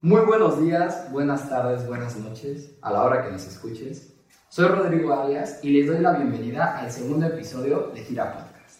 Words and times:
Muy 0.00 0.20
buenos 0.20 0.62
días, 0.62 1.10
buenas 1.10 1.48
tardes, 1.48 1.84
buenas 1.84 2.16
noches, 2.18 2.70
a 2.82 2.92
la 2.92 3.02
hora 3.02 3.24
que 3.24 3.32
nos 3.32 3.44
escuches. 3.48 4.14
Soy 4.48 4.68
Rodrigo 4.68 5.12
Arias 5.12 5.58
y 5.64 5.70
les 5.70 5.88
doy 5.88 5.98
la 5.98 6.12
bienvenida 6.12 6.78
al 6.78 6.92
segundo 6.92 7.26
episodio 7.26 7.90
de 7.92 8.04
Gira 8.04 8.32
Podcast, 8.32 8.78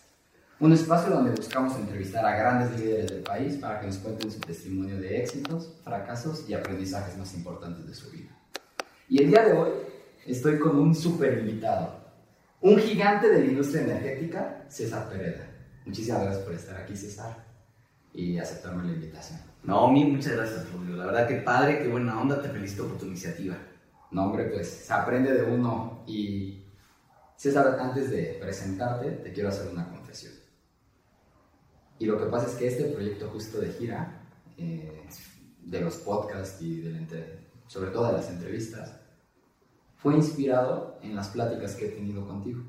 un 0.61 0.73
espacio 0.73 1.13
donde 1.13 1.33
buscamos 1.33 1.75
entrevistar 1.75 2.25
a 2.25 2.37
grandes 2.37 2.79
líderes 2.79 3.11
del 3.11 3.25
país 3.25 3.57
para 3.57 3.81
que 3.81 3.89
nos 3.89 3.97
cuenten 3.97 4.31
su 4.31 4.39
testimonio 4.39 5.01
de 5.01 5.21
éxitos, 5.21 5.81
fracasos 5.83 6.49
y 6.49 6.55
aprendizajes 6.55 7.19
más 7.19 7.35
importantes 7.35 7.85
de 7.85 7.95
su 7.95 8.13
vida. 8.13 8.31
Y 9.09 9.21
el 9.21 9.31
día 9.31 9.43
de 9.43 9.55
hoy 9.55 9.71
estoy 10.25 10.61
con 10.61 10.79
un 10.79 10.95
super 10.95 11.37
invitado, 11.37 11.97
un 12.61 12.79
gigante 12.79 13.29
de 13.29 13.41
la 13.41 13.47
industria 13.47 13.83
energética, 13.83 14.67
César 14.69 15.09
Pereda. 15.09 15.51
Muchísimas 15.85 16.23
gracias 16.23 16.45
por 16.45 16.55
estar 16.55 16.77
aquí, 16.77 16.97
César, 16.97 17.45
y 18.15 18.39
aceptarme 18.39 18.85
la 18.85 18.93
invitación. 18.93 19.41
No, 19.65 19.91
mil 19.91 20.13
muchas 20.13 20.33
gracias, 20.33 20.73
Rodrigo. 20.73 20.97
La 20.97 21.07
verdad 21.07 21.29
que 21.29 21.37
padre, 21.37 21.81
qué 21.81 21.89
buena 21.89 22.21
onda, 22.21 22.41
te 22.41 22.49
felicito 22.49 22.87
por 22.87 22.99
tu 22.99 23.07
iniciativa. 23.07 23.57
No, 24.11 24.25
hombre, 24.25 24.45
pues 24.45 24.69
se 24.69 24.93
aprende 24.93 25.33
de 25.33 25.43
uno. 25.43 26.05
Y 26.07 26.65
César, 27.37 27.79
antes 27.81 28.11
de 28.11 28.39
presentarte, 28.41 29.11
te 29.11 29.33
quiero 29.33 29.49
hacer 29.51 29.69
una 29.71 29.89
confesión. 29.89 30.33
Y 31.99 32.07
lo 32.07 32.19
que 32.19 32.27
pasa 32.27 32.47
es 32.47 32.55
que 32.55 32.69
este 32.69 32.85
proyecto 32.85 33.29
justo 33.29 33.61
de 33.61 33.73
gira, 33.73 34.23
eh, 34.57 35.05
de 35.63 35.81
los 35.81 35.97
podcasts 35.97 36.63
y 36.63 36.83
sobre 37.67 37.91
todo 37.91 38.07
de 38.07 38.13
las 38.15 38.31
entrevistas, 38.31 38.99
fue 39.97 40.15
inspirado 40.15 40.99
en 41.03 41.17
las 41.17 41.29
pláticas 41.29 41.75
que 41.75 41.87
he 41.87 41.91
tenido 41.91 42.27
contigo. 42.27 42.63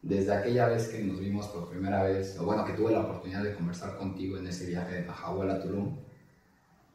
Desde 0.00 0.34
aquella 0.34 0.66
vez 0.66 0.88
que 0.88 1.02
nos 1.04 1.20
vimos 1.20 1.46
por 1.48 1.68
primera 1.68 2.02
vez, 2.02 2.36
o 2.38 2.44
bueno, 2.44 2.64
que 2.64 2.72
tuve 2.72 2.92
la 2.92 3.00
oportunidad 3.00 3.44
de 3.44 3.54
conversar 3.54 3.96
contigo 3.96 4.36
en 4.38 4.46
ese 4.46 4.66
viaje 4.66 4.96
de 4.96 5.02
Pajahuel 5.02 5.50
a 5.50 5.60
Tulum, 5.60 5.96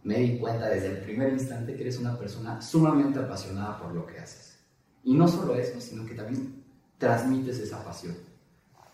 me 0.07 0.19
di 0.19 0.37
cuenta 0.39 0.69
desde 0.69 0.87
el 0.87 0.97
primer 0.99 1.33
instante 1.33 1.75
que 1.75 1.81
eres 1.81 1.99
una 1.99 2.17
persona 2.17 2.61
sumamente 2.61 3.19
apasionada 3.19 3.77
por 3.77 3.93
lo 3.93 4.07
que 4.07 4.17
haces. 4.17 4.57
Y 5.03 5.13
no 5.13 5.27
solo 5.27 5.53
eso, 5.53 5.81
sino 5.81 6.05
que 6.05 6.13
también 6.13 6.63
transmites 6.97 7.59
esa 7.59 7.83
pasión. 7.83 8.15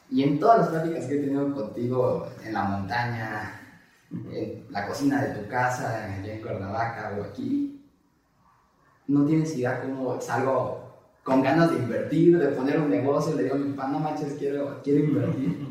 Y 0.10 0.24
en 0.24 0.40
todas 0.40 0.62
las 0.62 0.70
pláticas 0.70 1.06
que 1.06 1.20
he 1.20 1.20
tenido 1.20 1.54
contigo 1.54 2.28
en 2.44 2.54
la 2.54 2.64
montaña, 2.64 3.62
en 4.10 4.66
la 4.72 4.88
cocina 4.88 5.22
de 5.22 5.40
tu 5.40 5.48
casa, 5.48 6.18
en 6.18 6.42
Cuernavaca 6.42 7.16
o 7.20 7.24
aquí, 7.26 7.80
no 9.06 9.24
tienes 9.24 9.56
idea 9.56 9.84
cómo 9.84 10.20
salgo 10.20 10.96
con 11.24 11.44
ganas 11.44 11.70
de 11.70 11.78
invertir, 11.78 12.40
de 12.40 12.48
poner 12.48 12.80
un 12.80 12.90
negocio, 12.90 13.36
le 13.36 13.44
digo 13.44 13.54
a 13.54 13.60
mi 13.60 13.70
no 13.70 14.00
manches, 14.00 14.34
quiero, 14.34 14.82
quiero 14.84 15.04
invertir. 15.04 15.68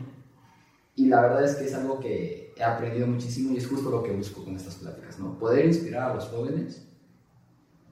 Y 0.95 1.07
la 1.07 1.21
verdad 1.21 1.45
es 1.45 1.57
que 1.57 1.65
es 1.65 1.75
algo 1.75 1.99
que 1.99 2.42
he 2.57 2.65
aprendido 2.65 3.07
muchísimo 3.07 3.53
y 3.53 3.59
es 3.59 3.67
justo 3.67 3.91
lo 3.91 4.03
que 4.03 4.13
busco 4.13 4.45
con 4.45 4.57
estas 4.57 4.77
pláticas, 4.77 5.19
¿no? 5.19 5.39
Poder 5.39 5.67
inspirar 5.67 6.11
a 6.11 6.15
los 6.15 6.27
jóvenes 6.27 6.87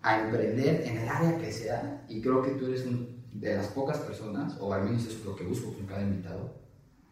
a 0.02 0.20
emprender 0.22 0.82
en 0.86 0.98
el 0.98 1.08
área 1.08 1.38
que 1.38 1.52
sea 1.52 2.04
y 2.08 2.20
creo 2.20 2.42
que 2.42 2.52
tú 2.52 2.66
eres 2.66 2.84
de 3.32 3.56
las 3.56 3.68
pocas 3.68 3.98
personas, 3.98 4.56
o 4.60 4.72
al 4.72 4.84
menos 4.84 5.02
eso 5.02 5.18
es 5.18 5.24
lo 5.24 5.36
que 5.36 5.44
busco 5.44 5.72
con 5.72 5.86
cada 5.86 6.02
invitado, 6.02 6.54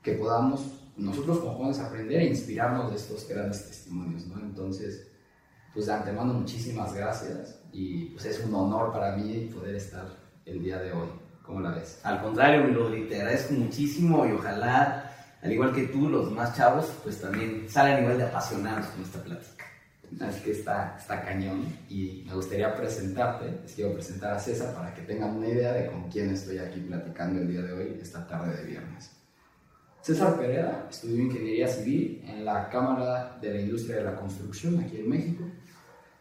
que 0.02 0.12
podamos 0.12 0.78
nosotros 0.96 1.38
como 1.38 1.54
jóvenes 1.54 1.78
aprender 1.78 2.22
e 2.22 2.26
inspirarnos 2.26 2.90
de 2.90 2.96
estos 2.96 3.28
grandes 3.28 3.66
testimonios, 3.66 4.26
¿no? 4.26 4.40
Entonces, 4.40 5.06
pues 5.72 5.86
de 5.86 5.92
antemano 5.92 6.34
muchísimas 6.34 6.92
gracias 6.94 7.60
y 7.72 8.06
pues 8.06 8.24
es 8.24 8.44
un 8.44 8.54
honor 8.54 8.92
para 8.92 9.16
mí 9.16 9.50
poder 9.54 9.76
estar 9.76 10.08
el 10.44 10.62
día 10.62 10.78
de 10.78 10.92
hoy. 10.92 11.08
¿Cómo 11.44 11.60
la 11.60 11.70
ves? 11.70 12.00
Al 12.02 12.20
contrario, 12.20 12.64
mi 12.64 12.74
Rodri, 12.74 13.08
te 13.08 13.16
agradezco 13.16 13.54
muchísimo 13.54 14.26
y 14.26 14.32
ojalá 14.32 15.07
al 15.42 15.52
igual 15.52 15.72
que 15.72 15.84
tú, 15.84 16.08
los 16.08 16.32
más 16.32 16.56
chavos, 16.56 16.86
pues 17.02 17.20
también 17.20 17.66
salen 17.68 18.02
igual 18.02 18.18
de 18.18 18.24
apasionados 18.24 18.86
con 18.86 19.02
esta 19.02 19.22
plática. 19.22 19.64
Así 20.20 20.40
que 20.42 20.52
está, 20.52 20.96
está 20.98 21.22
cañón 21.22 21.66
y 21.88 22.24
me 22.26 22.34
gustaría 22.34 22.74
presentarte, 22.74 23.60
les 23.62 23.74
quiero 23.74 23.92
presentar 23.92 24.32
a 24.32 24.38
César 24.38 24.74
para 24.74 24.94
que 24.94 25.02
tengan 25.02 25.36
una 25.36 25.48
idea 25.48 25.72
de 25.72 25.86
con 25.86 26.10
quién 26.10 26.30
estoy 26.30 26.58
aquí 26.58 26.80
platicando 26.80 27.40
el 27.40 27.48
día 27.48 27.62
de 27.62 27.72
hoy, 27.72 27.98
esta 28.00 28.26
tarde 28.26 28.56
de 28.56 28.64
viernes. 28.64 29.10
César 30.00 30.38
Pereira 30.38 30.86
estudió 30.90 31.22
Ingeniería 31.22 31.68
Civil 31.68 32.22
en 32.26 32.44
la 32.44 32.70
Cámara 32.70 33.36
de 33.40 33.52
la 33.52 33.60
Industria 33.60 33.96
de 33.96 34.04
la 34.04 34.16
Construcción 34.16 34.80
aquí 34.80 34.96
en 34.96 35.10
México. 35.10 35.44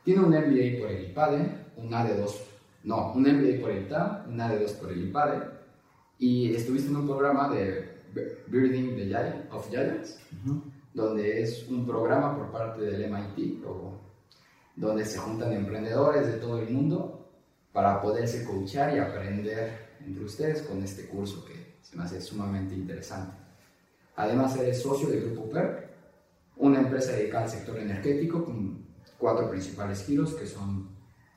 Tiene 0.04 0.22
un 0.22 0.30
MBA 0.30 0.80
por 0.80 0.92
el 0.92 1.10
IPADE, 1.10 1.50
un 1.78 1.90
AD2, 1.90 2.32
no, 2.84 3.14
un 3.14 3.22
MBA 3.22 3.62
por 3.62 3.72
el 3.72 3.84
ITAM, 3.84 4.30
un 4.30 4.38
AD2 4.38 4.76
por 4.80 4.92
el 4.92 5.08
IPADE 5.08 5.58
y 6.20 6.54
estuviste 6.54 6.90
en 6.90 6.96
un 6.96 7.06
programa 7.06 7.50
de 7.50 7.97
Birding 8.48 8.96
the 8.96 9.08
Giant, 9.08 9.52
of 9.52 9.70
Giants, 9.70 10.20
donde 10.94 11.42
es 11.42 11.68
un 11.68 11.86
programa 11.86 12.36
por 12.36 12.52
parte 12.52 12.82
del 12.82 13.10
MIT, 13.10 13.64
donde 14.76 15.06
se 15.06 15.18
juntan 15.18 15.54
emprendedores 15.54 16.28
de 16.28 16.34
todo 16.34 16.60
el 16.60 16.70
mundo 16.70 17.30
para 17.72 18.02
poderse 18.02 18.44
coachar 18.44 18.96
y 18.96 19.00
aprender 19.00 19.88
entre 20.06 20.24
ustedes 20.24 20.62
con 20.64 20.82
este 20.84 21.08
curso 21.08 21.44
que 21.46 21.78
se 21.82 21.96
me 21.96 22.04
hace 22.04 22.22
sumamente 22.22 22.74
interesante. 22.74 23.38
Además, 24.16 24.58
eres 24.58 24.82
socio 24.82 25.10
del 25.10 25.22
Grupo 25.26 25.50
PERC, 25.50 25.88
una 26.58 26.80
empresa 26.80 27.12
dedicada 27.12 27.44
al 27.44 27.50
sector 27.50 27.78
energético 27.78 28.44
con 28.44 28.86
cuatro 29.18 29.50
principales 29.50 30.04
giros 30.04 30.34
que 30.34 30.48
son 30.48 30.90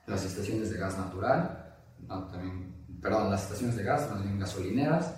las 0.07 0.25
estaciones 0.25 0.71
de 0.71 0.79
gas 0.79 0.97
natural, 0.97 1.77
también, 2.09 2.75
perdón, 3.01 3.31
las 3.31 3.45
estaciones 3.45 3.77
de 3.77 3.85
gas, 3.85 4.09
también 4.09 4.39
gasolineras, 4.39 5.15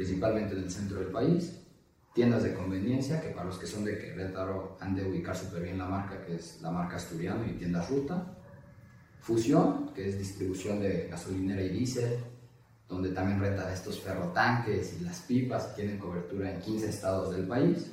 principalmente 0.00 0.54
en 0.54 0.62
el 0.62 0.70
centro 0.70 0.98
del 0.98 1.08
país, 1.08 1.60
tiendas 2.14 2.42
de 2.42 2.54
conveniencia, 2.54 3.20
que 3.20 3.28
para 3.28 3.44
los 3.44 3.58
que 3.58 3.66
son 3.66 3.84
de 3.84 3.98
Querétaro 3.98 4.78
han 4.80 4.94
de 4.94 5.04
ubicar 5.04 5.36
súper 5.36 5.62
bien 5.62 5.76
la 5.76 5.84
marca, 5.84 6.24
que 6.24 6.36
es 6.36 6.58
la 6.62 6.70
marca 6.70 6.96
Asturiano 6.96 7.44
y 7.46 7.52
tiendas 7.52 7.90
Ruta, 7.90 8.34
Fusión, 9.20 9.92
que 9.94 10.08
es 10.08 10.18
distribución 10.18 10.80
de 10.80 11.08
gasolinera 11.10 11.60
y 11.60 11.68
diésel, 11.68 12.16
donde 12.88 13.10
también 13.10 13.40
renta 13.40 13.70
estos 13.70 14.00
ferrotanques 14.00 14.96
y 14.98 15.04
las 15.04 15.20
pipas 15.20 15.76
tienen 15.76 15.98
cobertura 15.98 16.50
en 16.50 16.62
15 16.62 16.88
estados 16.88 17.36
del 17.36 17.46
país, 17.46 17.92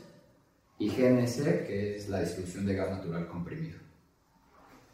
y 0.79 0.87
GNC, 0.87 1.67
que 1.67 1.97
es 1.97 2.07
la 2.07 2.21
distribución 2.21 2.65
de 2.65 2.73
gas 2.73 2.89
natural 2.89 3.27
comprimido. 3.27 3.79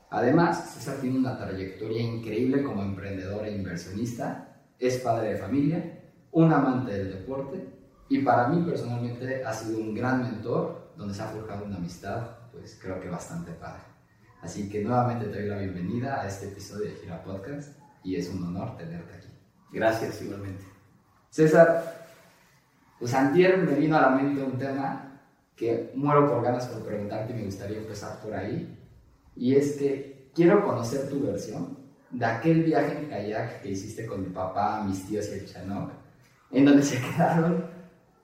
Además, 0.09 0.74
César 0.74 0.97
tiene 1.00 1.19
una 1.19 1.38
trayectoria 1.38 2.01
increíble 2.01 2.63
como 2.63 2.81
emprendedor 2.81 3.45
e 3.45 3.56
inversionista, 3.56 4.63
es 4.80 4.97
padre 4.97 5.34
de 5.34 5.38
familia 5.38 6.00
un 6.33 6.51
amante 6.51 6.91
del 6.91 7.11
deporte 7.11 7.66
y 8.09 8.19
para 8.19 8.47
mí 8.47 8.63
personalmente 8.63 9.44
ha 9.45 9.53
sido 9.53 9.79
un 9.79 9.94
gran 9.94 10.21
mentor 10.21 10.91
donde 10.97 11.13
se 11.13 11.21
ha 11.21 11.27
forjado 11.27 11.66
una 11.66 11.77
amistad, 11.77 12.27
pues 12.51 12.77
creo 12.81 12.99
que 12.99 13.09
bastante 13.09 13.51
padre. 13.53 13.83
Así 14.41 14.69
que 14.69 14.83
nuevamente 14.83 15.27
te 15.27 15.39
doy 15.39 15.47
la 15.47 15.57
bienvenida 15.57 16.21
a 16.21 16.27
este 16.27 16.47
episodio 16.47 16.89
de 16.89 16.95
Gira 16.95 17.23
Podcast 17.23 17.77
y 18.03 18.16
es 18.16 18.29
un 18.29 18.44
honor 18.44 18.75
tenerte 18.77 19.13
aquí. 19.13 19.29
Gracias, 19.71 20.21
igualmente. 20.21 20.66
César, 21.29 22.07
pues 23.00 23.13
antier 23.13 23.57
me 23.57 23.75
vino 23.75 23.95
a 23.97 24.01
la 24.01 24.09
mente 24.09 24.44
un 24.44 24.57
tema 24.57 25.21
que 25.55 25.91
muero 25.95 26.27
por 26.27 26.44
ganas 26.44 26.67
por 26.67 26.83
preguntarte 26.83 27.31
y 27.31 27.38
me 27.38 27.45
gustaría 27.45 27.77
empezar 27.77 28.19
por 28.21 28.33
ahí. 28.33 28.77
Y 29.35 29.55
es 29.55 29.77
que 29.77 30.29
quiero 30.35 30.65
conocer 30.65 31.09
tu 31.09 31.21
versión 31.25 31.77
de 32.11 32.25
aquel 32.25 32.63
viaje 32.63 32.97
en 33.00 33.09
kayak 33.09 33.61
que 33.61 33.69
hiciste 33.69 34.05
con 34.05 34.21
mi 34.21 34.29
papá, 34.29 34.83
mis 34.83 35.07
tíos 35.07 35.29
y 35.29 35.39
el 35.39 35.45
Chanoc 35.45 36.03
en 36.53 36.66
donde 36.66 36.84
se 36.84 37.02
quedaron 37.02 37.66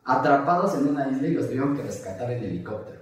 atrapados 0.05 0.75
en 0.75 0.87
una 0.87 1.09
isla 1.09 1.27
y 1.27 1.33
los 1.33 1.47
tuvieron 1.47 1.75
que 1.75 1.83
rescatar 1.83 2.31
en 2.31 2.43
helicóptero. 2.43 2.99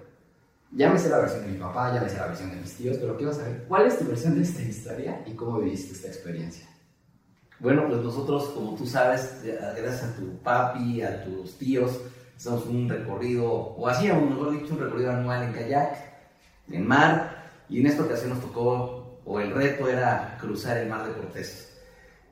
Ya 0.72 0.90
me 0.92 1.00
sé 1.00 1.10
la 1.10 1.20
versión 1.20 1.46
de 1.46 1.52
mi 1.52 1.58
papá, 1.58 1.94
ya 1.94 2.02
me 2.02 2.10
sé 2.10 2.18
la 2.18 2.28
versión 2.28 2.50
de 2.50 2.58
mis 2.58 2.76
tíos, 2.76 2.98
pero 2.98 3.16
quiero 3.16 3.34
saber 3.34 3.66
cuál 3.68 3.86
es 3.86 3.98
tu 3.98 4.06
versión 4.06 4.36
de 4.36 4.42
esta 4.42 4.62
historia 4.62 5.24
y 5.26 5.34
cómo 5.34 5.60
viviste 5.60 5.94
esta 5.94 6.08
experiencia. 6.08 6.68
Bueno, 7.60 7.88
pues 7.88 8.02
nosotros, 8.02 8.50
como 8.50 8.76
tú 8.76 8.86
sabes, 8.86 9.42
gracias 9.44 10.04
a 10.04 10.16
tu 10.16 10.38
papi, 10.40 11.02
a 11.02 11.24
tus 11.24 11.58
tíos, 11.58 12.00
hacemos 12.36 12.66
un 12.66 12.88
recorrido, 12.88 13.52
o 13.52 13.88
hacíamos, 13.88 14.30
mejor 14.30 14.52
dicho, 14.52 14.74
un 14.74 14.82
recorrido 14.82 15.12
anual 15.12 15.44
en 15.44 15.54
kayak, 15.54 15.96
en 16.70 16.86
mar, 16.86 17.50
y 17.70 17.80
en 17.80 17.88
esta 17.88 18.04
ocasión 18.04 18.30
nos 18.30 18.42
tocó, 18.42 19.22
o 19.26 19.40
el 19.40 19.52
reto 19.52 19.88
era 19.90 20.38
cruzar 20.40 20.78
el 20.78 20.90
mar 20.90 21.07
de 21.07 21.13
Cortés. 21.13 21.75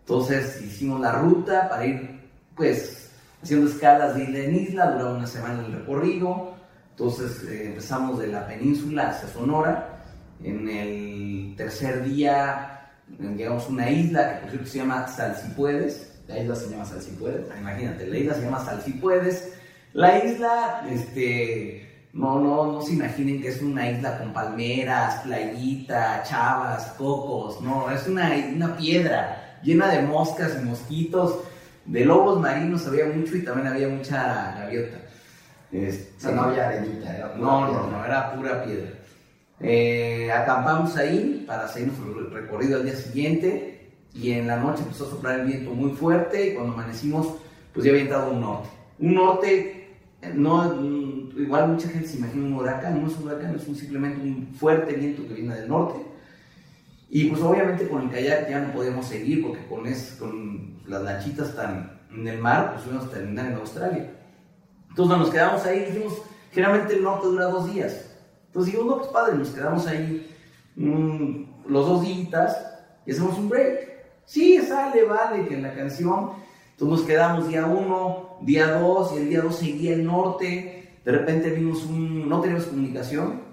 Entonces 0.02 0.62
hicimos 0.62 1.02
la 1.02 1.14
ruta 1.14 1.68
para 1.68 1.86
ir 1.86 2.15
pues 2.56 3.12
haciendo 3.42 3.70
escalas 3.70 4.16
de 4.16 4.24
isla 4.24 4.40
en 4.40 4.56
isla, 4.56 4.92
duraba 4.92 5.14
una 5.14 5.28
semana 5.28 5.66
el 5.66 5.74
recorrido, 5.74 6.56
entonces 6.92 7.44
eh, 7.44 7.68
empezamos 7.68 8.20
de 8.20 8.28
la 8.28 8.48
península 8.48 9.10
hacia 9.10 9.30
Sonora, 9.30 10.04
en 10.44 10.68
el 10.68 11.54
tercer 11.56 12.04
día 12.04 12.92
llegamos 13.20 13.66
a 13.66 13.70
una 13.70 13.90
isla 13.90 14.34
que 14.34 14.42
por 14.42 14.50
cierto 14.50 14.70
se 14.70 14.78
llama 14.80 15.08
Salsipuedes, 15.08 16.20
la 16.28 16.40
isla 16.40 16.56
se 16.56 16.70
llama 16.70 16.86
Salsipuedes, 16.86 17.46
ah, 17.52 17.60
imagínate, 17.60 18.08
la 18.08 18.18
isla 18.18 18.34
se 18.34 18.42
llama 18.42 18.66
Salsipuedes, 18.66 19.54
la 19.94 20.26
isla, 20.26 20.88
este, 20.90 22.08
no, 22.14 22.40
no, 22.40 22.72
no 22.72 22.82
se 22.82 22.94
imaginen 22.94 23.42
que 23.42 23.50
es 23.50 23.62
una 23.62 23.90
isla 23.90 24.18
con 24.18 24.34
palmeras, 24.34 25.22
playita, 25.22 26.24
chavas, 26.24 26.88
cocos, 26.98 27.62
no, 27.62 27.92
es 27.92 28.08
una, 28.08 28.32
una 28.54 28.76
piedra 28.76 29.60
llena 29.64 29.90
de 29.90 30.02
moscas 30.02 30.58
y 30.62 30.66
mosquitos, 30.66 31.40
de 31.86 32.06
lobos 32.06 32.42
marinos 32.42 32.88
había 32.88 33.06
mucho 33.06 33.36
y 33.36 33.44
también 33.44 33.68
había 33.68 33.88
mucha 33.88 34.56
gaviota. 34.60 34.98
Este, 35.72 36.14
o 36.18 36.20
sea, 36.20 36.32
no 36.32 36.44
había 36.44 36.68
arenita, 36.68 37.16
era 37.16 37.34
pura 37.34 37.46
no, 37.46 37.68
piedra. 37.68 37.82
No, 37.82 37.92
no, 37.92 38.06
era 38.06 38.36
pura 38.36 38.64
piedra. 38.64 38.90
Eh, 39.60 40.32
acampamos 40.32 40.96
ahí 40.98 41.44
para 41.48 41.66
hacer 41.66 41.88
nuestro 41.88 42.30
recorrido 42.30 42.78
al 42.78 42.86
día 42.86 42.96
siguiente 42.96 43.92
y 44.14 44.32
en 44.32 44.48
la 44.48 44.58
noche 44.58 44.84
empezó 44.84 45.06
a 45.06 45.10
soplar 45.10 45.40
el 45.40 45.48
viento 45.48 45.72
muy 45.72 45.92
fuerte 45.92 46.50
y 46.50 46.54
cuando 46.54 46.74
amanecimos 46.74 47.36
pues 47.74 47.86
ya 47.86 47.92
había 47.92 48.04
entrado 48.04 48.32
un 48.32 48.42
norte. 48.42 48.70
Un 49.00 49.14
norte, 49.14 49.90
eh, 50.22 50.32
no, 50.34 50.74
mm, 50.74 51.42
igual 51.42 51.70
mucha 51.70 51.90
gente 51.90 52.08
se 52.08 52.18
imagina 52.18 52.46
un 52.46 52.54
huracán, 52.54 53.02
no 53.02 53.10
es 53.10 53.18
un 53.18 53.28
huracán, 53.28 53.56
es 53.56 53.68
un, 53.68 53.76
simplemente 53.76 54.22
un 54.22 54.54
fuerte 54.58 54.94
viento 54.94 55.28
que 55.28 55.34
viene 55.34 55.56
del 55.56 55.68
norte. 55.68 56.00
Y 57.16 57.30
pues 57.30 57.42
obviamente 57.42 57.88
con 57.88 58.02
el 58.02 58.10
kayak 58.10 58.50
ya 58.50 58.60
no 58.60 58.74
podíamos 58.74 59.08
seguir 59.08 59.42
porque 59.42 59.66
con, 59.68 59.88
es, 59.88 60.18
con 60.20 60.82
las 60.86 61.02
lanchitas 61.02 61.56
tan 61.56 62.02
en 62.12 62.28
el 62.28 62.40
mar 62.40 62.74
pues 62.74 62.86
íbamos 62.88 63.06
a 63.06 63.12
terminar 63.12 63.46
en 63.46 63.54
Australia. 63.54 64.12
Entonces 64.90 65.18
nos 65.18 65.30
quedamos 65.30 65.66
ahí, 65.66 65.86
dijimos, 65.86 66.22
generalmente 66.52 66.94
el 66.94 67.04
norte 67.04 67.28
dura 67.28 67.46
dos 67.46 67.74
días. 67.74 68.06
Entonces 68.48 68.74
dijimos, 68.74 68.94
no, 68.94 68.98
pues 69.00 69.12
padre, 69.14 69.38
nos 69.38 69.50
quedamos 69.52 69.88
ahí 69.88 70.30
los 70.76 71.88
dos 71.88 72.02
días 72.02 72.58
y 73.06 73.12
hacemos 73.12 73.38
un 73.38 73.48
break. 73.48 74.04
Sí, 74.26 74.60
sale, 74.62 75.06
vale, 75.06 75.48
que 75.48 75.54
en 75.54 75.64
la 75.64 75.74
canción. 75.74 76.32
Entonces 76.72 77.00
nos 77.00 77.08
quedamos 77.08 77.48
día 77.48 77.66
uno, 77.66 78.40
día 78.42 78.74
dos, 78.74 79.14
y 79.14 79.20
el 79.20 79.30
día 79.30 79.40
dos 79.40 79.56
seguía 79.56 79.94
el 79.94 80.06
norte. 80.06 81.00
De 81.06 81.12
repente 81.14 81.50
vimos 81.52 81.86
un, 81.86 82.28
no 82.28 82.42
teníamos 82.42 82.66
comunicación, 82.66 83.45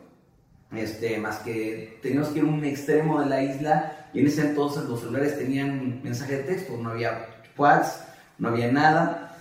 este, 0.75 1.19
más 1.19 1.39
que 1.39 1.99
teníamos 2.03 2.29
que 2.29 2.39
ir 2.39 2.45
a 2.45 2.49
un 2.49 2.65
extremo 2.65 3.21
de 3.21 3.27
la 3.27 3.43
isla 3.43 4.09
y 4.13 4.21
en 4.21 4.27
ese 4.27 4.49
entonces 4.49 4.85
los 4.85 5.01
celulares 5.01 5.39
tenían 5.39 6.03
mensaje 6.03 6.39
de 6.39 6.43
texto, 6.45 6.77
no 6.77 6.91
había 6.91 7.27
WhatsApp, 7.57 8.09
no 8.39 8.49
había 8.49 8.71
nada. 8.71 9.37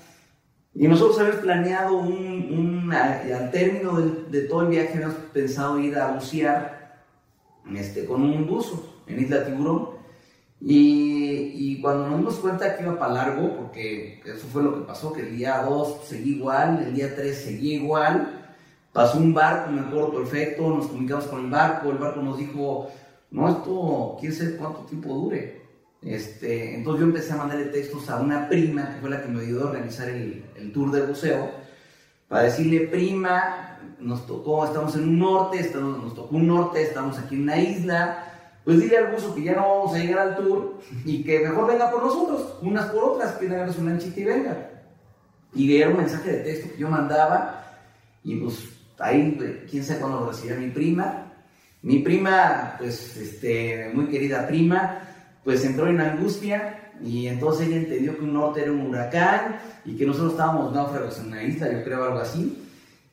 Y 0.73 0.87
nosotros 0.87 1.19
habíamos 1.19 1.41
planeado 1.41 1.97
un, 1.97 2.91
al 2.93 3.51
término 3.51 3.99
de, 3.99 4.41
todo 4.43 4.61
el 4.63 4.69
viaje, 4.69 4.93
habíamos 4.93 5.17
pensado 5.33 5.79
ir 5.79 5.97
a 5.97 6.11
bucear 6.11 7.03
este, 7.75 8.05
con 8.05 8.23
un 8.23 8.47
buzo 8.47 9.03
en 9.07 9.19
Isla 9.19 9.45
Tiburón. 9.45 10.01
Y, 10.63 11.81
cuando 11.81 12.07
nos 12.07 12.19
dimos 12.19 12.35
cuenta 12.35 12.77
que 12.77 12.83
iba 12.83 12.99
para 12.99 13.13
largo, 13.13 13.57
porque 13.57 14.21
eso 14.23 14.45
fue 14.47 14.61
lo 14.61 14.75
que 14.75 14.85
pasó, 14.85 15.11
que 15.11 15.21
el 15.21 15.35
día 15.35 15.63
2 15.63 16.01
seguí 16.05 16.35
igual, 16.35 16.83
el 16.85 16.93
día 16.93 17.15
3 17.15 17.35
seguí 17.35 17.73
igual, 17.75 18.40
pasó 18.93 19.17
un 19.17 19.33
barco, 19.33 19.71
me 19.71 19.81
acuerdo 19.81 20.13
perfecto, 20.13 20.69
nos 20.69 20.87
comunicamos 20.87 21.25
con 21.25 21.45
el 21.45 21.51
barco, 21.51 21.91
el 21.91 21.97
barco 21.97 22.21
nos 22.21 22.37
dijo, 22.37 22.89
no, 23.31 23.49
esto 23.49 24.17
quiere 24.19 24.35
ser 24.35 24.57
cuánto 24.57 24.81
tiempo 24.81 25.13
dure. 25.13 25.61
Este, 26.01 26.75
entonces 26.75 27.01
yo 27.01 27.07
empecé 27.07 27.33
a 27.33 27.37
mandarle 27.37 27.65
textos 27.65 28.09
a 28.09 28.19
una 28.19 28.49
prima, 28.49 28.93
que 28.93 29.01
fue 29.01 29.09
la 29.09 29.21
que 29.21 29.29
me 29.29 29.41
ayudó 29.41 29.65
a 29.65 29.69
organizar 29.69 30.09
el, 30.09 30.43
el 30.55 30.71
tour 30.73 30.91
de 30.91 31.05
buceo, 31.05 31.49
para 32.27 32.43
decirle, 32.43 32.87
prima, 32.87 33.79
nos 33.99 34.25
tocó, 34.25 34.65
estamos 34.65 34.95
en 34.95 35.03
un 35.03 35.19
norte, 35.19 35.59
estamos, 35.59 36.03
nos 36.03 36.15
tocó 36.15 36.35
un 36.35 36.47
norte, 36.47 36.81
estamos 36.81 37.19
aquí 37.19 37.35
en 37.35 37.43
una 37.43 37.57
isla, 37.57 38.31
pues 38.63 38.79
dile 38.79 38.97
al 38.97 39.13
buzo 39.13 39.33
que 39.33 39.43
ya 39.43 39.53
no 39.53 39.61
vamos 39.61 39.93
a 39.93 39.99
llegar 39.99 40.27
al 40.27 40.35
tour 40.35 40.79
y 41.05 41.23
que 41.23 41.39
mejor 41.39 41.67
venga 41.67 41.89
por 41.91 42.03
nosotros, 42.03 42.57
unas 42.61 42.85
por 42.87 43.03
otras, 43.03 43.33
que 43.33 43.47
hagan 43.47 43.73
su 43.73 43.83
lanchita 43.83 44.19
y 44.19 44.23
venga. 44.23 44.69
Y 45.53 45.75
era 45.75 45.89
un 45.89 45.97
mensaje 45.97 46.31
de 46.31 46.39
texto 46.39 46.71
que 46.71 46.79
yo 46.79 46.89
mandaba 46.89 47.63
y 48.23 48.35
pues 48.37 48.80
ahí, 49.01 49.65
quién 49.69 49.83
sabe 49.83 49.99
cuándo 49.99 50.21
lo 50.21 50.31
recibía 50.31 50.55
mi 50.55 50.69
prima. 50.69 51.27
Mi 51.81 51.99
prima, 51.99 52.75
pues, 52.77 53.17
este, 53.17 53.91
muy 53.93 54.07
querida 54.07 54.47
prima, 54.47 54.99
pues 55.43 55.65
entró 55.65 55.87
en 55.87 55.99
angustia 55.99 56.91
y 57.03 57.27
entonces 57.27 57.67
ella 57.67 57.77
entendió 57.77 58.15
que 58.15 58.23
un 58.23 58.33
norte 58.33 58.61
era 58.61 58.71
un 58.71 58.81
huracán 58.81 59.57
y 59.83 59.95
que 59.95 60.05
nosotros 60.05 60.33
estábamos 60.33 60.73
náufragos 60.73 61.19
en 61.19 61.27
una 61.27 61.43
isla, 61.43 61.71
yo 61.71 61.83
creo 61.83 62.03
algo 62.03 62.19
así, 62.19 62.63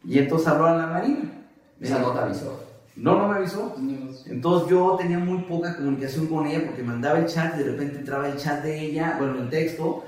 y 0.04 0.18
entonces 0.18 0.48
habló 0.48 0.66
a 0.66 0.76
la 0.76 0.86
marina. 0.86 1.32
¿Esa 1.80 1.98
no 2.00 2.10
te 2.10 2.18
avisó? 2.18 2.64
No, 2.96 3.16
no 3.16 3.28
me 3.28 3.36
avisó. 3.36 3.76
Entonces 4.26 4.68
yo 4.68 4.96
tenía 4.98 5.18
muy 5.18 5.38
poca 5.42 5.76
comunicación 5.76 6.26
con 6.26 6.46
ella 6.46 6.64
porque 6.66 6.82
mandaba 6.82 7.18
el 7.18 7.26
chat 7.26 7.54
y 7.54 7.58
de 7.58 7.70
repente 7.70 7.98
entraba 7.98 8.28
el 8.28 8.36
chat 8.36 8.62
de 8.62 8.80
ella, 8.80 9.16
bueno, 9.18 9.38
el 9.38 9.48
texto, 9.48 10.04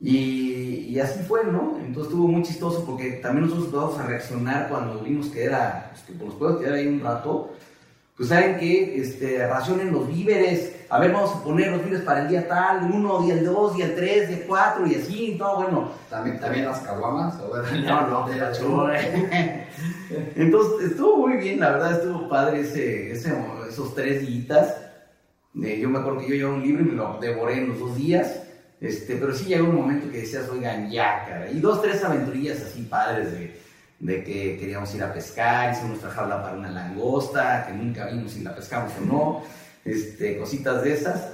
y, 0.00 0.88
y 0.88 1.00
así 1.00 1.20
fue, 1.26 1.44
¿no? 1.44 1.78
Entonces 1.78 2.12
estuvo 2.12 2.28
muy 2.28 2.42
chistoso 2.42 2.84
porque 2.84 3.12
también 3.12 3.48
nosotros 3.48 3.72
vamos 3.72 3.98
a 3.98 4.06
reaccionar 4.06 4.68
cuando 4.68 5.00
vimos 5.00 5.28
que 5.28 5.44
era, 5.44 5.90
pues, 5.92 6.02
que 6.04 6.24
nos 6.24 6.34
puedo 6.34 6.58
quedar 6.58 6.74
ahí 6.74 6.86
un 6.86 7.00
rato, 7.00 7.52
pues 8.16 8.30
saben 8.30 8.56
que 8.58 8.98
este, 8.98 9.46
racionen 9.46 9.92
los 9.92 10.08
víveres, 10.08 10.86
a 10.88 10.98
ver, 10.98 11.12
vamos 11.12 11.34
a 11.34 11.42
poner 11.42 11.70
los 11.70 11.84
víveres 11.84 12.02
para 12.02 12.22
el 12.22 12.28
día 12.28 12.48
tal, 12.48 12.90
uno, 12.90 13.20
día 13.20 13.34
el 13.34 13.44
dos, 13.44 13.76
día 13.76 13.86
el 13.86 13.94
tres, 13.94 14.28
día 14.28 14.44
cuatro, 14.46 14.86
y 14.86 14.94
así, 14.94 15.32
y 15.32 15.38
todo, 15.38 15.56
bueno. 15.56 15.90
¿También, 16.08 16.40
también 16.40 16.64
las 16.64 16.80
caguamas? 16.80 17.36
No, 17.36 18.08
no, 18.08 18.28
de 18.28 18.36
la 18.36 18.52
Entonces, 20.34 20.92
estuvo 20.92 21.26
muy 21.26 21.36
bien, 21.36 21.60
la 21.60 21.72
verdad, 21.72 21.92
estuvo 21.98 22.26
padre 22.26 22.60
ese, 22.60 23.12
esos 23.12 23.94
tres 23.94 24.26
días. 24.26 24.74
yo 25.52 25.90
me 25.90 25.98
acuerdo 25.98 26.20
que 26.20 26.28
yo 26.28 26.34
llevaba 26.36 26.56
un 26.56 26.62
libro 26.62 26.82
y 26.82 26.86
me 26.86 26.94
lo 26.94 27.18
devoré 27.20 27.58
en 27.58 27.68
los 27.68 27.78
dos 27.78 27.96
días. 27.96 28.45
Este, 28.86 29.16
pero 29.16 29.34
sí 29.34 29.46
llegó 29.46 29.68
un 29.68 29.76
momento 29.76 30.10
que 30.10 30.18
decías, 30.18 30.48
oigan, 30.48 30.90
ya, 30.90 31.24
cara. 31.26 31.50
Y 31.50 31.60
dos, 31.60 31.82
tres 31.82 32.02
aventurillas 32.04 32.60
así 32.62 32.82
padres 32.82 33.32
de 33.32 33.66
de 33.98 34.22
que 34.22 34.58
queríamos 34.58 34.94
ir 34.94 35.02
a 35.02 35.12
pescar, 35.12 35.72
hicimos 35.72 35.90
nuestra 35.90 36.10
jaula 36.10 36.42
para 36.42 36.56
una 36.56 36.70
langosta, 36.70 37.66
que 37.66 37.72
nunca 37.72 38.06
vimos 38.06 38.32
si 38.32 38.42
la 38.42 38.54
pescamos 38.54 38.92
o 39.00 39.04
no, 39.04 39.42
este, 39.84 40.38
cositas 40.38 40.82
de 40.82 40.92
esas. 40.92 41.32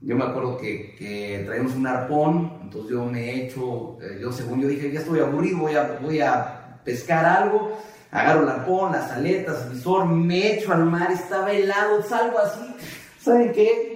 Yo 0.00 0.16
me 0.16 0.24
acuerdo 0.24 0.56
que, 0.56 0.94
que 0.96 1.42
traíamos 1.44 1.74
un 1.74 1.86
arpón, 1.86 2.58
entonces 2.62 2.90
yo 2.90 3.04
me 3.04 3.22
he 3.22 3.46
hecho, 3.46 3.98
eh, 4.00 4.18
yo 4.20 4.32
según 4.32 4.62
yo 4.62 4.68
dije, 4.68 4.90
ya 4.90 5.00
estoy 5.00 5.20
aburrido, 5.20 5.58
voy 5.58 5.74
a, 5.74 5.98
voy 6.00 6.20
a 6.20 6.80
pescar 6.84 7.24
algo, 7.26 7.78
agarro 8.10 8.44
el 8.44 8.48
arpón, 8.48 8.92
las 8.92 9.10
aletas, 9.10 9.66
el 9.66 9.74
visor, 9.74 10.06
me 10.06 10.54
echo 10.54 10.72
al 10.72 10.86
mar, 10.86 11.12
estaba 11.12 11.52
helado, 11.52 12.02
salgo 12.02 12.38
así, 12.38 12.74
¿saben 13.20 13.52
qué? 13.52 13.89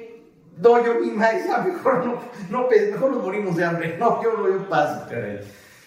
Doy 0.56 0.84
yo 0.84 1.00
mi 1.00 1.10
maíz, 1.10 1.44
mejor 1.66 2.06
no, 2.06 2.18
no, 2.50 2.68
mejor 2.68 3.12
nos 3.12 3.22
morimos 3.24 3.56
de 3.56 3.64
hambre, 3.64 3.96
no, 3.98 4.22
yo 4.22 4.36
no, 4.36 4.48
yo 4.48 4.68
paso, 4.68 5.06
caray. 5.08 5.40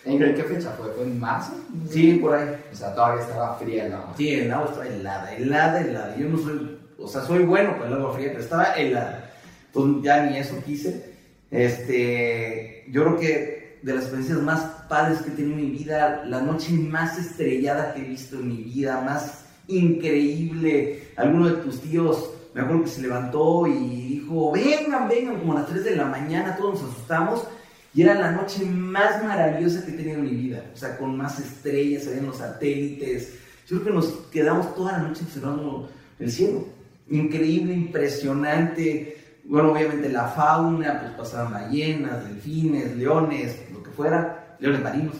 ¿En 0.07 0.19
qué 0.35 0.43
fecha 0.43 0.71
fue? 0.71 0.89
¿Fue 0.93 1.03
en 1.03 1.19
marzo? 1.19 1.53
Sí, 1.89 2.13
por 2.13 2.33
ahí. 2.33 2.55
O 2.71 2.75
sea, 2.75 2.95
todavía 2.95 3.23
estaba 3.23 3.55
fría 3.55 3.87
el 3.87 3.93
agua. 3.93 4.13
Sí, 4.15 4.33
el 4.33 4.51
agua 4.51 4.67
estaba 4.67 4.87
helada, 4.87 5.35
helada, 5.35 5.81
helada. 5.81 6.15
Yo 6.15 6.29
no 6.29 6.37
soy, 6.37 6.79
o 6.97 7.07
sea, 7.09 7.21
soy 7.23 7.43
bueno 7.43 7.77
con 7.77 7.87
el 7.87 7.93
agua 7.93 8.13
fría, 8.13 8.29
pero 8.29 8.39
estaba 8.39 8.71
helada. 8.73 9.31
Entonces 9.67 10.03
ya 10.03 10.23
ni 10.25 10.37
eso 10.37 10.55
quise. 10.65 11.13
Este, 11.51 12.85
yo 12.89 13.03
creo 13.03 13.19
que 13.19 13.79
de 13.81 13.93
las 13.93 14.03
experiencias 14.03 14.41
más 14.41 14.61
padres 14.87 15.19
que 15.19 15.29
he 15.29 15.33
tenido 15.33 15.57
en 15.57 15.65
mi 15.65 15.71
vida, 15.77 16.23
la 16.25 16.41
noche 16.41 16.71
más 16.71 17.17
estrellada 17.19 17.93
que 17.93 18.01
he 18.01 18.05
visto 18.05 18.37
en 18.37 18.47
mi 18.47 18.63
vida, 18.63 19.01
más 19.01 19.45
increíble. 19.67 21.09
Alguno 21.17 21.49
de 21.49 21.63
tus 21.63 21.81
tíos, 21.81 22.31
me 22.57 22.63
acuerdo 22.63 22.85
que 22.85 22.89
se 22.89 23.03
levantó 23.03 23.67
y 23.67 24.17
dijo, 24.17 24.51
vengan, 24.51 25.07
vengan, 25.07 25.37
como 25.37 25.53
a 25.53 25.59
las 25.59 25.67
3 25.67 25.83
de 25.83 25.95
la 25.95 26.05
mañana, 26.05 26.55
todos 26.55 26.81
nos 26.81 26.91
asustamos 26.91 27.47
y 27.93 28.01
era 28.01 28.15
la 28.15 28.31
noche 28.31 28.65
más 28.65 29.23
maravillosa 29.23 29.85
que 29.85 29.91
he 29.91 29.95
tenido 29.95 30.17
en 30.17 30.23
mi 30.23 30.31
vida. 30.31 30.63
O 30.73 30.75
sea, 30.75 30.97
con 30.97 31.15
más 31.15 31.39
estrellas, 31.39 32.05
se 32.05 32.19
los 32.19 32.37
satélites. 32.37 33.37
Yo 33.67 33.79
creo 33.79 33.83
que 33.83 33.93
nos 33.93 34.07
quedamos 34.31 34.73
toda 34.73 34.93
la 34.93 35.07
noche 35.07 35.21
observando 35.23 35.87
el 36.17 36.31
cielo. 36.31 36.65
Increíble, 37.11 37.75
impresionante. 37.75 39.39
Bueno, 39.43 39.73
obviamente 39.73 40.09
la 40.09 40.27
fauna, 40.27 40.99
pues 40.99 41.11
pasaban 41.11 41.53
ballenas, 41.53 42.27
delfines, 42.27 42.97
leones, 42.97 43.55
lo 43.71 43.83
que 43.83 43.91
fuera, 43.91 44.57
leones 44.59 44.81
marinos. 44.81 45.15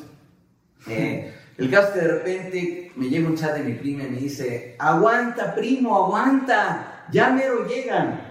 Eh, 0.88 1.32
el 1.60 1.70
caso 1.70 1.90
es 1.90 1.94
que 1.94 2.00
de 2.00 2.08
repente 2.08 2.92
me 2.96 3.10
llega 3.10 3.28
un 3.28 3.36
chat 3.36 3.56
de 3.56 3.64
mi 3.64 3.74
prima 3.74 4.06
y 4.06 4.10
me 4.10 4.18
dice, 4.18 4.76
aguanta, 4.80 5.54
primo, 5.54 6.04
aguanta, 6.04 6.97
ya 7.12 7.32
mero 7.32 7.68
llegan. 7.68 8.22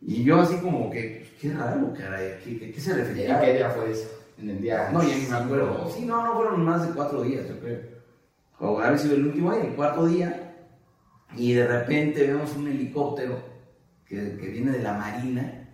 Y 0.00 0.24
yo 0.24 0.40
así 0.40 0.56
como 0.56 0.90
que, 0.90 1.22
Qué 1.42 1.52
raro, 1.52 1.92
caray. 1.92 2.38
¿Qué, 2.44 2.70
qué, 2.70 2.80
se 2.80 2.94
refería? 2.94 3.34
¿En 3.34 3.44
qué 3.44 3.54
día 3.54 3.70
fue 3.70 3.90
eso? 3.90 4.08
En 4.38 4.48
el 4.48 4.62
día. 4.62 4.90
No, 4.92 5.02
ya 5.02 5.16
ni 5.16 5.26
me 5.26 5.34
acuerdo. 5.34 5.90
Sí, 5.92 6.04
no, 6.04 6.24
no 6.24 6.36
fueron 6.36 6.64
más 6.64 6.86
de 6.86 6.94
cuatro 6.94 7.22
días, 7.22 7.48
yo 7.48 7.58
creo. 7.58 7.80
O 8.60 8.78
haber 8.78 8.96
sido 8.96 9.16
el 9.16 9.26
último 9.26 9.52
día, 9.52 9.64
el 9.64 9.74
cuarto 9.74 10.06
día. 10.06 10.54
Y 11.36 11.54
de 11.54 11.66
repente 11.66 12.28
vemos 12.28 12.54
un 12.54 12.68
helicóptero 12.68 13.42
que, 14.06 14.36
que 14.36 14.48
viene 14.50 14.70
de 14.70 14.84
la 14.84 14.92
marina. 14.92 15.68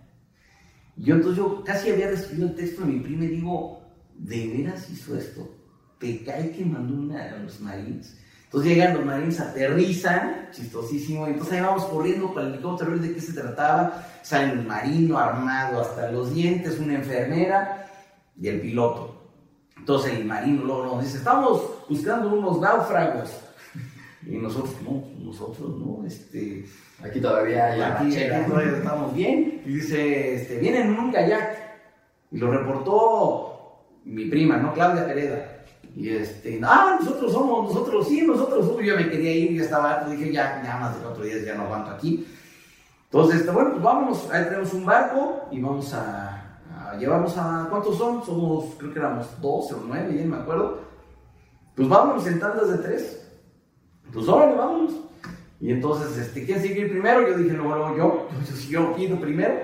Y 0.97 1.03
yo 1.03 1.15
entonces 1.17 1.37
yo 1.37 1.63
casi 1.63 1.91
había 1.91 2.09
recibido 2.09 2.47
el 2.47 2.55
texto 2.55 2.81
de 2.81 2.87
mi 2.87 2.99
prima 3.01 3.25
y 3.25 3.27
digo, 3.27 3.83
¿de 4.15 4.47
veras 4.47 4.89
hizo 4.89 5.15
esto? 5.15 5.55
¿Te 5.99 6.23
cae 6.23 6.49
que 6.49 6.65
mandó 6.65 6.95
una 6.95 7.25
a 7.25 7.37
los 7.37 7.59
marines? 7.59 8.17
Entonces 8.49 8.71
llegan 8.71 8.95
los 8.95 9.05
marines, 9.05 9.39
aterrizan, 9.39 10.49
chistosísimo, 10.51 11.27
y 11.27 11.33
entonces 11.33 11.53
ahí 11.53 11.61
vamos 11.61 11.85
corriendo 11.85 12.33
para 12.33 12.47
el 12.47 12.53
helicóptero, 12.55 12.97
de 12.97 13.13
qué 13.13 13.21
se 13.21 13.33
trataba. 13.33 14.07
Sale 14.23 14.53
el 14.53 14.65
marino 14.65 15.19
armado 15.19 15.81
hasta 15.81 16.11
los 16.11 16.33
dientes, 16.33 16.79
una 16.79 16.95
enfermera 16.95 17.87
y 18.41 18.47
el 18.47 18.59
piloto. 18.59 19.21
Entonces 19.77 20.13
el 20.13 20.25
marino 20.25 20.63
luego 20.63 20.85
nos 20.85 21.03
dice, 21.03 21.19
estamos 21.19 21.61
buscando 21.87 22.33
unos 22.33 22.59
náufragos. 22.59 23.29
Y 24.25 24.35
nosotros, 24.37 24.75
no, 24.83 25.03
nosotros 25.23 25.77
no, 25.77 26.05
este... 26.05 26.65
Aquí 27.01 27.21
todavía 27.21 27.67
hay 27.67 27.81
aquí, 27.81 28.15
todavía 28.47 28.77
estamos 28.77 29.13
bien. 29.13 29.61
Y 29.65 29.75
dice, 29.75 30.35
este, 30.35 30.57
vienen 30.57 30.87
en 30.87 30.99
un 30.99 31.11
kayak. 31.11 31.57
Y 32.31 32.37
lo 32.37 32.51
reportó 32.51 33.85
mi 34.03 34.25
prima, 34.25 34.57
¿no? 34.57 34.73
Claudia 34.73 35.05
Pereda 35.05 35.58
Y 35.99 36.15
este, 36.15 36.61
ah, 36.63 36.97
nosotros 36.97 37.33
somos, 37.33 37.73
nosotros 37.73 38.07
sí, 38.07 38.21
nosotros 38.21 38.65
somos. 38.65 38.81
Yo 38.81 38.95
me 38.95 39.09
quería 39.09 39.33
ir, 39.33 39.57
ya 39.57 39.63
estaba, 39.63 40.05
dije, 40.05 40.31
ya, 40.31 40.63
ya 40.63 40.77
más 40.77 40.95
de 40.95 41.03
cuatro 41.03 41.25
días 41.25 41.43
ya 41.43 41.55
no 41.55 41.63
aguanto 41.63 41.91
aquí. 41.91 42.25
Entonces, 43.11 43.41
este, 43.41 43.51
bueno, 43.51 43.71
pues 43.71 43.83
vámonos, 43.83 44.31
ahí 44.31 44.45
tenemos 44.45 44.73
un 44.73 44.85
barco 44.85 45.49
y 45.51 45.59
vamos 45.59 45.93
a, 45.93 46.61
a 46.73 46.95
llevamos 46.97 47.37
a, 47.37 47.67
¿cuántos 47.69 47.97
son? 47.97 48.23
Somos, 48.23 48.75
creo 48.77 48.93
que 48.93 48.99
éramos 48.99 49.41
12 49.41 49.73
o 49.73 49.83
9, 49.87 50.15
ya 50.15 50.23
no 50.23 50.37
me 50.37 50.41
acuerdo. 50.41 50.79
Pues 51.75 51.89
vámonos 51.89 52.25
en 52.27 52.39
tandas 52.39 52.69
de 52.69 52.77
tres. 52.77 53.29
Pues 54.13 54.25
órale, 54.29 54.55
vámonos. 54.55 54.93
Y 55.59 55.69
entonces, 55.69 56.17
este, 56.17 56.45
¿quién 56.45 56.61
sigue 56.61 56.85
primero? 56.85 57.27
Yo 57.27 57.37
dije, 57.37 57.57
no, 57.57 57.65
bueno, 57.65 57.97
yo, 57.97 58.29
yo, 58.69 58.69
yo 58.69 58.95
pido 58.95 59.19
primero. 59.19 59.55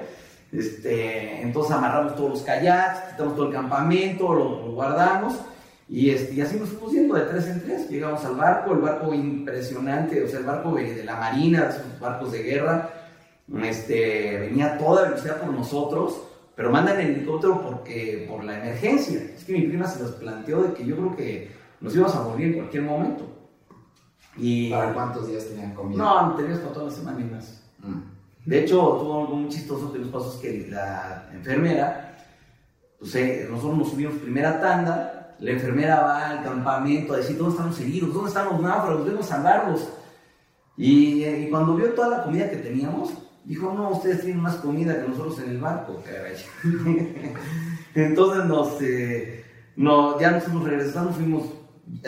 Este, 0.52 1.42
entonces 1.44 1.72
amarramos 1.72 2.18
todos 2.18 2.32
los 2.32 2.42
kayaks, 2.42 3.12
quitamos 3.12 3.38
todo 3.38 3.48
el 3.48 3.54
campamento, 3.54 4.34
lo, 4.34 4.66
lo 4.66 4.72
guardamos. 4.74 5.40
Y, 5.88 6.10
este, 6.10 6.34
y 6.34 6.42
así 6.42 6.58
nos 6.60 6.70
fuimos 6.70 6.92
yendo 6.94 7.16
de 7.16 7.22
tres 7.26 7.48
en 7.48 7.62
tres. 7.62 7.90
Llegamos 7.90 8.24
al 8.26 8.36
barco, 8.36 8.74
el 8.74 8.80
barco 8.80 9.14
impresionante, 9.14 10.24
o 10.24 10.28
sea, 10.28 10.40
el 10.40 10.46
barco 10.46 10.76
de, 10.76 10.96
de 10.96 11.04
la 11.04 11.16
marina, 11.16 11.70
esos 11.70 12.00
barcos 12.00 12.32
de 12.32 12.44
guerra. 12.44 12.90
Este, 13.64 14.40
venía 14.40 14.78
toda 14.78 15.04
velocidad 15.04 15.40
por 15.40 15.54
nosotros, 15.54 16.22
pero 16.56 16.72
mandan 16.72 17.00
el 17.00 17.12
helicóptero 17.12 17.62
porque, 17.62 18.26
por 18.28 18.44
la 18.44 18.58
emergencia. 18.58 19.22
Es 19.36 19.44
que 19.44 19.54
mi 19.54 19.68
prima 19.68 19.88
se 19.88 20.02
los 20.02 20.14
planteó 20.14 20.64
de 20.64 20.74
que 20.74 20.86
yo 20.86 20.96
creo 20.96 21.16
que 21.16 21.52
nos 21.82 21.96
íbamos 21.96 22.16
a 22.16 22.24
morir 22.24 22.48
en 22.48 22.54
cualquier 22.56 22.84
momento. 22.84 23.32
Y, 24.38 24.72
¿Para 24.72 24.94
cuántos 24.94 25.28
días 25.28 25.48
tenían 25.48 25.74
comida? 25.74 26.04
no, 26.04 26.36
teníamos 26.36 26.60
para 26.60 26.74
toda 26.74 26.86
la 26.88 26.92
semana 26.92 27.22
y 27.22 27.24
más. 27.26 27.64
Mm. 27.80 28.16
De 28.46 28.60
hecho, 28.60 28.78
tuvo 29.00 29.22
algo 29.22 29.36
muy 29.36 29.50
chistoso 29.50 29.92
que 29.92 30.00
nos 30.00 30.10
pasó 30.10 30.34
es 30.34 30.40
que 30.40 30.68
la 30.70 31.30
enfermera, 31.34 32.16
pues 33.00 33.16
eh, 33.16 33.48
nosotros 33.50 33.78
nos 33.78 33.90
subimos 33.90 34.16
primera 34.16 34.60
tanda, 34.60 35.25
la 35.40 35.52
enfermera 35.52 36.02
va 36.02 36.30
al 36.30 36.44
campamento 36.44 37.14
a 37.14 37.18
decir, 37.18 37.38
¿dónde 37.38 37.52
están 37.52 37.70
los 37.70 37.80
heridos? 37.80 38.14
¿Dónde 38.14 38.30
están 38.30 38.46
los 38.46 38.62
náufragos? 38.62 39.06
Venimos 39.06 39.32
a 39.32 39.36
salvarlos. 39.36 39.90
Y, 40.78 41.24
eh, 41.24 41.42
y 41.42 41.50
cuando 41.50 41.76
vio 41.76 41.94
toda 41.94 42.10
la 42.10 42.24
comida 42.24 42.50
que 42.50 42.58
teníamos, 42.58 43.14
dijo, 43.46 43.72
no, 43.74 43.90
ustedes 43.92 44.22
tienen 44.22 44.42
más 44.42 44.56
comida 44.56 45.02
que 45.02 45.08
nosotros 45.08 45.40
en 45.40 45.50
el 45.52 45.58
barco. 45.60 46.02
Entonces 47.96 48.46
nos, 48.46 48.82
eh, 48.82 49.46
no, 49.76 50.20
ya 50.20 50.32
nos 50.32 50.64
regresando, 50.64 51.14
fuimos 51.14 51.44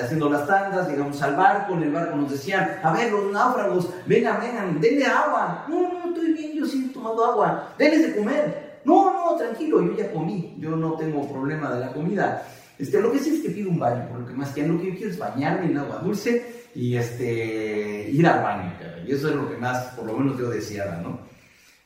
haciendo 0.02 0.30
las 0.30 0.48
tandas, 0.48 0.90
llegamos 0.90 1.22
al 1.22 1.36
barco, 1.36 1.74
en 1.74 1.84
el 1.84 1.92
barco 1.92 2.16
nos 2.16 2.32
decían, 2.32 2.80
a 2.84 2.92
ver, 2.92 3.12
los 3.12 3.32
náufragos, 3.32 3.90
vengan, 4.06 4.40
vengan, 4.42 4.82
denle 4.82 5.06
agua. 5.06 5.66
No, 5.70 5.94
no, 5.94 6.08
estoy 6.10 6.34
bien, 6.34 6.54
yo 6.54 6.66
sigo 6.66 6.92
tomando 6.94 7.24
agua. 7.24 7.74
Denles 7.78 8.08
de 8.08 8.16
comer. 8.20 8.82
No, 8.84 9.14
no, 9.14 9.36
tranquilo, 9.36 9.82
yo 9.82 9.96
ya 9.96 10.12
comí, 10.12 10.56
yo 10.60 10.76
no 10.76 10.94
tengo 10.94 11.28
problema 11.30 11.72
de 11.72 11.82
la 11.82 11.94
comida. 11.94 12.46
Este, 12.80 13.02
lo 13.02 13.12
que 13.12 13.20
sí 13.20 13.36
es 13.36 13.42
que 13.42 13.50
pido 13.50 13.70
un 13.70 13.80
baño, 13.80 14.08
por 14.10 14.20
lo 14.20 14.28
que 14.28 14.34
más 14.34 14.52
que 14.52 14.68
lo 14.68 14.80
que 14.80 14.88
yo 14.88 14.96
quiero 14.96 15.12
es 15.12 15.18
bañarme 15.18 15.66
en 15.66 15.78
agua 15.78 15.98
dulce 15.98 16.68
y 16.76 16.96
este, 16.96 18.10
ir 18.12 18.28
al 18.28 18.44
baño, 18.44 18.74
y 19.06 19.12
eso 19.12 19.30
es 19.30 19.36
lo 19.36 19.50
que 19.50 19.58
más, 19.58 19.94
por 19.96 20.06
lo 20.06 20.14
menos 20.14 20.38
yo 20.38 20.50
deseaba, 20.50 20.98
¿no? 20.98 21.20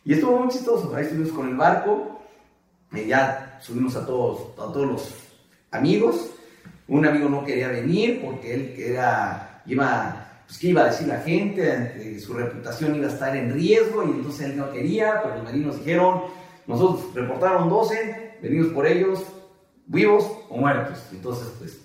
Y 0.04 0.14
estuvo 0.14 0.38
muy 0.40 0.50
chistoso, 0.50 0.94
ahí 0.94 1.04
estuvimos 1.04 1.32
con 1.32 1.48
el 1.48 1.56
barco, 1.56 2.22
ya 3.08 3.58
subimos 3.62 3.96
a 3.96 4.06
todos, 4.06 4.52
a 4.60 4.74
todos 4.74 4.88
los 4.88 5.16
amigos, 5.72 6.32
un 6.88 7.06
amigo 7.06 7.30
no 7.30 7.46
quería 7.46 7.70
venir 7.70 8.22
porque 8.22 8.54
él 8.54 8.76
era, 8.78 9.62
iba, 9.66 10.44
pues, 10.46 10.58
¿qué 10.58 10.68
iba 10.68 10.82
a 10.82 10.86
decir 10.88 11.08
la 11.08 11.22
gente? 11.22 12.20
Su 12.20 12.34
reputación 12.34 12.96
iba 12.96 13.08
a 13.08 13.14
estar 13.14 13.34
en 13.38 13.54
riesgo 13.54 14.04
y 14.06 14.12
entonces 14.12 14.48
él 14.50 14.58
no 14.58 14.72
quería, 14.74 15.22
pero 15.22 15.36
los 15.36 15.44
marinos 15.46 15.78
dijeron, 15.78 16.24
nosotros 16.68 17.14
reportaron 17.16 17.70
12, 17.70 18.40
venimos 18.42 18.74
por 18.74 18.86
ellos, 18.86 19.24
vivos 19.92 20.26
o 20.50 20.58
muertos. 20.58 21.00
Entonces, 21.12 21.48
pues, 21.60 21.80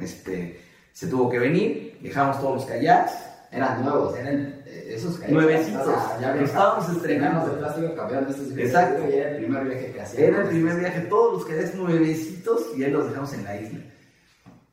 este, 0.00 0.60
se 0.92 1.06
tuvo 1.08 1.28
que 1.30 1.38
venir, 1.38 1.98
dejamos 2.00 2.40
todos 2.40 2.56
los 2.56 2.64
kayaks, 2.66 3.12
Eran 3.50 3.84
nuevos, 3.84 4.16
eran 4.16 4.62
eh, 4.66 4.94
esos 4.94 5.16
kayaks. 5.16 5.32
Nuevecitos. 5.32 5.86
Ya 6.20 6.34
estábamos 6.34 6.90
estrenando. 6.90 7.48
De 7.48 7.56
plástico, 7.58 7.94
cambiando 7.94 8.30
estos 8.30 8.56
Exacto. 8.56 9.08
Y 9.08 9.14
era 9.14 9.30
el 9.30 9.36
primer 9.36 9.64
viaje 9.64 9.92
que 9.92 10.00
hacíamos. 10.00 10.28
Era 10.28 10.42
el 10.42 10.48
primer 10.48 10.78
viaje, 10.78 11.00
todos 11.02 11.32
los 11.34 11.46
kayaks 11.46 11.74
nuevecitos 11.74 12.76
y 12.76 12.84
ahí 12.84 12.90
los 12.90 13.08
dejamos 13.08 13.32
en 13.32 13.44
la 13.44 13.56
isla. 13.56 13.80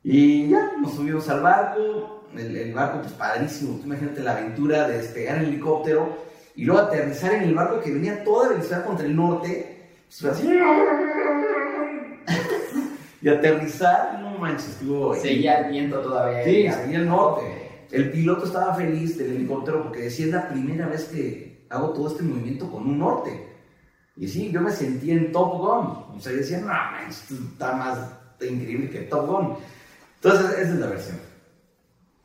Y 0.02 0.50
ya 0.50 0.72
nos 0.80 0.94
subimos 0.94 1.28
al 1.30 1.40
barco, 1.40 2.24
el, 2.36 2.56
el 2.56 2.74
barco 2.74 3.00
pues 3.00 3.12
padrísimo, 3.14 3.78
tú 3.78 3.86
imagínate 3.86 4.20
la 4.20 4.32
aventura 4.32 4.86
de 4.86 4.98
despegar 4.98 5.38
en 5.38 5.44
helicóptero 5.44 6.18
y 6.56 6.64
luego 6.64 6.82
aterrizar 6.82 7.32
en 7.32 7.44
el 7.44 7.54
barco 7.54 7.80
que 7.80 7.90
venía 7.90 8.14
a 8.14 8.24
toda 8.24 8.50
velocidad 8.50 8.84
contra 8.84 9.06
el 9.06 9.16
norte, 9.16 9.74
pues, 10.20 10.24
así, 10.32 10.46
y 13.24 13.28
aterrizar, 13.30 14.20
no 14.20 14.36
manches, 14.38 14.68
estuvo... 14.68 15.14
Seguía 15.14 15.60
el 15.60 15.70
viento 15.72 15.98
todavía. 16.00 16.44
Sí, 16.44 16.68
seguía 16.70 16.98
el 16.98 17.08
norte. 17.08 17.86
El 17.90 18.10
piloto 18.10 18.44
estaba 18.44 18.74
feliz 18.74 19.16
del 19.16 19.36
helicóptero 19.36 19.82
porque 19.82 20.00
decía, 20.02 20.26
es 20.26 20.32
la 20.32 20.48
primera 20.48 20.86
vez 20.88 21.04
que 21.04 21.66
hago 21.70 21.88
todo 21.94 22.08
este 22.08 22.22
movimiento 22.22 22.70
con 22.70 22.82
un 22.86 22.98
norte. 22.98 23.48
Y 24.16 24.28
sí, 24.28 24.50
yo 24.52 24.60
me 24.60 24.70
sentí 24.70 25.10
en 25.10 25.32
Top 25.32 25.56
Gun. 25.58 26.16
O 26.16 26.20
sea, 26.20 26.32
yo 26.32 26.38
decía, 26.38 26.58
no, 26.60 26.66
man, 26.66 27.08
esto 27.08 27.34
está 27.34 27.72
más 27.74 27.98
increíble 28.42 28.90
que 28.90 29.00
Top 29.00 29.26
Gun. 29.26 29.54
Entonces, 30.16 30.50
esa 30.58 30.72
es 30.74 30.78
la 30.78 30.86
versión. 30.88 31.16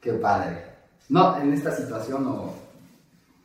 Qué 0.02 0.12
padre. 0.14 0.66
No, 1.08 1.40
en 1.40 1.54
esta 1.54 1.72
situación 1.76 2.28
o 2.28 2.54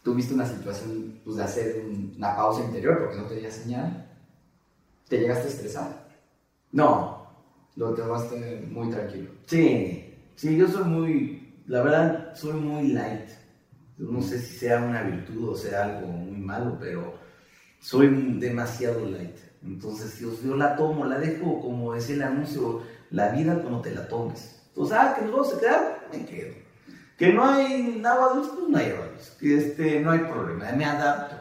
tuviste 0.03 0.35
una 0.35 0.45
situación 0.47 1.21
pues, 1.25 1.37
de 1.37 1.45
hacer 1.45 1.85
un- 1.89 2.15
una 2.17 2.35
pausa 2.35 2.65
interior 2.65 2.99
porque 2.99 3.17
no 3.17 3.27
tenía 3.27 3.51
señal. 3.51 4.11
¿Te 5.09 5.19
llegaste 5.21 5.45
a 5.45 5.51
estresar? 5.51 6.05
No, 6.73 7.24
Lo 7.77 7.93
tomaste 7.95 8.67
muy 8.71 8.91
tranquilo. 8.91 9.31
sí, 9.47 10.15
sí, 10.37 10.57
yo 10.57 10.69
soy 10.69 10.85
muy, 10.85 11.55
la 11.67 11.83
verdad, 11.83 12.35
soy 12.35 12.55
muy 12.55 12.89
light. 12.89 13.29
No 13.99 14.21
sé 14.23 14.39
si 14.41 14.59
sea 14.59 14.83
una 14.83 15.03
virtud 15.03 15.51
o 15.51 15.57
sea 15.57 15.85
algo 15.85 16.09
muy 16.09 16.39
malo, 16.39 16.77
pero 16.81 17.15
soy 17.81 18.09
demasiado 18.39 19.05
light. 19.07 19.37
Entonces, 19.63 20.19
yo, 20.21 20.31
yo 20.45 20.57
la 20.57 20.77
tomo, 20.77 21.05
la 21.05 21.19
dejo, 21.19 21.61
como 21.61 21.95
decía 21.95 22.17
el 22.17 22.23
anuncio, 22.23 22.83
la 23.11 23.31
vida 23.31 23.63
como 23.63 23.81
te 23.81 23.95
la 23.95 24.07
tomes. 24.09 24.63
Entonces, 24.69 24.97
ah, 24.99 25.15
que 25.17 25.25
nos 25.25 25.33
vamos 25.33 25.55
a 25.55 25.61
quedar, 25.61 26.09
me 26.13 26.27
quedo. 26.27 26.55
Que 27.17 27.33
no 27.33 27.45
hay 27.45 28.03
agua 28.05 28.35
dulce, 28.35 28.51
pues 28.55 28.69
no 28.69 28.79
hay 28.79 28.91
agua 28.91 29.07
dulce. 29.09 29.33
Que 29.39 29.57
este, 29.57 30.01
no 30.01 30.11
hay 30.11 30.19
problema, 30.21 30.73
me 30.73 30.85
adapto. 30.85 31.37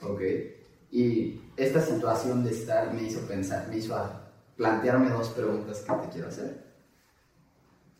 Ok. 0.00 0.20
Y 0.90 1.40
esta 1.56 1.80
situación 1.80 2.44
de 2.44 2.50
estar 2.50 2.92
me 2.94 3.02
hizo 3.02 3.20
pensar, 3.26 3.66
me 3.68 3.78
hizo 3.78 3.94
plantearme 4.56 5.10
dos 5.10 5.28
preguntas 5.30 5.80
que 5.80 5.92
te 5.92 6.08
quiero 6.08 6.28
hacer. 6.28 6.64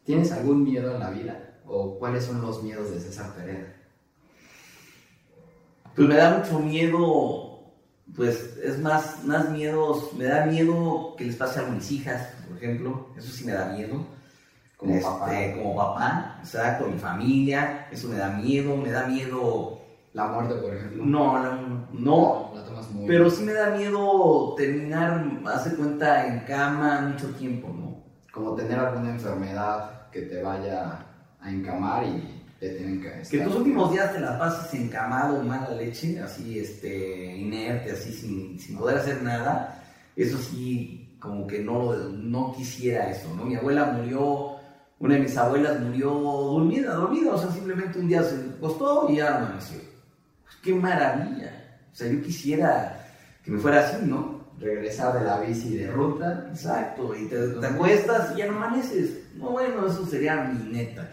¿Tienes 0.04 0.32
algún 0.32 0.64
miedo 0.64 0.92
en 0.94 1.00
la 1.00 1.10
vida? 1.10 1.60
¿O 1.66 1.98
cuáles 1.98 2.24
son 2.24 2.42
los 2.42 2.62
miedos 2.62 2.90
de 2.90 3.00
César 3.00 3.32
Pereira? 3.34 3.74
Pues 5.94 6.08
me 6.08 6.16
da 6.16 6.38
mucho 6.38 6.58
miedo, 6.58 7.60
pues 8.16 8.56
es 8.62 8.78
más, 8.78 9.22
más 9.24 9.50
miedos, 9.50 10.12
me 10.14 10.24
da 10.24 10.46
miedo 10.46 11.14
que 11.16 11.24
les 11.24 11.36
pase 11.36 11.60
a 11.60 11.64
mis 11.64 11.90
hijas, 11.92 12.28
por 12.48 12.56
ejemplo, 12.56 13.08
eso 13.16 13.30
sí 13.30 13.44
me 13.44 13.52
da 13.52 13.66
miedo. 13.66 14.04
Como 14.76 14.94
Este, 14.94 15.04
papá. 15.04 15.30
Como 15.54 15.76
papá, 15.76 16.38
exacto, 16.40 16.86
mi 16.86 16.98
familia, 16.98 17.88
eso 17.92 18.08
me 18.08 18.16
da 18.16 18.30
miedo, 18.30 18.76
me 18.76 18.90
da 18.90 19.06
miedo, 19.06 19.78
La 20.14 20.26
muerte, 20.28 20.54
por 20.56 20.74
ejemplo. 20.74 21.04
no, 21.04 21.38
no, 21.38 21.88
no, 21.92 22.51
muy... 22.92 23.06
pero 23.06 23.30
sí 23.30 23.42
me 23.44 23.52
da 23.52 23.70
miedo 23.70 24.54
terminar, 24.56 25.24
hace 25.46 25.74
cuenta, 25.76 26.26
en 26.26 26.40
cama 26.40 27.00
mucho 27.12 27.28
tiempo, 27.36 27.68
¿no? 27.68 28.02
Como 28.32 28.54
tener 28.54 28.78
alguna 28.78 29.10
enfermedad 29.10 30.08
que 30.10 30.22
te 30.22 30.42
vaya 30.42 31.04
a 31.40 31.50
encamar 31.50 32.04
y 32.04 32.40
te 32.60 32.70
tienen 32.70 33.00
que... 33.02 33.10
Que 33.10 33.20
estar- 33.22 33.44
tus 33.46 33.56
últimos 33.56 33.90
días 33.92 34.12
te 34.12 34.20
la 34.20 34.38
pases 34.38 34.72
encamado, 34.80 35.42
mala 35.42 35.70
leche, 35.74 36.20
así, 36.20 36.58
este, 36.58 37.36
inerte, 37.36 37.92
así, 37.92 38.12
sin, 38.12 38.58
sin 38.58 38.76
poder 38.78 38.98
hacer 38.98 39.22
nada, 39.22 39.82
eso 40.16 40.38
sí, 40.38 41.16
como 41.20 41.46
que 41.46 41.60
no, 41.60 41.92
no 41.94 42.52
quisiera 42.52 43.10
eso, 43.10 43.34
¿no? 43.34 43.44
Mi 43.44 43.56
abuela 43.56 43.86
murió, 43.86 44.52
una 45.00 45.14
de 45.14 45.20
mis 45.20 45.36
abuelas 45.36 45.80
murió 45.80 46.10
dormida, 46.10 46.94
dormida, 46.94 47.34
o 47.34 47.38
sea, 47.38 47.50
simplemente 47.50 47.98
un 47.98 48.08
día 48.08 48.22
se 48.22 48.36
acostó 48.56 49.06
y 49.08 49.16
ya 49.16 49.36
amaneció. 49.38 49.78
Pues, 50.44 50.56
¡Qué 50.62 50.74
maravilla! 50.74 51.61
O 51.92 51.94
sea, 51.94 52.10
yo 52.10 52.22
quisiera 52.22 53.06
que 53.44 53.50
me 53.50 53.58
fuera 53.58 53.86
así, 53.86 54.04
¿no? 54.06 54.52
Regresar 54.58 55.18
de 55.18 55.24
la 55.24 55.40
bici 55.40 55.76
de 55.76 55.90
ruta. 55.90 56.48
Exacto, 56.50 57.14
y 57.14 57.26
te, 57.26 57.48
te 57.48 57.66
acuestas 57.66 58.32
y 58.34 58.38
ya 58.38 58.46
no 58.46 58.56
amaneces. 58.56 59.22
No, 59.34 59.50
bueno, 59.50 59.86
eso 59.86 60.06
sería 60.06 60.36
mi 60.36 60.72
neta. 60.72 61.10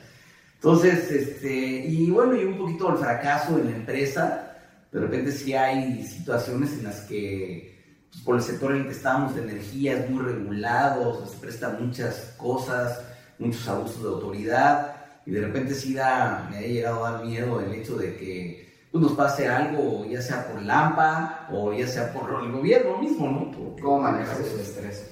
Entonces, 0.55 1.09
este, 1.09 1.55
y 1.55 2.11
bueno, 2.11 2.35
y 2.35 2.43
un 2.43 2.57
poquito 2.57 2.91
el 2.91 2.97
fracaso 2.97 3.57
en 3.57 3.65
la 3.65 3.75
empresa. 3.77 4.45
De 4.91 4.99
repente 4.99 5.31
sí 5.31 5.53
hay 5.53 6.03
situaciones 6.05 6.73
en 6.73 6.83
las 6.83 7.01
que, 7.01 8.05
pues, 8.11 8.23
por 8.23 8.35
el 8.35 8.41
sector 8.41 8.71
en 8.71 8.79
el 8.79 8.85
que 8.85 8.91
estamos 8.91 9.35
de 9.35 9.43
energía 9.43 9.99
es 9.99 10.09
muy 10.09 10.23
regulado, 10.23 11.11
o 11.11 11.17
sea, 11.17 11.27
se 11.27 11.37
prestan 11.37 11.85
muchas 11.85 12.33
cosas, 12.37 13.01
muchos 13.37 13.67
abusos 13.67 14.01
de 14.01 14.09
autoridad, 14.09 14.95
y 15.25 15.31
de 15.31 15.41
repente 15.41 15.75
sí 15.75 15.93
da, 15.93 16.47
me 16.49 16.57
ha 16.57 16.61
llegado 16.61 17.05
a 17.05 17.11
dar 17.11 17.25
miedo 17.25 17.61
el 17.61 17.71
hecho 17.71 17.95
de 17.97 18.15
que 18.17 18.68
nos 18.93 19.11
pase 19.13 19.47
algo, 19.47 20.05
ya 20.05 20.21
sea 20.21 20.47
por 20.51 20.61
Lampa 20.63 21.47
o 21.51 21.71
ya 21.73 21.87
sea 21.87 22.11
por 22.11 22.43
el 22.43 22.51
gobierno 22.51 22.97
mismo, 22.99 23.29
¿no? 23.29 23.51
Por- 23.51 23.79
¿Cómo 23.81 23.99
manejas 24.01 24.39
el 24.39 24.59
estrés? 24.59 25.05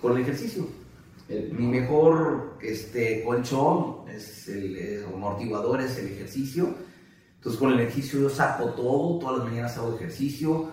Con 0.00 0.16
el 0.16 0.22
ejercicio. 0.22 0.66
Mi 1.28 1.66
mejor 1.66 2.58
este, 2.60 3.22
colchón 3.24 4.08
es 4.08 4.48
el, 4.48 4.76
el 4.76 5.04
amortiguador, 5.04 5.80
es 5.80 5.96
el 5.98 6.12
ejercicio. 6.12 6.74
Entonces 7.36 7.58
con 7.60 7.72
el 7.72 7.80
ejercicio 7.80 8.20
yo 8.20 8.30
saco 8.30 8.66
todo, 8.70 9.18
todas 9.18 9.38
las 9.38 9.48
mañanas 9.48 9.76
hago 9.76 9.96
ejercicio 9.96 10.68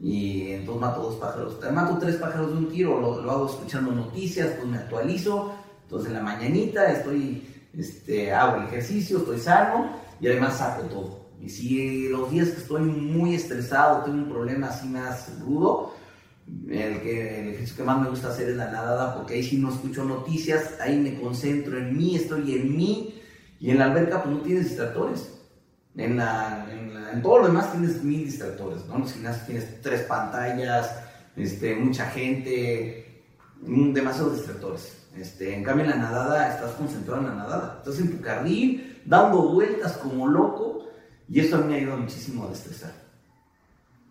y 0.00 0.50
entonces 0.52 0.80
mato 0.80 1.02
dos 1.02 1.14
pájaros, 1.16 1.58
mato 1.72 1.98
tres 1.98 2.16
pájaros 2.16 2.50
de 2.52 2.58
un 2.58 2.68
tiro, 2.68 3.00
lo, 3.00 3.20
lo 3.22 3.30
hago 3.30 3.46
escuchando 3.46 3.90
noticias, 3.92 4.48
pues 4.56 4.66
me 4.66 4.78
actualizo, 4.78 5.54
entonces 5.84 6.08
en 6.08 6.14
la 6.14 6.22
mañanita 6.22 6.90
estoy, 6.92 7.46
este, 7.76 8.32
hago 8.32 8.58
el 8.62 8.66
ejercicio, 8.68 9.18
estoy 9.18 9.38
sano 9.38 9.90
y 10.20 10.26
además 10.28 10.58
saco 10.58 10.82
todo. 10.84 11.17
Y 11.40 11.48
si 11.50 12.08
los 12.08 12.30
días 12.30 12.48
que 12.48 12.60
estoy 12.60 12.82
muy 12.82 13.34
estresado, 13.34 14.04
tengo 14.04 14.18
un 14.18 14.28
problema 14.28 14.68
así 14.68 14.88
más 14.88 15.38
rudo, 15.40 15.94
el, 16.68 17.00
que, 17.00 17.50
ejercicio 17.50 17.76
que 17.76 17.82
más 17.84 18.00
me 18.00 18.10
gusta 18.10 18.28
hacer 18.28 18.48
es 18.48 18.56
la 18.56 18.70
nadada, 18.70 19.14
porque 19.14 19.34
ahí 19.34 19.42
sí 19.42 19.58
no 19.58 19.72
escucho 19.72 20.04
noticias, 20.04 20.74
ahí 20.80 20.98
me 20.98 21.20
concentro 21.20 21.78
en 21.78 21.96
mí, 21.96 22.16
estoy 22.16 22.54
en 22.54 22.76
mí, 22.76 23.14
y 23.60 23.70
en 23.70 23.78
la 23.78 23.86
alberca 23.86 24.22
pues 24.22 24.34
no 24.34 24.42
tienes 24.42 24.64
distractores. 24.68 25.34
En, 25.96 26.16
la, 26.16 26.66
en, 26.70 27.22
todo 27.22 27.40
lo 27.40 27.46
demás 27.48 27.72
tienes 27.72 28.02
mil 28.04 28.24
distractores, 28.24 28.86
¿no? 28.86 28.96
En 28.96 29.00
los 29.02 29.12
gimnasios 29.12 29.46
tienes 29.46 29.82
tres 29.82 30.02
pantallas, 30.02 30.94
este, 31.36 31.74
mucha 31.74 32.06
gente, 32.10 33.24
demasiados 33.60 34.36
distractores. 34.36 34.98
Este, 35.16 35.54
en 35.54 35.64
cambio 35.64 35.84
en 35.84 35.90
la 35.90 35.96
nadada 35.96 36.54
estás 36.54 36.72
concentrado 36.72 37.20
en 37.20 37.26
la 37.28 37.34
nadada, 37.34 37.76
estás 37.78 37.98
en 37.98 38.16
tu 38.16 38.22
carril, 38.22 39.02
dando 39.04 39.48
vueltas 39.48 39.96
como 39.96 40.28
loco, 40.28 40.87
y 41.28 41.40
eso 41.40 41.56
a 41.56 41.60
mí 41.60 41.68
me 41.68 41.74
ha 41.74 41.76
ayudado 41.78 41.98
muchísimo 41.98 42.44
a 42.44 42.50
destresar. 42.50 42.92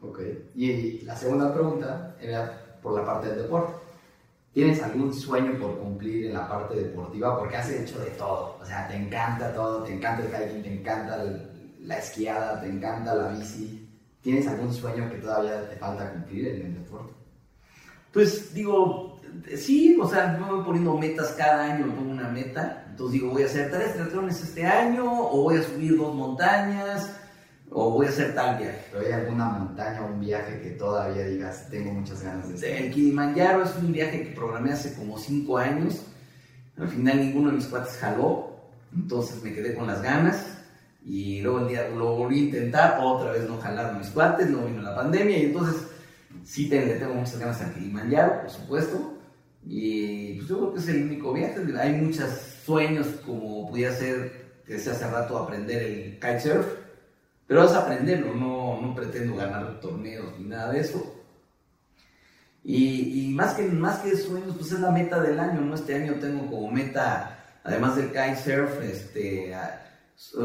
Ok. 0.02 0.20
Y 0.56 1.02
la 1.02 1.16
segunda 1.16 1.54
pregunta 1.54 2.16
era 2.22 2.80
por 2.82 3.00
la 3.00 3.06
parte 3.06 3.30
del 3.30 3.44
deporte. 3.44 3.74
¿Tienes 4.54 4.82
algún 4.82 5.14
sueño 5.14 5.60
por 5.60 5.78
cumplir 5.78 6.28
en 6.28 6.34
la 6.34 6.48
parte 6.48 6.76
deportiva? 6.76 7.38
Porque 7.38 7.58
has 7.58 7.70
hecho 7.70 8.00
de 8.00 8.12
todo. 8.12 8.58
O 8.62 8.66
sea, 8.66 8.88
te 8.88 8.96
encanta 8.96 9.54
todo, 9.54 9.84
te 9.84 9.94
encanta 9.94 10.24
el 10.24 10.50
hiking, 10.50 10.64
te 10.64 10.74
encanta 10.80 11.24
la 11.82 11.98
esquiada, 11.98 12.60
te 12.62 12.68
encanta 12.68 13.14
la 13.14 13.30
bici. 13.30 13.88
¿Tienes 14.22 14.48
algún 14.48 14.74
sueño 14.74 15.10
que 15.10 15.18
todavía 15.18 15.70
te 15.70 15.76
falta 15.76 16.12
cumplir 16.12 16.48
en 16.48 16.66
el 16.66 16.74
deporte? 16.76 17.14
Pues 18.12 18.54
digo, 18.54 19.20
sí, 19.56 19.98
o 20.02 20.08
sea, 20.08 20.38
me 20.40 20.52
voy 20.52 20.66
poniendo 20.66 20.98
metas 20.98 21.34
cada 21.34 21.74
año, 21.74 21.86
me 21.86 21.94
pongo 21.94 22.12
una 22.12 22.30
meta. 22.30 22.87
Entonces 22.98 23.22
digo, 23.22 23.32
voy 23.32 23.44
a 23.44 23.46
hacer 23.46 23.70
tres 23.70 23.94
triatlones 23.94 24.42
este 24.42 24.66
año, 24.66 25.06
o 25.06 25.44
voy 25.44 25.58
a 25.58 25.62
subir 25.62 25.96
dos 25.96 26.16
montañas, 26.16 27.16
o 27.70 27.92
voy 27.92 28.08
a 28.08 28.10
hacer 28.10 28.34
tal 28.34 28.58
viaje. 28.58 28.86
¿Pero 28.92 29.06
hay 29.06 29.12
alguna 29.12 29.46
montaña 29.46 30.02
o 30.02 30.08
un 30.08 30.20
viaje 30.20 30.60
que 30.62 30.72
todavía 30.72 31.24
digas, 31.26 31.68
tengo 31.70 31.92
muchas 31.94 32.24
ganas 32.24 32.50
de 32.50 32.56
hacer? 32.56 32.82
El 32.82 32.92
Kilimanjaro 32.92 33.66
es 33.66 33.76
un 33.76 33.92
viaje 33.92 34.24
que 34.24 34.32
programé 34.32 34.72
hace 34.72 34.96
como 34.96 35.16
cinco 35.20 35.60
años. 35.60 36.02
Al 36.76 36.88
final 36.88 37.20
ninguno 37.20 37.52
de 37.52 37.58
mis 37.58 37.68
cuates 37.68 37.98
jaló, 37.98 38.62
entonces 38.92 39.44
me 39.44 39.54
quedé 39.54 39.76
con 39.76 39.86
las 39.86 40.02
ganas. 40.02 40.58
Y 41.06 41.42
luego 41.42 41.60
el 41.60 41.68
día 41.68 41.88
lo 41.90 42.16
volví 42.16 42.40
a 42.40 42.44
intentar, 42.46 42.98
otra 43.00 43.32
vez 43.32 43.48
no 43.48 43.60
jalaron 43.60 44.00
mis 44.00 44.10
cuates, 44.10 44.50
luego 44.50 44.66
vino 44.66 44.82
la 44.82 44.96
pandemia 44.96 45.38
y 45.38 45.46
entonces 45.46 45.84
sí 46.44 46.68
le 46.68 46.96
tengo 46.96 47.14
muchas 47.14 47.38
ganas 47.38 47.62
al 47.62 47.76
Kilimanjaro, 47.76 48.42
por 48.42 48.50
supuesto. 48.50 49.14
Y 49.68 50.34
pues 50.34 50.48
yo 50.48 50.58
creo 50.58 50.74
que 50.74 50.80
es 50.80 50.88
el 50.88 51.04
único 51.04 51.32
viaje. 51.32 51.60
Hay 51.80 51.94
muchos 51.94 52.57
sueños 52.68 53.08
como 53.26 53.70
podía 53.70 53.94
ser, 53.94 54.62
que 54.66 54.74
decía 54.74 54.92
hace 54.92 55.10
rato, 55.10 55.38
aprender 55.38 55.82
el 55.82 56.14
kitesurf 56.16 56.68
pero 57.48 57.64
es 57.64 57.72
aprenderlo, 57.72 58.36
no, 58.36 58.82
no 58.82 58.94
pretendo 58.94 59.38
ganar 59.38 59.80
torneos 59.80 60.38
ni 60.38 60.50
nada 60.50 60.74
de 60.74 60.82
eso. 60.82 61.16
Y, 62.62 63.30
y, 63.30 63.34
más, 63.34 63.54
que, 63.54 63.64
más 63.64 64.00
que 64.00 64.18
sueños, 64.18 64.54
pues 64.58 64.74
es 64.74 64.82
la 64.82 64.92
meta 64.92 65.22
del 65.22 65.40
año, 65.40 65.62
¿no? 65.62 65.74
Este 65.74 65.96
año 65.96 66.16
tengo 66.16 66.46
como 66.52 66.70
meta, 66.70 67.40
además 67.64 67.96
del 67.96 68.08
kitesurf, 68.08 68.82
este, 68.82 69.56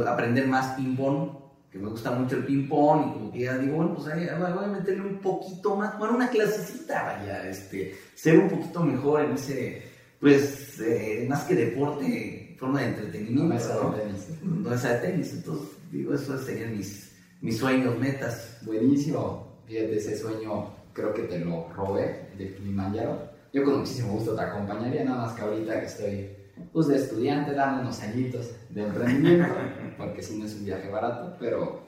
aprender 0.06 0.46
más 0.46 0.76
ping-pong, 0.76 1.30
que 1.72 1.78
me 1.80 1.88
gusta 1.88 2.12
mucho 2.12 2.36
el 2.36 2.44
ping-pong, 2.44 3.00
y 3.00 3.12
como 3.14 3.32
que 3.32 3.40
ya 3.40 3.58
digo, 3.58 3.78
bueno, 3.78 3.94
pues 3.96 4.06
ahí 4.06 4.28
voy 4.38 4.64
a 4.64 4.68
meterle 4.68 5.00
un 5.02 5.18
poquito 5.18 5.74
más, 5.74 5.98
bueno, 5.98 6.14
una 6.14 6.30
clasecita, 6.30 7.02
vaya, 7.02 7.48
este, 7.48 7.98
ser 8.14 8.38
un 8.38 8.48
poquito 8.48 8.85
mejor 8.85 9.22
en 9.22 9.32
ese, 9.32 9.91
pues, 10.22 10.80
eh, 10.80 11.26
más 11.28 11.44
que 11.44 11.54
deporte, 11.54 12.56
forma 12.58 12.80
de 12.80 12.87
entretenimiento. 12.87 13.44
No 13.44 13.54
es 13.54 13.68
de 13.68 14.02
tenis. 14.02 14.28
No 14.42 14.74
es 14.74 14.82
de 14.82 14.94
tenis, 14.94 15.32
entonces 15.35 15.82
Digo, 15.92 16.14
esos 16.14 16.40
serían 16.40 16.74
mis, 16.74 17.12
mis 17.42 17.58
sueños, 17.58 17.98
metas. 17.98 18.56
Buenísimo. 18.62 19.58
Fíjate, 19.66 19.94
ese 19.94 20.18
sueño 20.18 20.70
creo 20.94 21.12
que 21.12 21.24
te 21.24 21.38
lo 21.38 21.68
robé 21.68 22.30
de 22.38 22.54
Kilimanjaro. 22.54 23.30
Yo 23.52 23.62
con 23.62 23.80
muchísimo 23.80 24.14
gusto 24.14 24.35
te 24.35 24.40
acompañaría, 24.40 25.04
nada 25.04 25.26
más 25.26 25.35
que 25.35 25.42
ahorita 25.42 25.80
que 25.80 25.87
estoy 25.87 26.30
pues, 26.72 26.87
de 26.87 26.96
estudiante 26.96 27.52
dando 27.52 27.82
unos 27.82 28.00
añitos 28.00 28.52
de 28.70 28.85
emprendimiento, 28.85 29.54
porque 29.98 30.22
si 30.22 30.38
no 30.38 30.46
es 30.46 30.54
un 30.54 30.64
viaje 30.64 30.88
barato, 30.88 31.37
pero 31.38 31.82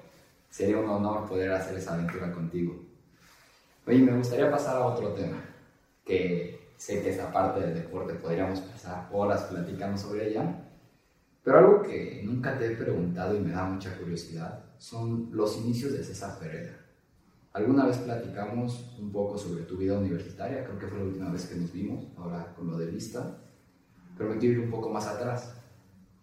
sería 0.51 0.77
un 0.77 0.89
honor 0.91 1.27
poder 1.27 1.53
hacer 1.53 1.79
esa 1.79 1.95
aventura 1.95 2.31
contigo. 2.31 2.77
Oye, 3.87 4.01
me 4.01 4.17
gustaría 4.17 4.51
pasar 4.51 4.77
a 4.77 4.87
otro 4.87 5.15
tema, 5.15 5.43
que 6.05 6.64
sé 6.77 7.03
que 7.03 7.11
esta 7.11 7.33
parte 7.33 7.61
del 7.61 7.75
deporte 7.75 8.15
podríamos 8.15 8.61
pasar 8.61 9.09
horas 9.13 9.43
platicando 9.45 9.97
sobre 9.97 10.31
ella, 10.31 10.61
pero 11.43 11.59
algo 11.59 11.83
que 11.83 12.23
nunca 12.25 12.59
te 12.59 12.73
he 12.73 12.77
preguntado 12.77 13.37
y 13.37 13.41
me 13.41 13.53
da 13.53 13.65
mucha 13.65 13.97
curiosidad 13.99 14.65
son 14.79 15.29
los 15.33 15.59
inicios 15.59 15.93
de 15.93 16.03
César 16.03 16.39
Pereira. 16.39 16.85
Alguna 17.53 17.87
vez 17.87 17.99
platicamos 17.99 18.97
un 18.99 19.13
poco 19.13 19.39
sobre 19.39 19.63
tu 19.63 19.77
vida 19.77 19.97
universitaria, 19.97 20.65
creo 20.65 20.79
que 20.79 20.89
fue 20.89 20.99
la 20.99 21.05
última 21.05 21.31
vez 21.31 21.47
que 21.47 21.55
nos 21.55 21.73
vimos, 21.73 22.07
ahora 22.17 22.53
con 22.57 22.69
lo 22.69 22.77
de 22.79 22.87
vista, 22.87 23.39
pero 24.19 24.31
me 24.31 24.39
quiero 24.39 24.61
ir 24.61 24.65
un 24.65 24.71
poco 24.71 24.91
más 24.91 25.07
atrás. 25.07 25.55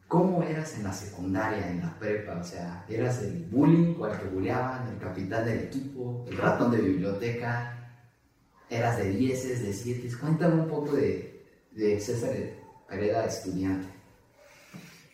¿Cómo 0.08 0.44
eras 0.44 0.78
en 0.78 0.84
la 0.84 0.92
secundaria, 0.92 1.72
en 1.72 1.80
la 1.80 1.98
prepa? 1.98 2.38
O 2.38 2.44
sea, 2.44 2.86
¿eras 2.90 3.24
el 3.24 3.46
bullying 3.50 3.96
o 3.98 4.08
el 4.08 4.20
que 4.20 4.28
bulleaban, 4.28 4.90
el 4.90 4.98
capitán 4.98 5.46
del 5.46 5.60
equipo, 5.60 6.26
el 6.28 6.38
ratón 6.38 6.72
de 6.72 6.82
biblioteca? 6.82 7.81
¿Eras 8.72 9.00
de 9.00 9.10
dieces, 9.10 9.62
de 9.62 9.74
siete? 9.74 10.08
Cuéntame 10.18 10.62
un 10.62 10.70
poco 10.70 10.96
de, 10.96 11.44
de 11.72 12.00
César 12.00 12.32
Pereira, 12.88 13.26
estudiante. 13.26 13.90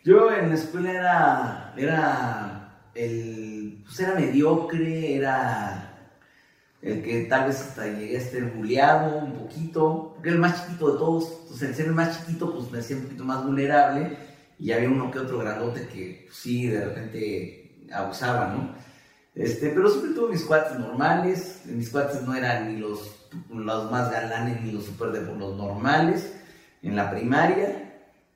Yo 0.04 0.32
en 0.32 0.50
la 0.50 0.54
escuela 0.54 0.92
era, 0.92 1.74
era, 1.76 2.90
el, 2.94 3.82
pues 3.84 3.98
era 3.98 4.14
mediocre, 4.14 5.16
era 5.16 6.12
el 6.82 7.02
que 7.02 7.24
tal 7.24 7.48
vez 7.48 7.60
hasta 7.60 7.86
llegué 7.88 8.16
a 8.16 8.20
estar 8.20 8.42
bulleado 8.52 9.18
un 9.18 9.32
poquito, 9.32 10.12
porque 10.14 10.28
era 10.28 10.36
el 10.36 10.40
más 10.40 10.64
chiquito 10.64 10.92
de 10.92 10.98
todos, 10.98 11.38
entonces 11.42 11.68
el 11.68 11.74
ser 11.74 11.86
el 11.86 11.94
más 11.94 12.16
chiquito 12.16 12.54
pues 12.54 12.70
me 12.70 12.78
hacía 12.78 12.96
un 12.96 13.02
poquito 13.02 13.24
más 13.24 13.44
vulnerable 13.44 14.16
y 14.60 14.70
había 14.70 14.88
uno 14.88 15.10
que 15.10 15.18
otro 15.18 15.40
grandote 15.40 15.88
que 15.88 16.26
pues, 16.26 16.38
sí, 16.38 16.68
de 16.68 16.84
repente 16.84 17.86
abusaba, 17.92 18.54
¿no? 18.54 18.72
Este, 19.38 19.70
pero 19.70 19.88
siempre 19.88 20.14
tuve 20.14 20.32
mis 20.32 20.42
cuates 20.42 20.78
normales, 20.80 21.62
mis 21.66 21.90
cuates 21.90 22.22
no 22.22 22.34
eran 22.34 22.74
ni 22.74 22.80
los, 22.80 23.28
los 23.54 23.90
más 23.90 24.10
galanes 24.10 24.60
ni 24.62 24.72
los 24.72 24.84
super 24.84 25.12
de 25.12 25.22
los 25.22 25.56
normales 25.56 26.32
en 26.82 26.96
la 26.96 27.08
primaria, 27.08 27.88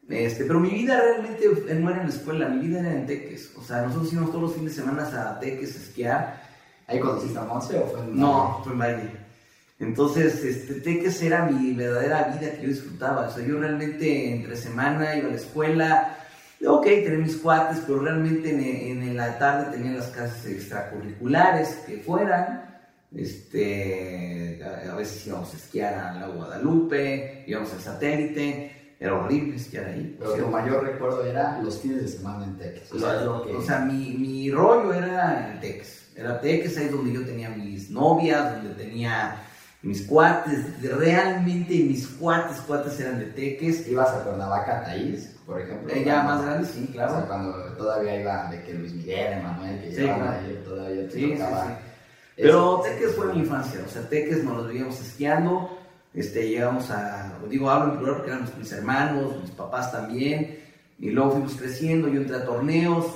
este, 0.09 0.45
pero 0.45 0.61
mi 0.61 0.71
vida 0.71 1.01
realmente 1.01 1.49
no 1.75 1.91
era 1.91 2.03
en 2.03 2.09
la 2.09 2.15
escuela, 2.15 2.49
mi 2.49 2.67
vida 2.67 2.81
era 2.81 2.93
en 2.93 3.07
Teques. 3.07 3.53
O 3.57 3.63
sea, 3.65 3.83
nosotros 3.83 4.13
íbamos 4.13 4.31
todos 4.31 4.43
los 4.43 4.55
fines 4.55 4.77
de 4.77 4.83
semana 4.83 5.03
a 5.03 5.41
Teques 5.41 5.75
a 5.75 5.83
esquiar. 5.83 6.43
¿Ahí 6.87 7.01
conociste 7.01 7.39
a 7.39 7.45
Monse 7.45 7.79
o 7.79 7.87
fue 7.87 8.01
en 8.01 8.19
No, 8.19 8.61
fue 8.63 8.73
en 8.73 8.79
Valle. 8.79 9.11
Entonces, 9.81 10.45
este, 10.45 10.75
Teques 10.75 11.21
era 11.23 11.47
mi 11.47 11.73
verdadera 11.73 12.25
vida 12.25 12.53
que 12.53 12.63
yo 12.63 12.69
disfrutaba. 12.69 13.27
O 13.27 13.31
sea, 13.31 13.45
yo 13.45 13.59
realmente 13.59 14.33
entre 14.33 14.57
semana 14.57 15.17
iba 15.17 15.29
a 15.29 15.31
la 15.31 15.37
escuela. 15.37 16.19
Ok, 16.67 16.85
tenía 16.85 17.19
mis 17.19 17.37
cuates, 17.37 17.83
pero 17.87 18.01
realmente 18.01 18.51
en, 18.51 19.03
en 19.03 19.17
la 19.17 19.39
tarde 19.39 19.77
tenía 19.77 19.93
las 19.93 20.09
clases 20.09 20.47
extracurriculares 20.47 21.83
que 21.87 21.99
fueran. 21.99 22.71
Este, 23.15 24.61
a 24.65 24.95
veces 24.95 25.27
íbamos 25.27 25.53
a 25.53 25.57
esquiar 25.57 25.95
a 25.95 26.21
la 26.21 26.29
Guadalupe, 26.29 27.45
íbamos 27.47 27.73
al 27.73 27.81
satélite 27.81 28.83
era 29.03 29.17
horrible 29.17 29.57
esquiar 29.57 29.87
ahí. 29.87 30.17
Pero 30.17 30.35
tu 30.35 30.47
mayor 30.47 30.85
recuerdo 30.85 31.25
era 31.25 31.61
los 31.61 31.81
fines 31.81 32.03
de 32.03 32.09
semana 32.09 32.45
en 32.45 32.57
Tex. 32.57 32.93
O, 32.93 32.99
sea, 33.01 33.19
que... 33.19 33.53
o 33.53 33.61
sea 33.61 33.81
mi, 33.81 34.17
mi, 34.17 34.49
rollo 34.51 34.95
era 34.95 35.53
en 35.53 35.61
Tex. 35.61 36.13
Era 36.15 36.41
Tex, 36.41 36.79
ahí 36.79 36.87
donde 36.89 37.13
yo 37.13 37.25
tenía 37.25 37.51
mis 37.51 37.91
novias, 37.91 38.55
donde 38.55 38.75
tenía 38.75 39.43
mis 39.83 40.03
cuates. 40.03 40.81
Realmente 40.81 41.75
mis 41.75 42.07
cuates, 42.07 42.59
cuates 42.59 43.01
eran 43.01 43.19
de 43.19 43.27
Teques. 43.27 43.89
¿Ibas 43.89 44.11
a 44.11 44.23
Cuernavaca, 44.23 44.85
Taís, 44.85 45.32
por 45.53 45.61
ejemplo? 45.61 45.95
Ella 45.95 46.23
más 46.23 46.43
grande, 46.45 46.69
sí, 46.69 46.89
claro. 46.93 47.13
O 47.13 47.17
sea, 47.17 47.27
cuando 47.27 47.53
todavía 47.77 48.21
iba 48.21 48.51
de 48.51 48.63
que 48.63 48.75
Luis 48.75 48.93
Miguel, 48.95 49.39
Emanuel, 49.39 49.81
que 49.81 49.91
sí, 49.91 50.03
claro. 50.03 50.31
ahí, 50.31 50.63
todavía 50.65 51.09
te 51.09 51.15
sí, 51.15 51.33
tocaba. 51.33 51.65
Sí, 51.65 51.71
sí. 51.71 51.77
Pero 52.37 52.81
Teques 52.81 53.15
fue 53.15 53.33
mi 53.33 53.41
infancia. 53.41 53.81
O 53.87 53.89
sea, 53.89 54.09
Teques 54.09 54.43
nos 54.43 54.57
los 54.57 54.69
vivíamos 54.69 55.01
esquiando 55.01 55.83
este, 56.15 56.49
llegamos 56.49 56.91
a, 56.91 57.39
digo, 57.49 57.71
hablo 57.71 57.93
en 57.93 57.99
plural 57.99 58.17
porque 58.17 58.31
éramos 58.33 58.57
mis 58.59 58.73
hermanos, 58.73 59.41
mis 59.41 59.51
papás 59.51 59.93
también, 59.93 60.59
y 60.99 61.11
luego 61.11 61.33
fuimos 61.33 61.55
creciendo, 61.55 62.09
yo 62.09 62.21
entré 62.21 62.37
a 62.37 62.45
torneos, 62.45 63.07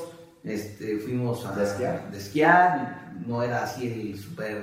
este, 0.45 0.99
fuimos 0.99 1.45
a 1.45 1.55
¿De 1.55 2.19
esquiar? 2.19 3.13
no 3.27 3.43
era 3.43 3.65
así 3.65 3.87
el 3.87 4.19
super 4.19 4.63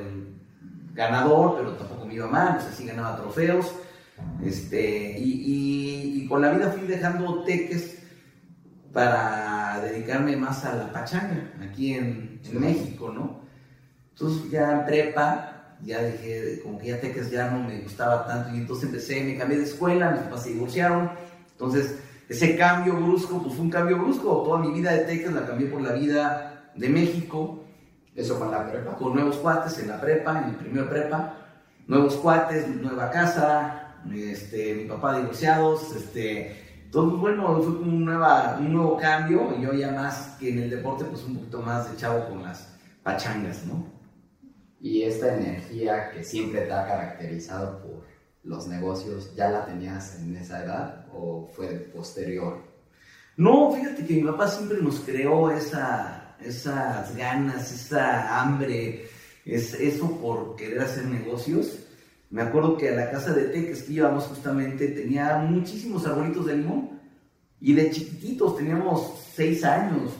ganador, 0.94 1.58
pero 1.58 1.74
tampoco 1.74 2.06
me 2.06 2.16
iba 2.16 2.28
mal, 2.28 2.56
pues 2.56 2.68
así 2.68 2.86
ganaba 2.86 3.18
trofeos, 3.18 3.72
Este, 4.44 5.16
y, 5.20 6.26
con 6.28 6.42
la 6.42 6.52
vida 6.52 6.72
fui 6.72 6.88
dejando 6.88 7.44
teques 7.44 8.00
para 8.92 9.82
dedicarme 9.82 10.36
más 10.36 10.64
a 10.66 10.76
la 10.76 10.92
pachanga, 10.92 11.52
aquí 11.62 11.94
en, 11.94 12.42
México, 12.54 13.12
¿no? 13.14 13.42
Entonces 14.12 14.52
ya 14.52 14.72
en 14.72 14.86
prepa, 14.86 15.78
ya 15.82 16.04
dije, 16.04 16.62
como 16.62 16.78
que 16.78 16.88
ya 16.88 17.00
teques 17.00 17.32
ya 17.32 17.50
no 17.50 17.64
me 17.64 17.80
gustaba 17.82 18.26
tanto, 18.28 18.54
y 18.54 18.60
entonces 18.60 18.86
empecé, 18.86 19.24
me 19.24 19.38
cambié 19.38 19.58
de 19.58 19.64
escuela, 19.64 20.12
mis 20.12 20.22
papás 20.22 20.44
se 20.44 20.54
divorciaron, 20.54 21.12
entonces 21.52 21.98
ese 22.30 22.56
cambio 22.58 22.96
brusco, 22.96 23.42
pues 23.42 23.56
fue 23.56 23.66
un 23.66 23.72
cambio 23.72 23.98
brusco, 23.98 24.44
toda 24.44 24.60
mi 24.60 24.72
vida 24.72 24.92
de 24.92 25.06
teques 25.06 25.32
la 25.34 25.46
cambié 25.46 25.68
por 25.68 25.82
la 25.82 25.94
vida 25.94 26.72
de 26.76 26.90
México. 26.90 27.64
¿Eso 28.16 28.38
fue 28.38 28.48
en 28.48 28.52
la 28.52 28.72
prepa? 28.72 28.96
Con 28.96 29.14
nuevos 29.14 29.38
cuates 29.38 29.80
en 29.80 29.90
la 29.90 30.00
prepa, 30.00 30.40
en 30.40 30.52
mi 30.52 30.58
primer 30.58 30.90
prepa, 30.90 31.38
nuevos 31.88 32.16
cuates, 32.16 32.68
nueva 32.68 33.10
casa, 33.10 33.83
este, 34.12 34.76
mi 34.76 34.86
papá 34.86 35.18
divorciados, 35.18 35.96
este, 35.96 36.88
todo 36.92 37.18
bueno, 37.18 37.62
fue 37.62 37.78
como 37.78 37.92
un, 37.92 38.06
nuevo 38.06 38.98
cambio, 38.98 39.56
y 39.58 39.64
yo 39.64 39.74
ya 39.74 39.92
más 39.92 40.36
que 40.40 40.50
en 40.50 40.60
el 40.60 40.70
deporte, 40.70 41.06
pues 41.06 41.24
un 41.24 41.38
poquito 41.38 41.62
más 41.62 41.90
de 41.92 41.98
chavo 41.98 42.30
con 42.30 42.44
las 42.44 42.74
pachangas, 43.02 43.66
¿no? 43.66 43.86
Y 44.80 45.04
esta 45.04 45.36
energía 45.36 46.12
que 46.12 46.24
siempre 46.24 46.62
te 46.62 46.74
ha 46.74 46.86
caracterizado 46.86 47.82
por 47.82 48.04
los 48.44 48.68
negocios, 48.68 49.34
¿ya 49.36 49.50
la 49.50 49.66
tenías 49.66 50.20
en 50.20 50.36
esa 50.36 50.64
edad 50.64 51.06
o 51.14 51.50
fue 51.56 51.68
posterior? 51.94 52.62
No, 53.38 53.72
fíjate 53.72 54.06
que 54.06 54.16
mi 54.16 54.24
papá 54.24 54.48
siempre 54.48 54.80
nos 54.82 55.00
creó 55.00 55.50
esa, 55.50 56.36
esas 56.40 57.16
ganas, 57.16 57.72
esa 57.72 58.40
hambre, 58.40 59.08
es, 59.46 59.74
eso 59.74 60.12
por 60.22 60.56
querer 60.56 60.82
hacer 60.82 61.06
negocios. 61.06 61.80
Me 62.34 62.42
acuerdo 62.42 62.78
que 62.78 62.90
a 62.90 62.96
la 62.96 63.12
casa 63.12 63.32
de 63.32 63.44
teques 63.44 63.84
que 63.84 63.94
íbamos 63.94 64.24
justamente 64.24 64.88
tenía 64.88 65.38
muchísimos 65.38 66.08
arbolitos 66.08 66.48
de 66.48 66.58
limón 66.58 67.00
y 67.62 67.74
de 67.74 67.92
chiquititos 67.92 68.58
teníamos 68.58 69.24
seis 69.36 69.64
años. 69.64 70.14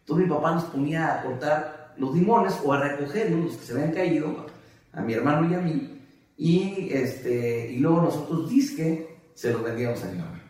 Entonces 0.00 0.26
mi 0.26 0.30
papá 0.34 0.56
nos 0.56 0.64
ponía 0.64 1.14
a 1.14 1.22
cortar 1.22 1.94
los 1.96 2.14
limones 2.14 2.60
o 2.62 2.70
a 2.70 2.82
recogerlos, 2.82 3.44
los 3.46 3.56
que 3.56 3.64
se 3.64 3.72
habían 3.72 3.92
caído, 3.92 4.44
a 4.92 5.00
mi 5.00 5.14
hermano 5.14 5.50
y 5.50 5.54
a 5.54 5.60
mí, 5.60 6.00
y, 6.36 6.90
este, 6.92 7.72
y 7.72 7.78
luego 7.78 8.02
nosotros 8.02 8.50
disque 8.50 9.16
se 9.32 9.50
los 9.50 9.62
vendíamos 9.62 10.04
a 10.04 10.10
mi 10.10 10.18
mamá. 10.18 10.42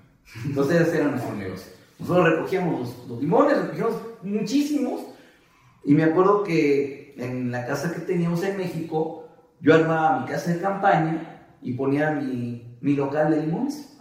Entonces 0.45 0.81
ese 0.81 0.97
era 0.97 1.07
nuestro 1.07 1.37
negocio. 1.37 1.73
Nosotros 2.01 2.29
recogíamos 2.29 2.97
los, 3.09 3.21
limones, 3.21 3.57
recogíamos 3.57 3.95
muchísimos, 4.25 5.01
y 5.85 5.95
me 5.95 6.03
acuerdo 6.03 6.43
que 6.43 7.15
en 7.19 7.53
la 7.53 7.65
casa 7.67 7.95
que 7.95 8.01
teníamos 8.01 8.43
en 8.43 8.57
México, 8.57 9.24
yo 9.65 9.75
armaba 9.75 10.21
mi 10.21 10.27
casa 10.27 10.53
de 10.53 10.61
campaña 10.61 11.47
y 11.63 11.73
ponía 11.73 12.11
mi, 12.11 12.77
mi 12.83 12.95
local 12.95 13.31
de 13.31 13.41
limones. 13.41 13.97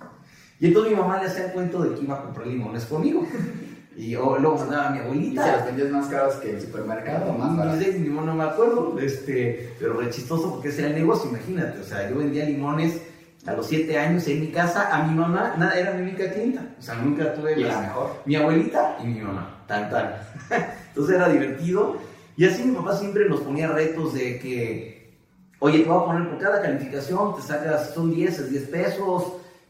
Y 0.60 0.67
entonces 0.67 0.91
mi 0.91 0.99
mamá 0.99 1.21
le 1.21 1.30
hacía 1.30 1.45
el 1.45 1.52
cuento 1.54 1.82
de 1.82 1.95
que 1.95 2.04
iba 2.04 2.15
a 2.15 2.21
comprar 2.23 2.47
limones 2.47 2.84
conmigo. 2.86 3.26
Y 3.95 4.10
yo, 4.10 4.38
luego 4.39 4.58
mandaba 4.58 4.89
a 4.89 4.91
mi 4.91 4.99
abuelita. 4.99 5.41
¿Y 5.41 5.45
se 5.45 5.56
los 5.56 5.65
vendías 5.65 5.89
más 5.91 6.08
caros 6.08 6.36
que 6.36 6.49
el 6.49 6.62
supermercado 6.62 7.32
o 7.32 7.38
más 7.38 7.56
baratos? 7.56 7.95
No, 7.95 8.26
no 8.26 8.36
me 8.36 8.43
acuerdo, 8.43 8.97
este, 8.99 9.73
pero 9.80 9.93
re 9.93 10.10
chistoso 10.10 10.52
porque 10.52 10.67
ese 10.67 10.82
era 10.82 10.89
el 10.89 10.95
negocio, 10.95 11.30
imagínate. 11.30 11.80
O 11.80 11.84
sea, 11.84 12.10
yo 12.10 12.17
vendía 12.17 12.43
limones 12.43 13.02
a 13.45 13.54
los 13.54 13.65
7 13.67 13.97
años 13.97 14.28
en 14.28 14.41
mi 14.41 14.47
casa 14.47 14.93
a 14.93 15.04
mi 15.04 15.15
mamá, 15.15 15.56
nada, 15.58 15.80
era 15.80 15.93
mi 15.93 16.02
única 16.02 16.30
clienta. 16.30 16.76
O 16.78 16.82
sea, 16.82 16.95
nunca 16.95 17.34
tuve. 17.34 17.58
¿Y 17.58 17.63
la 17.63 17.80
mejor? 17.80 18.21
Mi 18.26 18.36
abuelita 18.36 18.97
y 19.02 19.08
mi 19.08 19.21
mamá, 19.21 19.63
tal. 19.67 20.19
Entonces 20.89 21.15
era 21.15 21.30
divertido. 21.30 21.97
Y 22.36 22.45
así 22.45 22.63
mi 22.63 22.76
papá 22.76 22.97
siempre 22.97 23.30
nos 23.30 23.41
ponía 23.41 23.67
retos 23.67 24.13
de 24.15 24.39
que 24.39 24.92
Oye, 25.65 25.80
te 25.80 25.86
voy 25.86 25.97
a 25.97 26.06
poner 26.08 26.30
por 26.30 26.39
cada 26.39 26.62
calificación, 26.62 27.38
te 27.38 27.41
sacas, 27.41 27.93
son 27.93 28.13
10, 28.13 28.38
es 28.38 28.52
10 28.52 28.67
pesos, 28.67 29.23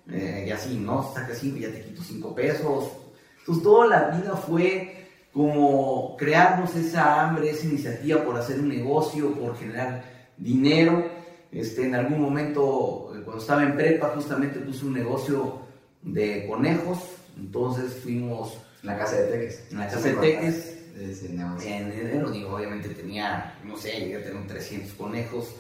eh, 0.09 0.45
y 0.47 0.49
así, 0.49 0.79
¿no? 0.79 1.13
Sacas 1.13 1.37
5 1.37 1.57
y 1.57 1.59
ya 1.59 1.71
te 1.71 1.83
quito 1.83 2.01
5 2.01 2.33
pesos. 2.33 2.89
Entonces, 3.37 3.63
toda 3.63 3.85
la 3.85 4.07
vida 4.07 4.35
fue 4.35 5.05
como 5.31 6.17
crearnos 6.17 6.75
esa 6.75 7.21
hambre, 7.21 7.51
esa 7.51 7.67
iniciativa 7.67 8.23
por 8.23 8.35
hacer 8.35 8.59
un 8.59 8.69
negocio, 8.69 9.35
por 9.35 9.55
generar 9.55 10.03
dinero. 10.35 11.11
Este, 11.51 11.85
en 11.85 11.93
algún 11.93 12.19
momento, 12.19 13.13
eh, 13.15 13.21
cuando 13.23 13.39
estaba 13.39 13.61
en 13.61 13.75
prepa, 13.75 14.13
justamente 14.15 14.61
puse 14.61 14.85
un 14.85 14.93
negocio 14.93 15.59
de 16.01 16.47
conejos, 16.47 16.97
entonces 17.37 17.93
fuimos... 18.01 18.57
En 18.81 18.87
la 18.87 18.97
casa 18.97 19.17
de 19.17 19.27
Teques. 19.27 19.67
En 19.69 19.77
la 19.77 19.87
casa 19.87 20.07
de 20.07 20.13
Teques. 20.15 20.75
En, 20.97 21.91
en, 21.91 22.31
digo, 22.31 22.55
obviamente 22.55 22.89
tenía, 22.89 23.59
no 23.63 23.77
sé, 23.77 23.91
llegué 23.91 24.17
a 24.17 24.23
tener 24.23 24.47
300 24.47 24.91
conejos 24.93 25.53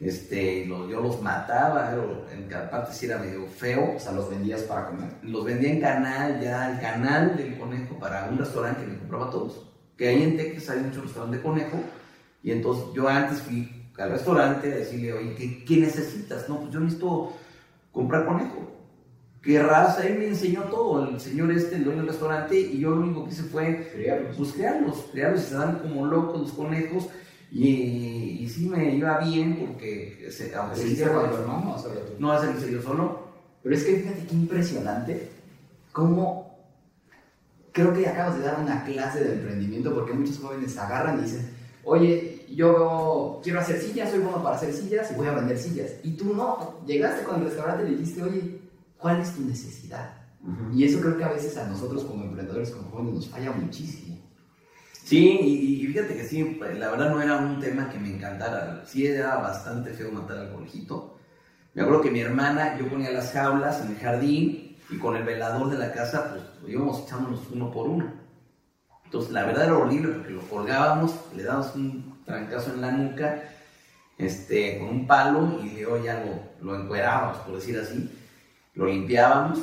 este, 0.00 0.66
yo 0.66 1.00
los 1.02 1.20
mataba, 1.20 1.92
en 2.32 2.48
parte 2.70 2.94
sí 2.94 3.04
era 3.04 3.18
medio 3.18 3.46
feo. 3.46 3.96
O 3.96 4.00
sea, 4.00 4.12
los 4.12 4.30
vendías 4.30 4.62
para 4.62 4.86
comer. 4.86 5.10
Los 5.22 5.44
vendía 5.44 5.70
en 5.70 5.80
canal, 5.80 6.40
ya 6.40 6.72
el 6.72 6.80
canal 6.80 7.36
del 7.36 7.58
conejo 7.58 7.98
para 7.98 8.28
un 8.30 8.38
restaurante 8.38 8.80
que 8.80 8.92
me 8.92 8.98
compraba 8.98 9.30
todos. 9.30 9.70
Que 9.98 10.08
ahí 10.08 10.22
en 10.22 10.38
Texas 10.38 10.76
hay 10.76 10.84
mucho 10.84 11.02
restaurante 11.02 11.36
de 11.36 11.42
conejo. 11.42 11.78
Y 12.42 12.50
entonces 12.50 12.84
yo 12.94 13.06
antes 13.08 13.42
fui 13.42 13.90
al 13.98 14.12
restaurante 14.12 14.72
a 14.72 14.76
decirle, 14.76 15.12
oye, 15.12 15.34
¿qué, 15.34 15.64
qué 15.66 15.76
necesitas? 15.76 16.48
No, 16.48 16.60
pues 16.60 16.72
yo 16.72 16.80
necesito 16.80 17.34
comprar 17.92 18.24
conejo. 18.24 18.70
¿Qué 19.42 19.62
raza? 19.62 20.06
Él 20.06 20.18
me 20.18 20.28
enseñó 20.28 20.62
todo, 20.64 21.08
el 21.08 21.20
señor 21.20 21.50
este, 21.50 21.76
el 21.76 21.84
dueño 21.84 22.00
del 22.00 22.08
restaurante, 22.08 22.58
y 22.58 22.78
yo 22.78 22.90
lo 22.90 23.02
único 23.02 23.24
que 23.24 23.32
hice 23.32 23.42
fue 23.42 23.90
criarlos. 23.92 24.36
Pues 24.36 24.52
criarlos, 24.52 25.08
criarlos 25.12 25.42
y 25.42 25.44
se 25.44 25.54
dan 25.54 25.78
como 25.78 26.06
locos 26.06 26.40
los 26.40 26.52
conejos 26.52 27.08
y, 27.50 28.38
y 28.40 28.48
sí 28.48 28.68
me 28.68 28.94
iba 28.94 29.18
bien 29.18 29.56
porque... 29.56 30.28
Se, 30.30 30.54
aunque 30.54 30.76
se 30.76 30.88
hiciera 30.88 31.12
con 31.12 31.30
tu 31.30 31.36
hermano 31.36 31.74
o 31.74 31.78
solo 31.78 32.00
tú? 32.00 32.12
No, 32.18 32.32
hace 32.32 32.52
que 32.52 32.60
se 32.60 32.72
yo 32.72 32.82
solo. 32.82 33.30
Pero 33.62 33.74
es 33.74 33.84
que 33.84 33.96
fíjate 33.96 34.26
qué 34.26 34.34
impresionante 34.34 35.30
cómo... 35.92 36.50
Creo 37.72 37.92
que 37.92 38.06
acabas 38.06 38.38
de 38.38 38.44
dar 38.44 38.60
una 38.60 38.84
clase 38.84 39.22
de 39.22 39.34
emprendimiento 39.34 39.94
porque 39.94 40.12
muchos 40.12 40.38
jóvenes 40.38 40.76
agarran 40.76 41.20
y 41.20 41.22
dicen, 41.22 41.50
oye, 41.84 42.44
yo 42.54 43.40
quiero 43.42 43.60
hacer 43.60 43.80
sillas, 43.80 44.10
soy 44.10 44.18
bueno 44.18 44.42
para 44.42 44.56
hacer 44.56 44.72
sillas 44.72 45.10
y 45.12 45.14
voy 45.14 45.28
a 45.28 45.34
vender 45.34 45.56
sillas. 45.56 45.92
Y 46.02 46.12
tú 46.12 46.34
no, 46.34 46.80
llegaste 46.84 47.24
con 47.24 47.36
el 47.36 47.44
restaurante 47.44 47.84
y 47.84 47.90
le 47.90 47.96
dijiste, 47.96 48.22
oye, 48.22 48.60
¿cuál 48.98 49.20
es 49.20 49.32
tu 49.34 49.42
necesidad? 49.42 50.14
Y 50.74 50.84
eso 50.84 51.00
creo 51.00 51.16
que 51.16 51.24
a 51.24 51.32
veces 51.32 51.56
a 51.56 51.68
nosotros 51.68 52.04
como 52.04 52.24
emprendedores, 52.24 52.70
como 52.70 52.90
jóvenes, 52.90 53.14
nos 53.14 53.28
falla 53.28 53.52
muchísimo. 53.52 54.09
Sí, 55.10 55.40
y, 55.82 55.86
fíjate 55.88 56.14
que 56.14 56.24
sí, 56.24 56.60
la 56.78 56.90
verdad 56.90 57.10
no 57.10 57.20
era 57.20 57.38
un 57.38 57.58
tema 57.58 57.90
que 57.90 57.98
me 57.98 58.14
encantara. 58.14 58.84
Sí 58.86 59.08
era 59.08 59.38
bastante 59.38 59.92
feo 59.92 60.12
matar 60.12 60.38
al 60.38 60.52
conejito. 60.52 61.18
Me 61.74 61.82
acuerdo 61.82 62.02
que 62.02 62.12
mi 62.12 62.20
hermana, 62.20 62.78
yo 62.78 62.88
ponía 62.88 63.10
las 63.10 63.32
jaulas 63.32 63.80
en 63.84 63.90
el 63.90 63.96
jardín 63.98 64.76
y 64.88 64.98
con 64.98 65.16
el 65.16 65.24
velador 65.24 65.68
de 65.68 65.78
la 65.78 65.90
casa, 65.90 66.30
pues 66.30 66.72
íbamos 66.72 67.02
echándonos 67.02 67.40
uno 67.50 67.72
por 67.72 67.88
uno. 67.88 68.12
Entonces, 69.04 69.32
la 69.32 69.46
verdad 69.46 69.64
era 69.64 69.78
horrible 69.78 70.12
porque 70.12 70.30
lo 70.30 70.42
colgábamos, 70.42 71.12
le 71.34 71.42
dábamos 71.42 71.74
un 71.74 72.22
trancazo 72.24 72.72
en 72.72 72.80
la 72.80 72.92
nuca, 72.92 73.42
este, 74.16 74.78
con 74.78 74.90
un 74.90 75.06
palo 75.08 75.58
y 75.64 75.70
luego 75.80 76.04
ya 76.04 76.24
lo, 76.24 76.64
lo 76.64 76.80
encuerábamos, 76.80 77.38
por 77.38 77.56
decir 77.56 77.76
así. 77.76 78.08
Lo 78.74 78.86
limpiábamos 78.86 79.58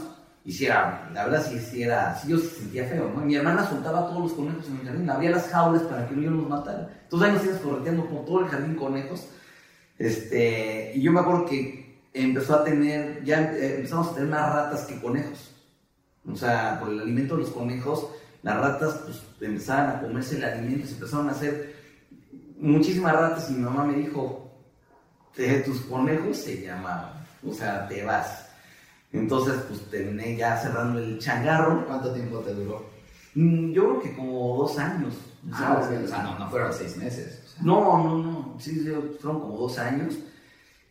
hiciera, 0.47 1.09
la 1.13 1.25
verdad 1.25 1.45
sí, 1.45 1.59
sí 1.59 1.83
era, 1.83 2.15
sí 2.15 2.29
yo 2.29 2.37
se 2.37 2.47
sentía 2.47 2.85
feo. 2.85 3.09
Mi 3.09 3.35
hermana 3.35 3.67
soltaba 3.67 4.07
todos 4.07 4.21
los 4.21 4.33
conejos 4.33 4.65
en 4.67 4.77
el 4.77 4.87
jardín, 4.87 5.09
abría 5.09 5.31
las 5.31 5.49
jaulas 5.49 5.81
para 5.83 6.07
que 6.07 6.15
no 6.15 6.21
yo 6.21 6.31
los 6.31 6.47
matara. 6.47 6.89
Entonces 7.03 7.27
ahí 7.27 7.35
nos 7.35 7.43
íbamos 7.43 7.61
correteando 7.61 8.05
por 8.05 8.25
todo 8.25 8.39
el 8.39 8.47
jardín 8.47 8.75
conejos. 8.75 9.27
Este, 9.99 10.93
y 10.95 11.01
yo 11.01 11.11
me 11.11 11.19
acuerdo 11.19 11.45
que 11.45 11.99
empezó 12.13 12.55
a 12.55 12.63
tener, 12.63 13.25
ya 13.25 13.41
eh, 13.53 13.75
empezamos 13.75 14.07
a 14.07 14.13
tener 14.15 14.29
más 14.29 14.53
ratas 14.53 14.85
que 14.85 15.01
conejos. 15.01 15.53
O 16.25 16.35
sea, 16.35 16.79
por 16.79 16.89
el 16.89 17.01
alimento 17.01 17.35
de 17.35 17.41
los 17.41 17.51
conejos, 17.51 18.07
las 18.41 18.55
ratas 18.55 19.01
pues 19.03 19.21
empezaban 19.41 19.97
a 19.97 20.01
comerse 20.01 20.37
el 20.37 20.45
alimento 20.45 20.87
se 20.87 20.93
empezaron 20.93 21.27
a 21.27 21.31
hacer 21.31 21.75
muchísimas 22.57 23.13
ratas 23.13 23.49
y 23.49 23.53
mi 23.53 23.63
mamá 23.63 23.83
me 23.83 23.97
dijo, 23.97 24.49
tus 25.65 25.81
conejos 25.81 26.37
se 26.37 26.61
llamaban, 26.61 27.25
o 27.45 27.53
sea, 27.53 27.85
te 27.87 28.03
vas. 28.05 28.46
Entonces, 29.11 29.55
pues 29.67 29.81
terminé 29.89 30.35
ya 30.35 30.57
cerrando 30.57 30.99
el 30.99 31.17
changarro. 31.19 31.85
¿Cuánto 31.87 32.13
tiempo 32.13 32.39
te 32.39 32.53
duró? 32.53 32.85
Mm, 33.35 33.71
yo 33.71 33.83
creo 33.83 34.01
que 34.01 34.15
como 34.15 34.57
dos 34.57 34.77
años. 34.77 35.13
Ah, 35.51 35.79
o 35.81 36.07
sea, 36.07 36.23
no, 36.23 36.39
no 36.39 36.49
fueron 36.49 36.73
seis 36.73 36.97
meses. 36.97 37.55
No, 37.61 38.03
no, 38.03 38.17
no, 38.17 38.55
sí, 38.59 38.83
fueron 39.19 39.41
como 39.41 39.57
dos 39.57 39.77
años. 39.79 40.17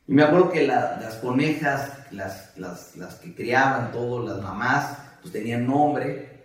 Y 0.08 0.12
me 0.12 0.22
acuerdo 0.22 0.50
que 0.50 0.66
las 0.66 1.16
conejas, 1.16 2.12
las, 2.12 2.56
las, 2.56 2.96
las, 2.96 3.16
que 3.16 3.34
criaban 3.34 3.90
todo, 3.90 4.24
las 4.24 4.40
mamás, 4.40 4.98
pues 5.20 5.32
tenían 5.32 5.66
nombre. 5.66 6.44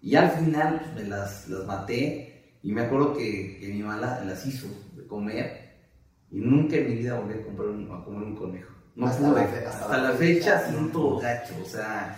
Y 0.00 0.14
al 0.14 0.30
final 0.30 0.80
pues, 0.80 0.94
me 0.94 1.10
las, 1.10 1.48
las 1.48 1.66
maté. 1.66 2.58
Y 2.62 2.72
me 2.72 2.82
acuerdo 2.82 3.14
que, 3.14 3.58
que 3.58 3.68
mi 3.68 3.82
mamá 3.82 4.22
las, 4.24 4.46
hizo 4.46 4.68
de 4.94 5.06
comer. 5.06 5.70
Y 6.30 6.38
nunca 6.38 6.76
en 6.76 6.90
mi 6.90 6.96
vida 6.96 7.18
volví 7.18 7.34
a, 7.34 7.44
comprar 7.44 7.68
a 7.68 8.04
comer 8.04 8.22
un 8.22 8.36
conejo. 8.36 8.74
No 8.96 9.06
hasta 9.06 9.28
pude. 9.28 9.62
La, 9.62 9.70
hasta, 9.70 9.98
la 9.98 10.12
fecha 10.12 10.68
siento 10.68 11.18
gacho. 11.18 11.54
O 11.62 11.66
sea, 11.66 12.16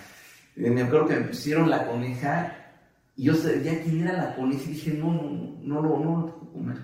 eh, 0.57 0.71
me 0.71 0.83
acuerdo 0.83 1.09
que 1.09 1.17
me 1.17 1.27
pusieron 1.27 1.71
la 1.71 1.87
coneja 1.87 2.57
y 3.17 3.25
yo 3.25 3.35
sabía 3.35 3.83
quién 3.83 4.07
era 4.07 4.13
la 4.17 4.37
coneja 4.37 4.63
y 4.65 4.73
dije, 4.75 4.93
no, 4.95 5.13
no, 5.13 5.23
no, 5.61 5.83
no, 5.83 5.99
no 5.99 6.17
lo 6.21 6.27
puedo 6.27 6.53
comer. 6.53 6.77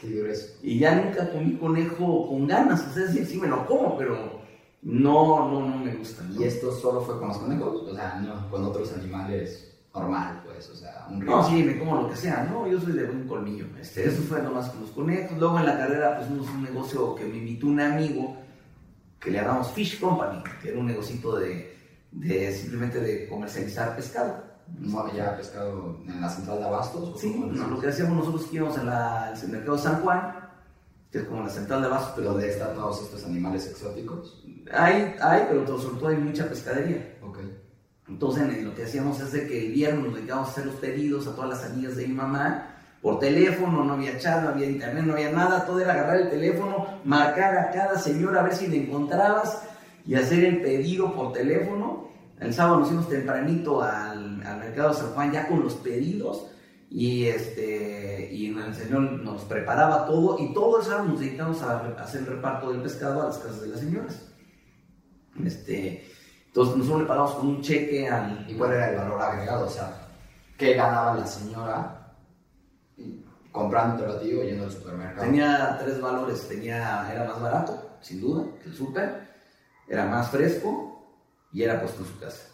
Qué 0.00 0.30
eso. 0.30 0.54
Y 0.62 0.78
ya 0.78 0.96
nunca 0.96 1.30
comí 1.30 1.56
conejo 1.56 2.28
con 2.28 2.46
ganas. 2.46 2.86
O 2.88 2.92
sea, 2.92 3.08
sí, 3.08 3.24
sí 3.24 3.38
me 3.38 3.48
lo 3.48 3.66
como, 3.66 3.96
pero 3.96 4.40
No, 4.82 5.48
no, 5.50 5.68
no 5.68 5.76
me 5.78 5.94
gustan. 5.94 6.34
¿Y 6.38 6.44
esto 6.44 6.72
solo 6.72 7.02
fue 7.02 7.18
con 7.18 7.28
los 7.28 7.38
conejos? 7.38 7.82
O 7.82 7.94
sea, 7.94 8.20
no, 8.20 8.50
con 8.50 8.64
otros 8.64 8.92
animales 8.92 9.68
normal, 9.94 10.42
pues, 10.44 10.70
o 10.70 10.74
sea, 10.74 11.06
un 11.10 11.20
río. 11.20 11.30
No, 11.30 11.48
sí, 11.48 11.62
me 11.62 11.78
como 11.78 12.02
lo 12.02 12.08
que 12.08 12.16
sea, 12.16 12.48
no, 12.50 12.66
yo 12.66 12.80
soy 12.80 12.92
de 12.92 13.04
buen 13.04 13.28
colmillo. 13.28 13.66
Este, 13.80 14.06
eso 14.08 14.22
fue 14.22 14.42
nomás 14.42 14.70
con 14.70 14.80
los 14.82 14.90
conejos. 14.90 15.38
Luego 15.38 15.58
en 15.58 15.66
la 15.66 15.78
carrera 15.78 16.18
pusimos 16.18 16.48
un 16.48 16.62
negocio 16.64 17.14
que 17.14 17.24
me 17.24 17.36
invitó 17.36 17.66
un 17.66 17.80
amigo 17.80 18.36
que 19.22 19.30
le 19.30 19.40
llamamos 19.40 19.70
Fish 19.72 20.00
Company, 20.00 20.42
que 20.60 20.70
era 20.70 20.78
un 20.78 20.86
negocito 20.86 21.36
de, 21.38 21.76
de 22.10 22.52
simplemente 22.52 23.00
de 23.00 23.28
comercializar 23.28 23.94
pescado. 23.94 24.44
¿No 24.78 25.00
había 25.00 25.36
pescado 25.36 25.98
en 26.06 26.20
la 26.20 26.30
central 26.30 26.58
de 26.58 26.64
abastos? 26.64 27.20
Sí, 27.20 27.34
no, 27.36 27.68
lo 27.68 27.80
que 27.80 27.88
hacíamos 27.88 28.16
nosotros 28.16 28.46
que 28.46 28.56
íbamos 28.56 28.78
en 28.78 28.86
la, 28.86 29.32
el 29.32 29.48
mercado 29.48 29.76
de 29.76 29.82
San 29.82 30.02
Juan, 30.02 30.34
que 31.10 31.18
es 31.18 31.24
como 31.24 31.42
la 31.42 31.50
central 31.50 31.82
de 31.82 31.86
abastos, 31.88 32.12
pero 32.16 32.28
¿Pero 32.32 32.38
de 32.40 32.50
están 32.50 32.74
todos 32.74 33.02
estos 33.02 33.24
animales 33.24 33.66
exóticos? 33.66 34.42
hay, 34.72 35.14
hay, 35.20 35.46
pero 35.48 35.66
sobre 35.78 35.98
todo 35.98 36.08
hay 36.08 36.16
mucha 36.16 36.48
pescadería. 36.48 37.18
Ok. 37.22 37.38
Entonces 38.08 38.62
lo 38.64 38.74
que 38.74 38.84
hacíamos 38.84 39.20
es 39.20 39.32
de 39.32 39.46
que 39.46 39.66
el 39.66 39.72
viernes 39.72 40.04
nos 40.04 40.14
dedicábamos 40.14 40.48
a 40.48 40.52
hacer 40.52 40.66
los 40.66 40.76
pedidos 40.76 41.26
a 41.26 41.34
todas 41.34 41.50
las 41.50 41.64
amigas 41.70 41.96
de 41.96 42.08
mi 42.08 42.14
mamá 42.14 42.76
por 43.02 43.18
teléfono, 43.18 43.84
no 43.84 43.94
había 43.94 44.16
chat, 44.16 44.42
no 44.44 44.50
había 44.50 44.66
internet, 44.66 45.04
no 45.04 45.14
había 45.14 45.32
nada, 45.32 45.66
todo 45.66 45.80
era 45.80 45.92
agarrar 45.92 46.20
el 46.20 46.30
teléfono, 46.30 46.86
marcar 47.04 47.58
a 47.58 47.70
cada 47.72 47.98
señora 47.98 48.40
a 48.40 48.44
ver 48.44 48.54
si 48.54 48.68
le 48.68 48.84
encontrabas 48.84 49.64
y 50.06 50.14
hacer 50.14 50.44
el 50.44 50.62
pedido 50.62 51.12
por 51.12 51.32
teléfono. 51.32 52.08
El 52.38 52.54
sábado 52.54 52.78
nos 52.78 52.88
fuimos 52.88 53.08
tempranito 53.08 53.82
al, 53.82 54.40
al 54.44 54.58
mercado 54.60 54.90
de 54.90 54.94
San 54.94 55.14
Juan 55.14 55.32
ya 55.32 55.48
con 55.48 55.60
los 55.60 55.74
pedidos 55.74 56.46
y, 56.90 57.26
este, 57.26 58.28
y 58.32 58.56
el 58.56 58.74
señor 58.74 59.00
nos 59.00 59.42
preparaba 59.42 60.06
todo 60.06 60.38
y 60.38 60.54
todo 60.54 60.78
el 60.78 60.84
sábado 60.84 61.08
nos 61.08 61.20
dedicamos 61.20 61.60
a, 61.62 61.80
a 61.80 62.02
hacer 62.02 62.20
el 62.20 62.26
reparto 62.28 62.70
del 62.70 62.82
pescado 62.82 63.22
a 63.22 63.26
las 63.26 63.38
casas 63.38 63.62
de 63.62 63.68
las 63.68 63.80
señoras. 63.80 64.28
Este, 65.44 66.06
entonces 66.46 66.76
nosotros 66.76 67.02
le 67.02 67.08
pagamos 67.08 67.32
con 67.32 67.48
un 67.48 67.62
cheque 67.62 68.08
al... 68.08 68.44
¿Y 68.48 68.54
cuál 68.54 68.72
era 68.72 68.90
el 68.90 68.96
valor 68.96 69.20
agregado? 69.22 69.66
O 69.66 69.70
sea, 69.70 70.06
¿qué 70.56 70.74
ganaba 70.74 71.16
la 71.16 71.26
señora 71.26 72.01
comprándotelo 73.52 74.14
a 74.14 74.20
ti 74.20 74.34
o 74.34 74.42
yendo 74.42 74.64
al 74.64 74.72
supermercado? 74.72 75.22
Tenía 75.26 75.78
tres 75.80 76.00
valores, 76.00 76.48
tenía, 76.48 77.08
era 77.12 77.24
más 77.26 77.40
barato, 77.40 77.96
sin 78.00 78.20
duda, 78.20 78.44
que 78.62 78.70
el 78.70 78.74
súper, 78.74 79.28
era 79.86 80.06
más 80.06 80.30
fresco 80.30 81.14
y 81.52 81.62
era 81.62 81.80
puesto 81.80 82.02
en 82.02 82.08
su 82.08 82.18
casa. 82.18 82.48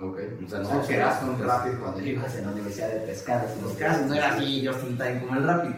Ok. 0.00 0.18
O 0.46 0.48
sea, 0.48 0.60
O 0.60 0.62
no 0.62 0.68
sea, 0.68 0.82
que 0.88 0.94
eras 0.94 1.22
un 1.22 1.28
nosotros- 1.32 1.48
rápido 1.52 1.80
cuando 1.80 2.00
ibas 2.02 2.34
en 2.36 2.46
la 2.46 2.52
universidad 2.52 2.88
de 2.88 3.00
pescados. 3.00 3.50
En 3.52 3.62
los 3.64 3.72
casos 3.74 4.06
no 4.06 4.14
era 4.14 4.34
así, 4.34 4.60
yo 4.62 4.72
sin 4.74 4.96
time 4.96 5.20
como 5.20 5.34
el 5.36 5.44
rápido. 5.44 5.74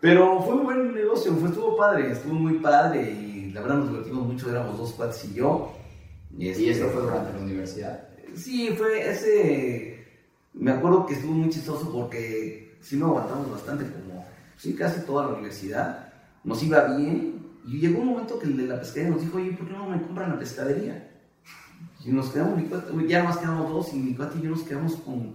Pero 0.00 0.40
fue 0.42 0.54
un 0.54 0.64
buen 0.64 0.94
negocio, 0.94 1.34
fue, 1.34 1.48
estuvo 1.48 1.76
padre, 1.76 2.12
estuvo 2.12 2.34
muy 2.34 2.54
padre 2.60 3.02
y 3.10 3.50
la 3.52 3.60
verdad 3.60 3.78
nos 3.78 3.90
divertimos 3.90 4.26
mucho, 4.26 4.48
éramos 4.48 4.78
dos 4.78 4.92
cuates 4.92 5.24
y 5.24 5.34
yo. 5.34 5.72
Y 6.36 6.48
este, 6.50 6.70
esto 6.70 6.88
fue 6.90 7.02
durante 7.02 7.32
la 7.32 7.38
universidad. 7.40 8.08
Sí, 8.36 8.70
fue 8.78 9.10
ese. 9.10 10.06
Me 10.54 10.70
acuerdo 10.70 11.04
que 11.06 11.14
estuvo 11.14 11.32
muy 11.32 11.50
chistoso 11.50 11.90
porque 11.92 12.67
sí 12.80 12.96
nos 12.96 13.10
aguantamos 13.10 13.50
bastante, 13.50 13.84
como 13.84 14.24
casi 14.76 15.00
toda 15.02 15.26
la 15.26 15.32
universidad. 15.34 16.12
Nos 16.44 16.62
iba 16.62 16.96
bien. 16.96 17.46
Y 17.66 17.80
llegó 17.80 18.00
un 18.00 18.08
momento 18.08 18.38
que 18.38 18.46
el 18.46 18.56
de 18.56 18.66
la 18.66 18.80
pescadería 18.80 19.10
nos 19.10 19.20
dijo, 19.20 19.36
oye, 19.36 19.52
¿por 19.52 19.66
qué 19.66 19.74
no 19.74 19.88
me 19.88 20.00
compran 20.00 20.30
la 20.30 20.38
pescadería? 20.38 21.10
Y 22.04 22.10
nos 22.10 22.30
quedamos, 22.30 22.58
ya 23.06 23.24
más 23.24 23.38
quedamos 23.38 23.70
dos, 23.70 23.92
y 23.92 23.98
mi 23.98 24.14
cuate 24.14 24.38
y 24.38 24.42
yo 24.42 24.50
nos 24.50 24.62
quedamos 24.62 24.96
con, 24.96 25.34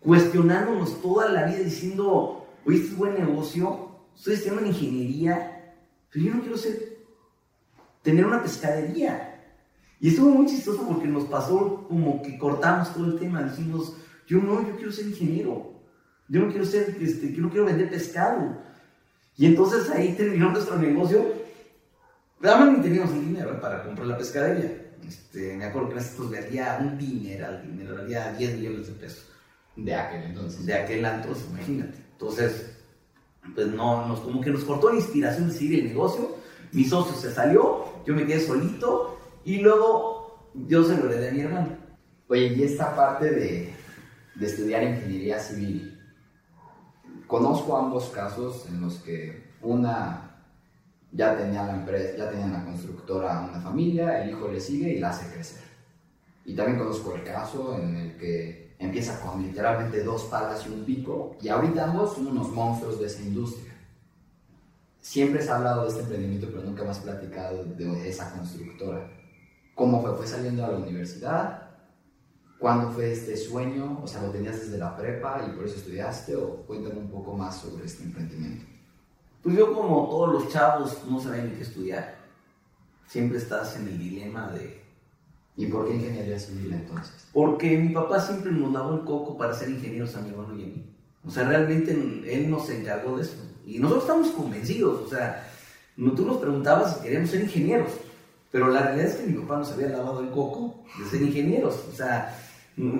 cuestionándonos 0.00 1.00
toda 1.00 1.30
la 1.30 1.46
vida 1.46 1.60
diciendo, 1.60 2.46
oye, 2.66 2.76
este 2.76 2.88
es 2.90 2.96
buen 2.96 3.14
negocio, 3.14 4.00
estoy 4.14 4.34
estudiando 4.34 4.62
en 4.62 4.68
ingeniería, 4.68 5.74
pero 6.12 6.26
yo 6.26 6.34
no 6.34 6.40
quiero 6.42 6.58
ser, 6.58 6.98
tener 8.02 8.26
una 8.26 8.42
pescadería. 8.42 9.30
Y 10.00 10.08
estuvo 10.08 10.28
muy 10.28 10.46
chistoso 10.46 10.86
porque 10.86 11.08
nos 11.08 11.24
pasó 11.24 11.86
como 11.88 12.20
que 12.20 12.36
cortamos 12.36 12.92
todo 12.92 13.06
el 13.06 13.18
tema, 13.18 13.42
dijimos, 13.42 13.96
yo 14.26 14.38
no, 14.38 14.66
yo 14.66 14.76
quiero 14.76 14.92
ser 14.92 15.06
ingeniero, 15.06 15.73
yo 16.28 16.40
no 16.40 16.48
quiero 16.48 16.64
ser, 16.64 16.96
este, 17.00 17.32
yo 17.32 17.42
no 17.42 17.50
quiero 17.50 17.66
vender 17.66 17.90
pescado. 17.90 18.56
Y 19.36 19.46
entonces 19.46 19.90
ahí 19.90 20.14
terminó 20.14 20.50
nuestro 20.50 20.76
negocio. 20.76 21.24
Además 22.42 22.78
ni 22.78 22.82
teníamos 22.82 23.12
el 23.12 23.26
dinero 23.26 23.60
para 23.60 23.82
comprar 23.82 24.06
la 24.06 24.18
pescadería. 24.18 24.84
Este, 25.06 25.56
me 25.56 25.66
acuerdo 25.66 25.88
que 25.88 25.94
en 25.94 26.00
estos 26.00 26.30
valía 26.30 26.78
un 26.80 26.96
dinero, 26.96 27.46
al 27.46 27.62
dinero, 27.62 27.96
valía 27.96 28.32
10 28.32 28.58
millones 28.58 28.86
de 28.86 28.92
pesos. 28.94 29.26
De 29.76 29.94
aquel 29.94 30.22
entonces. 30.22 30.64
De 30.64 30.74
aquel 30.74 31.04
entonces, 31.04 31.44
imagínate. 31.50 31.98
Entonces, 32.12 32.74
pues 33.54 33.66
no, 33.68 34.06
nos, 34.06 34.20
como 34.20 34.40
que 34.40 34.50
nos 34.50 34.64
cortó 34.64 34.90
la 34.90 34.96
inspiración 34.96 35.48
de 35.48 35.54
seguir 35.54 35.80
el 35.80 35.88
negocio. 35.88 36.36
Mi 36.72 36.84
socio 36.84 37.14
se 37.16 37.32
salió, 37.32 37.84
yo 38.06 38.14
me 38.14 38.26
quedé 38.26 38.40
solito 38.40 39.18
y 39.44 39.58
luego 39.58 40.50
yo 40.54 40.84
se 40.84 40.96
lo 40.96 41.10
heredé 41.10 41.28
a 41.28 41.32
mi 41.32 41.40
hermano. 41.40 41.76
Oye, 42.28 42.54
y 42.54 42.62
esta 42.62 42.94
parte 42.96 43.30
de, 43.30 43.74
de 44.34 44.46
estudiar 44.46 44.82
ingeniería 44.82 45.38
civil, 45.38 45.93
conozco 47.26 47.76
ambos 47.76 48.10
casos 48.10 48.66
en 48.68 48.80
los 48.80 48.96
que 48.96 49.44
una 49.62 50.24
ya 51.12 51.36
tenía 51.36 51.64
la 51.64 51.76
empresa, 51.76 52.16
ya 52.16 52.30
tenía 52.30 52.48
la 52.48 52.64
constructora 52.64 53.48
una 53.48 53.60
familia, 53.60 54.22
el 54.22 54.30
hijo 54.30 54.48
le 54.48 54.60
sigue 54.60 54.94
y 54.94 54.98
la 54.98 55.10
hace 55.10 55.32
crecer. 55.32 55.62
Y 56.44 56.54
también 56.54 56.78
conozco 56.78 57.14
el 57.14 57.22
caso 57.22 57.78
en 57.78 57.96
el 57.96 58.16
que 58.16 58.74
empieza 58.78 59.20
con 59.20 59.42
literalmente 59.42 60.02
dos 60.02 60.24
palas 60.24 60.66
y 60.66 60.70
un 60.70 60.84
pico, 60.84 61.36
y 61.40 61.48
ahorita 61.48 61.84
ambos 61.84 62.14
son 62.14 62.26
unos 62.26 62.50
monstruos 62.50 62.98
de 63.00 63.06
esa 63.06 63.22
industria. 63.22 63.72
Siempre 65.00 65.42
se 65.42 65.50
ha 65.50 65.56
hablado 65.56 65.82
de 65.82 65.88
este 65.88 66.00
emprendimiento, 66.00 66.48
pero 66.50 66.62
nunca 66.62 66.84
más 66.84 66.98
platicado 66.98 67.64
de 67.64 68.08
esa 68.08 68.32
constructora. 68.32 69.08
¿Cómo 69.74 70.02
fue? 70.02 70.16
¿Fue 70.16 70.26
saliendo 70.26 70.64
a 70.64 70.68
la 70.68 70.78
universidad? 70.78 71.63
¿Cuándo 72.64 72.90
fue 72.92 73.12
este 73.12 73.36
sueño? 73.36 74.00
O 74.02 74.06
sea, 74.06 74.22
¿lo 74.22 74.30
tenías 74.30 74.58
desde 74.58 74.78
la 74.78 74.96
prepa 74.96 75.46
y 75.46 75.54
por 75.54 75.66
eso 75.66 75.76
estudiaste? 75.76 76.34
¿O 76.34 76.62
cuéntame 76.66 76.98
un 76.98 77.10
poco 77.10 77.34
más 77.34 77.60
sobre 77.60 77.84
este 77.84 78.04
emprendimiento? 78.04 78.64
Pues 79.42 79.54
yo 79.54 79.74
como 79.74 80.08
todos 80.08 80.32
los 80.32 80.48
chavos 80.50 80.96
no 81.06 81.20
sabía 81.20 81.44
ni 81.44 81.56
qué 81.56 81.62
estudiar. 81.62 82.16
Siempre 83.06 83.36
estás 83.36 83.76
en 83.76 83.88
el 83.88 83.98
dilema 83.98 84.50
de... 84.52 84.82
¿Y 85.58 85.66
por 85.66 85.86
qué 85.86 85.94
ingeniería 85.94 86.38
civil 86.38 86.72
entonces? 86.72 87.26
Porque 87.34 87.76
mi 87.76 87.92
papá 87.92 88.18
siempre 88.18 88.50
nos 88.50 88.72
lavó 88.72 88.94
el 88.94 89.04
coco 89.04 89.36
para 89.36 89.52
ser 89.52 89.68
ingenieros 89.68 90.16
a 90.16 90.22
mi 90.22 90.30
hermano 90.30 90.58
y 90.58 90.62
a 90.62 90.66
mí. 90.68 90.86
O 91.22 91.30
sea, 91.30 91.46
realmente 91.46 91.92
él 91.92 92.50
nos 92.50 92.70
encargó 92.70 93.18
de 93.18 93.24
eso. 93.24 93.36
Y 93.66 93.78
nosotros 93.78 94.04
estamos 94.04 94.28
convencidos. 94.28 95.02
O 95.02 95.08
sea, 95.10 95.52
tú 95.96 96.24
nos 96.24 96.38
preguntabas 96.38 96.96
si 96.96 97.02
queríamos 97.02 97.28
ser 97.28 97.42
ingenieros. 97.42 97.90
Pero 98.50 98.68
la 98.68 98.80
realidad 98.80 99.08
es 99.08 99.16
que 99.16 99.26
mi 99.26 99.38
papá 99.42 99.58
nos 99.58 99.70
había 99.70 99.88
lavado 99.88 100.20
el 100.20 100.30
coco 100.30 100.82
de 100.98 101.10
ser 101.10 101.20
ingenieros. 101.20 101.74
O 101.92 101.94
sea, 101.94 102.40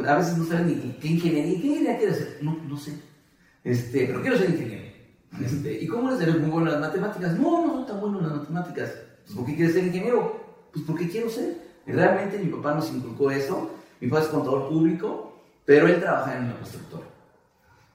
a 0.06 0.14
veces 0.16 0.36
no 0.38 0.44
saben 0.46 0.66
ni 0.68 0.92
qué, 1.00 1.08
ingeniería, 1.08 1.44
¿qué 1.60 1.66
ingeniería 1.66 1.98
quieres 1.98 2.16
ser? 2.18 2.38
No, 2.42 2.56
no 2.68 2.76
sé. 2.76 2.92
Este, 3.64 4.06
pero 4.06 4.20
quiero 4.22 4.36
ser 4.38 4.50
ingeniero. 4.50 4.84
Este, 5.42 5.82
¿Y 5.82 5.86
cómo 5.88 6.10
eres? 6.10 6.20
¿Eres 6.22 6.38
muy 6.40 6.50
bueno 6.50 6.66
en 6.72 6.80
las 6.80 6.88
matemáticas? 6.90 7.38
No, 7.38 7.66
no 7.66 7.74
soy 7.78 7.86
tan 7.86 8.00
bueno 8.00 8.18
en 8.20 8.26
las 8.28 8.36
matemáticas. 8.36 8.92
Pues, 9.24 9.36
¿por 9.36 9.46
qué 9.46 9.56
quieres 9.56 9.74
ser 9.74 9.84
ingeniero? 9.84 10.40
Pues 10.72 10.84
porque 10.86 11.08
quiero 11.08 11.28
ser. 11.28 11.56
Y 11.86 11.92
realmente 11.92 12.38
mi 12.38 12.50
papá 12.52 12.74
nos 12.74 12.92
inculcó 12.92 13.30
eso. 13.30 13.70
Mi 14.00 14.08
papá 14.08 14.22
es 14.22 14.28
contador 14.28 14.68
público, 14.68 15.42
pero 15.64 15.88
él 15.88 15.98
trabaja 16.00 16.36
en 16.36 16.44
una 16.44 16.56
constructora. 16.58 17.04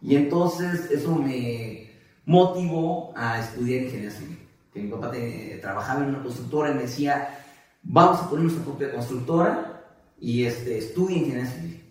Y 0.01 0.15
entonces 0.15 0.89
eso 0.91 1.15
me 1.15 1.91
motivó 2.25 3.13
a 3.15 3.39
estudiar 3.39 3.83
ingeniería 3.83 4.11
civil. 4.11 4.39
Que 4.73 4.81
mi 4.81 4.89
papá 4.91 5.11
te- 5.11 5.59
trabajaba 5.61 6.03
en 6.03 6.09
una 6.09 6.21
constructora 6.23 6.71
y 6.71 6.75
me 6.75 6.81
decía, 6.83 7.39
vamos 7.83 8.19
a 8.21 8.29
poner 8.29 8.43
nuestra 8.45 8.63
propia 8.65 8.91
constructora 8.91 9.78
y 10.19 10.45
este, 10.45 10.77
estudia 10.77 11.17
ingeniería 11.17 11.51
civil. 11.51 11.83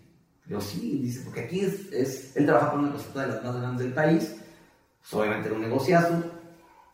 Yo 0.47 0.59
sí, 0.61 0.99
dice, 1.03 1.21
porque 1.25 1.41
aquí 1.41 1.59
es, 1.61 1.91
es- 1.93 2.35
él 2.35 2.45
trabaja 2.45 2.71
con 2.71 2.79
una 2.81 2.91
constructora 2.91 3.27
de 3.27 3.33
las 3.35 3.43
más 3.43 3.55
grandes 3.61 3.85
del 3.85 3.93
país, 3.93 4.35
pues, 5.01 5.13
obviamente 5.13 5.47
era 5.47 5.55
un 5.55 5.61
negociazo, 5.61 6.23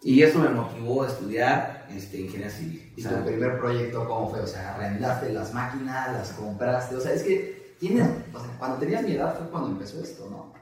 y 0.02 0.22
eso 0.22 0.40
me 0.40 0.50
motivó 0.50 1.04
a 1.04 1.08
estudiar 1.08 1.88
este, 1.90 2.20
ingeniería 2.22 2.50
civil. 2.56 2.94
¿Y 2.96 3.06
O 3.06 3.10
sea, 3.10 3.20
tu 3.20 3.26
primer 3.26 3.58
proyecto 3.58 4.06
cómo 4.08 4.30
fue? 4.30 4.42
O 4.42 4.48
sea, 4.48 4.76
arrendaste 4.76 5.32
las 5.34 5.54
máquinas, 5.54 6.12
las 6.14 6.30
compraste. 6.34 6.96
O 6.96 7.02
sea, 7.02 7.14
es 7.14 7.24
que 7.24 7.76
tienes, 7.80 8.08
o 8.34 8.40
sea, 8.40 8.50
cuando 8.60 8.78
tenías 8.78 9.04
mi 9.04 9.14
edad 9.14 9.36
fue 9.38 9.48
cuando 9.50 9.70
empezó 9.70 10.02
esto, 10.04 10.28
¿no? 10.30 10.54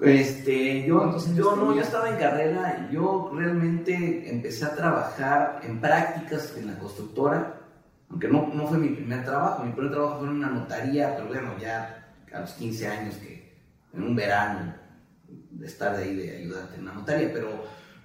Este, 0.00 0.86
yo, 0.86 0.98
¿Cuántos 0.98 1.34
yo 1.34 1.54
no, 1.54 1.74
yo 1.74 1.80
estaba 1.82 2.08
en 2.10 2.16
carrera, 2.16 2.88
yo 2.90 3.30
realmente 3.34 4.28
empecé 4.28 4.64
a 4.64 4.74
trabajar 4.74 5.60
en 5.62 5.80
prácticas 5.80 6.52
en 6.56 6.66
la 6.66 6.78
constructora, 6.78 7.60
aunque 8.14 8.28
no, 8.28 8.48
no 8.54 8.68
fue 8.68 8.78
mi 8.78 8.90
primer 8.90 9.24
trabajo, 9.24 9.64
mi 9.64 9.72
primer 9.72 9.90
trabajo 9.90 10.20
fue 10.20 10.28
en 10.28 10.34
una 10.34 10.48
notaría, 10.48 11.16
pero 11.16 11.26
bueno, 11.26 11.58
ya 11.60 12.12
a 12.32 12.40
los 12.40 12.52
15 12.52 12.86
años 12.86 13.16
que 13.16 13.58
en 13.92 14.04
un 14.04 14.14
verano 14.14 14.72
de 15.26 15.66
estar 15.66 15.96
de 15.96 16.04
ahí 16.04 16.14
de 16.14 16.36
ayudante 16.36 16.76
en 16.76 16.82
una 16.82 16.92
notaría, 16.92 17.32
pero 17.32 17.48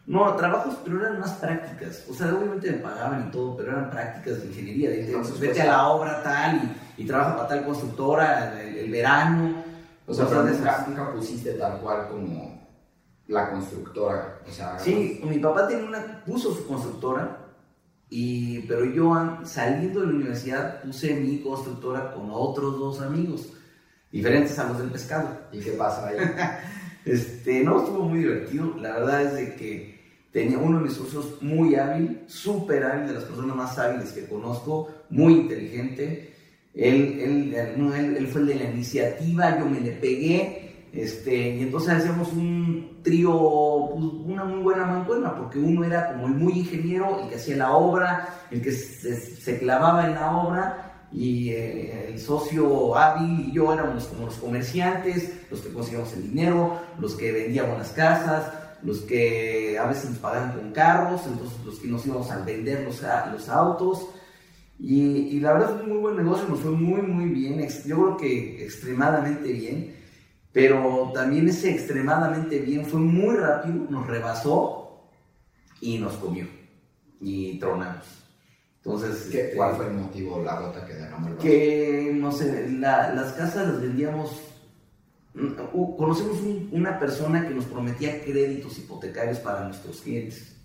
no, 0.08 0.36
trabajos, 0.36 0.80
pero 0.84 1.00
eran 1.00 1.20
más 1.20 1.34
prácticas, 1.34 2.06
o 2.10 2.14
sea, 2.16 2.34
obviamente 2.34 2.72
me 2.72 2.80
pagaban 2.80 3.28
y 3.28 3.32
todo, 3.32 3.56
pero 3.56 3.72
eran 3.72 3.92
prácticas 3.92 4.42
de 4.42 4.48
ingeniería, 4.48 4.90
de, 4.90 5.06
Entonces, 5.06 5.40
vete 5.40 5.54
pues, 5.54 5.64
a 5.66 5.72
la 5.72 5.88
obra 5.90 6.24
tal 6.24 6.56
y, 6.98 7.04
y 7.04 7.06
trabaja 7.06 7.36
para 7.36 7.48
tal 7.48 7.66
constructora 7.66 8.60
el, 8.64 8.78
el 8.78 8.90
verano, 8.90 9.64
O 10.08 10.14
sea, 10.16 10.26
pero 10.26 10.44
nunca, 10.44 11.12
pusiste 11.14 11.54
tal 11.54 11.82
cual 11.82 12.08
como 12.08 12.68
la 13.28 13.52
constructora. 13.52 14.40
O 14.48 14.52
sea, 14.52 14.80
Sí, 14.80 15.22
mi 15.24 15.38
papá 15.38 15.68
tenía 15.68 15.88
una, 15.88 16.24
puso 16.26 16.52
su 16.52 16.66
constructora 16.66 17.39
Y, 18.10 18.62
pero 18.62 18.86
yo 18.86 19.14
saliendo 19.44 20.02
de 20.02 20.08
la 20.08 20.14
universidad 20.14 20.82
puse 20.82 21.14
mi 21.14 21.40
constructora 21.40 22.12
con 22.14 22.30
otros 22.32 22.80
dos 22.80 23.02
amigos, 23.02 23.54
diferentes 24.12 24.58
a 24.58 24.68
los 24.68 24.80
del 24.80 24.90
pescado. 24.90 25.30
¿Y 25.52 25.60
qué 25.60 25.72
pasa 25.72 26.08
ahí? 26.08 26.18
este, 27.06 27.64
no, 27.64 27.80
estuvo 27.80 28.04
muy 28.04 28.20
divertido. 28.20 28.76
La 28.78 28.94
verdad 28.94 29.24
es 29.24 29.34
de 29.34 29.56
que 29.56 30.00
tenía 30.32 30.58
uno 30.58 30.80
de 30.80 30.86
mis 30.86 30.94
socios 30.94 31.42
muy 31.42 31.76
hábil, 31.76 32.22
súper 32.28 32.84
hábil, 32.84 33.08
de 33.08 33.14
las 33.14 33.24
personas 33.24 33.56
más 33.56 33.78
hábiles 33.78 34.12
que 34.12 34.26
conozco, 34.26 34.90
muy 35.10 35.34
inteligente. 35.34 36.34
Él, 36.74 37.20
él, 37.20 37.54
él, 37.54 38.18
él 38.18 38.28
fue 38.28 38.42
el 38.42 38.48
de 38.48 38.56
la 38.56 38.72
iniciativa, 38.72 39.60
yo 39.60 39.66
me 39.66 39.82
le 39.82 39.92
pegué 39.92 40.69
este, 40.92 41.56
y 41.56 41.62
entonces 41.62 41.92
hacíamos 41.92 42.34
un 42.34 43.00
trío, 43.04 43.90
pues, 43.92 44.04
una 44.26 44.44
muy 44.44 44.62
buena 44.62 44.86
mancuerna, 44.86 45.36
porque 45.36 45.60
uno 45.60 45.84
era 45.84 46.14
como 46.14 46.28
el 46.28 46.34
muy 46.34 46.54
ingeniero, 46.60 47.22
el 47.22 47.30
que 47.30 47.36
hacía 47.36 47.58
la 47.58 47.74
obra, 47.74 48.28
el 48.50 48.62
que 48.62 48.72
se, 48.72 49.60
clavaba 49.60 50.08
en 50.08 50.16
la 50.16 50.36
obra, 50.36 50.86
y 51.12 51.50
eh, 51.50 52.10
el 52.10 52.20
socio 52.20 52.96
hábil 52.96 53.48
y 53.48 53.52
yo 53.52 53.74
éramos 53.74 54.06
como 54.06 54.26
los 54.28 54.36
comerciantes, 54.36 55.32
los 55.50 55.62
que 55.62 55.74
conseguíamos 55.74 56.14
el 56.14 56.24
dinero, 56.24 56.80
los 57.00 57.16
que 57.16 57.32
vendíamos 57.32 57.78
las 57.80 57.90
casas, 57.90 58.52
los 58.84 59.00
que 59.02 59.78
a 59.78 59.88
veces 59.88 60.12
nos 60.12 60.20
pagaban 60.20 60.54
con 60.54 60.72
carros, 60.72 61.22
entonces 61.26 61.58
los 61.66 61.80
que 61.80 61.88
nos 61.88 62.06
íbamos 62.06 62.30
a 62.32 62.40
vender 62.44 62.84
los, 62.84 63.04
los 63.32 63.50
autos. 63.50 64.08
Y, 64.80 65.02
y 65.02 65.40
la 65.40 65.54
verdad 65.54 65.74
fue 65.74 65.84
un 65.84 65.90
muy 65.90 65.98
buen 65.98 66.18
negocio, 66.18 66.48
nos 66.48 66.60
fue 66.60 66.72
muy, 66.72 67.02
muy 67.02 67.26
bien, 67.26 67.68
yo 67.86 67.96
creo 67.96 68.18
que 68.18 68.64
extremadamente 68.64 69.52
bien. 69.52 69.99
Pero 70.52 71.12
también 71.14 71.48
ese 71.48 71.72
extremadamente 71.72 72.60
bien 72.60 72.86
fue 72.86 73.00
muy 73.00 73.36
rápido, 73.36 73.86
nos 73.90 74.08
rebasó 74.08 75.10
y 75.80 75.98
nos 76.00 76.16
comió. 76.16 76.48
Y 77.22 77.60
tronamos. 77.60 78.06
Entonces, 78.78 79.30
¿Qué, 79.32 79.52
¿cuál 79.56 79.76
fue 79.76 79.88
el 79.88 79.94
motivo, 79.94 80.42
la 80.42 80.60
gota 80.60 80.86
que 80.86 80.94
derramó 80.94 81.28
el 81.28 81.38
Que, 81.38 82.12
no 82.16 82.32
sé, 82.32 82.70
las 82.70 83.34
casas 83.34 83.68
las 83.68 83.82
vendíamos. 83.82 84.42
Uh, 85.74 85.96
conocemos 85.96 86.38
una 86.72 86.98
persona 86.98 87.48
que 87.48 87.54
nos 87.54 87.66
prometía 87.66 88.24
créditos 88.24 88.80
hipotecarios 88.80 89.38
para 89.40 89.66
nuestros 89.66 90.02
clientes 90.02 90.56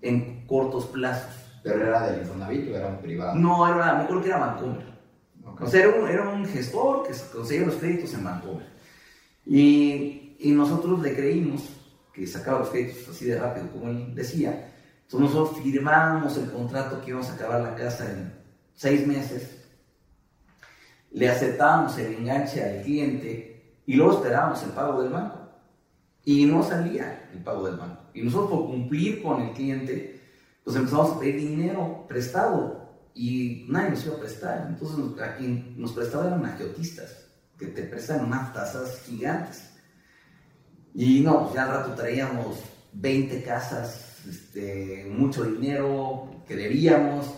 en 0.00 0.46
cortos 0.46 0.86
plazos. 0.86 1.30
¿Pero 1.62 1.86
era 1.86 2.10
del 2.10 2.22
Infonavit 2.22 2.70
o 2.70 2.76
era 2.76 2.88
un 2.88 2.98
privado? 2.98 3.34
No, 3.36 3.66
era, 3.68 3.94
me 3.94 4.02
acuerdo 4.02 4.22
que 4.22 4.28
era 4.28 4.38
Vancouver. 4.38 4.86
O 5.60 5.66
sea, 5.66 5.84
era 5.84 6.00
un, 6.00 6.08
era 6.08 6.28
un 6.28 6.44
gestor 6.46 7.06
que 7.06 7.14
conseguía 7.32 7.66
los 7.66 7.76
créditos 7.76 8.14
en 8.14 8.24
Vancouver. 8.24 8.66
Y, 9.48 10.36
nosotros 10.52 11.00
le 11.00 11.14
creímos 11.14 11.62
que 12.12 12.26
sacaba 12.26 12.60
los 12.60 12.68
créditos 12.68 13.08
así 13.08 13.24
de 13.24 13.38
rápido, 13.38 13.70
como 13.72 13.88
él 13.88 14.14
decía. 14.14 14.72
Entonces 15.02 15.30
nosotros 15.30 15.62
firmábamos 15.62 16.36
el 16.36 16.50
contrato 16.50 17.00
que 17.00 17.10
íbamos 17.10 17.28
a 17.30 17.34
acabar 17.34 17.62
la 17.62 17.74
casa 17.74 18.10
en 18.10 18.32
seis 18.74 19.06
meses, 19.06 19.56
le 21.10 21.28
aceptábamos 21.28 21.96
el 21.98 22.14
enganche 22.14 22.62
al 22.62 22.82
cliente 22.82 23.80
y 23.86 23.94
luego 23.94 24.12
esperábamos 24.12 24.62
el 24.62 24.70
pago 24.70 25.02
del 25.02 25.10
banco. 25.10 25.38
Y 26.24 26.44
no 26.44 26.62
salía 26.62 27.30
el 27.32 27.42
pago 27.42 27.66
del 27.66 27.76
banco. 27.76 28.02
Y 28.12 28.22
nosotros 28.22 28.50
por 28.50 28.66
cumplir 28.66 29.22
con 29.22 29.40
el 29.40 29.52
cliente, 29.54 30.20
pues 30.62 30.76
empezamos 30.76 31.12
a 31.12 31.20
pedir 31.20 31.36
dinero 31.36 32.04
prestado 32.06 32.86
y 33.14 33.64
nadie 33.68 33.90
nos 33.90 34.04
iba 34.04 34.16
a 34.16 34.20
prestar. 34.20 34.66
Entonces 34.68 35.22
a 35.22 35.36
quien 35.36 35.80
nos 35.80 35.92
prestaba 35.92 36.26
eran 36.26 36.44
agiotistas 36.44 37.27
que 37.58 37.66
te 37.66 37.82
prestan 37.82 38.24
unas 38.24 38.52
tasas 38.52 39.00
gigantes. 39.04 39.70
Y 40.94 41.20
no, 41.20 41.44
pues 41.44 41.54
ya 41.54 41.64
al 41.64 41.70
rato 41.70 41.94
traíamos 41.94 42.60
20 42.92 43.42
casas, 43.42 44.16
este, 44.28 45.06
mucho 45.10 45.44
dinero 45.44 46.42
que 46.46 46.56
debíamos, 46.56 47.34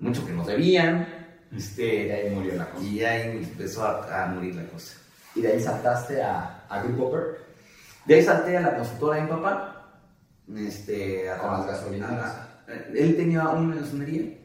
mucho 0.00 0.24
que 0.24 0.32
nos 0.32 0.46
debían. 0.46 1.06
Este, 1.54 2.06
y 2.06 2.10
ahí 2.10 2.30
murió 2.34 2.54
la 2.54 2.70
cosa. 2.70 2.84
Y 2.84 3.04
ahí 3.04 3.38
empezó 3.38 3.84
a, 3.84 4.26
morir 4.26 4.54
la 4.54 4.64
cosa. 4.66 4.96
¿Y 5.34 5.40
de 5.40 5.52
ahí 5.52 5.60
saltaste 5.60 6.22
a, 6.22 6.66
a 6.68 6.82
Grupo 6.82 7.10
Per? 7.10 7.48
De 8.06 8.14
ahí 8.14 8.22
salté 8.22 8.56
a 8.56 8.60
la 8.60 8.76
consultora 8.76 9.16
de 9.16 9.22
mi 9.22 9.28
papá. 9.28 9.74
Este, 10.56 11.30
a, 11.30 11.38
Con 11.38 11.52
las 11.52 11.66
gasolineras. 11.66 12.36
él 12.94 13.16
tenía 13.16 13.48
una 13.48 13.76
gasolinería. 13.76 14.38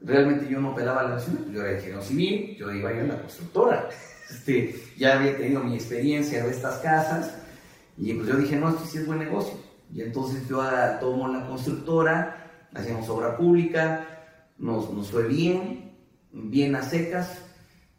Realmente 0.00 0.48
yo 0.48 0.60
no 0.60 0.74
pelaba 0.74 1.04
la 1.04 1.10
gasolina, 1.10 1.52
yo 1.52 1.62
era 1.62 1.74
ingeniero 1.74 2.02
civil, 2.02 2.56
yo 2.58 2.72
iba 2.72 2.90
a 2.90 2.92
ir 2.92 3.00
a 3.00 3.04
la 3.04 3.20
constructora. 3.20 3.88
Este, 4.32 4.82
ya 4.96 5.18
había 5.18 5.36
tenido 5.36 5.62
mi 5.62 5.74
experiencia 5.74 6.42
de 6.42 6.50
estas 6.50 6.78
casas 6.78 7.34
y 7.98 8.14
pues 8.14 8.28
yo 8.28 8.36
dije, 8.36 8.56
no, 8.56 8.70
esto 8.70 8.84
sí 8.86 8.98
es 8.98 9.06
buen 9.06 9.18
negocio. 9.18 9.54
Y 9.92 10.00
entonces 10.00 10.48
yo 10.48 10.62
tomo 11.00 11.28
la 11.28 11.46
constructora, 11.46 12.68
hacíamos 12.72 13.08
obra 13.10 13.36
pública, 13.36 14.06
nos, 14.58 15.10
fue 15.10 15.28
bien, 15.28 15.92
bien 16.32 16.74
a 16.76 16.82
secas 16.82 17.42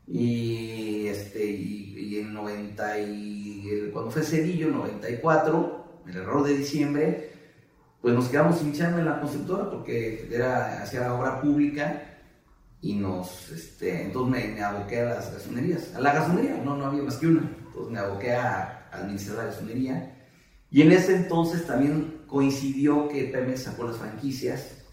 y, 0.08 1.06
este, 1.08 2.20
en 2.20 2.34
90 2.34 3.00
y, 3.00 3.90
cuando 3.94 4.10
fue 4.10 4.24
Cedillo, 4.24 4.70
94, 4.70 6.02
el 6.08 6.18
error 6.18 6.44
de 6.44 6.58
diciembre, 6.58 7.32
pues 8.02 8.16
nos 8.16 8.28
quedamos 8.28 8.58
sin 8.58 8.74
en 8.74 9.06
la 9.06 9.20
constructora 9.20 9.70
porque 9.70 10.28
era 10.32 10.82
hacia 10.82 11.14
obra 11.14 11.40
pública 11.42 12.13
y 12.84 12.96
nos, 12.96 13.50
este, 13.50 14.02
entonces 14.04 14.30
me, 14.30 14.56
me, 14.56 14.62
aboqué 14.62 15.00
a 15.00 15.06
las 15.06 15.32
gasolinerías, 15.32 15.96
a 15.96 16.02
la 16.02 16.12
gasolinería, 16.12 16.62
no, 16.62 16.76
no 16.76 16.86
había 16.86 17.02
más 17.02 17.16
que 17.16 17.28
una, 17.28 17.50
entonces 17.66 17.94
me 17.94 17.98
aboqué 17.98 18.34
a, 18.34 18.90
administrar 18.92 19.38
la 19.38 19.46
gasolinería 19.46 20.16
y 20.70 20.82
en 20.82 20.92
ese 20.92 21.16
entonces 21.16 21.66
también 21.66 22.24
coincidió 22.28 23.08
que 23.08 23.24
Pemex 23.24 23.64
sacó 23.64 23.86
las 23.86 23.96
franquicias, 23.96 24.84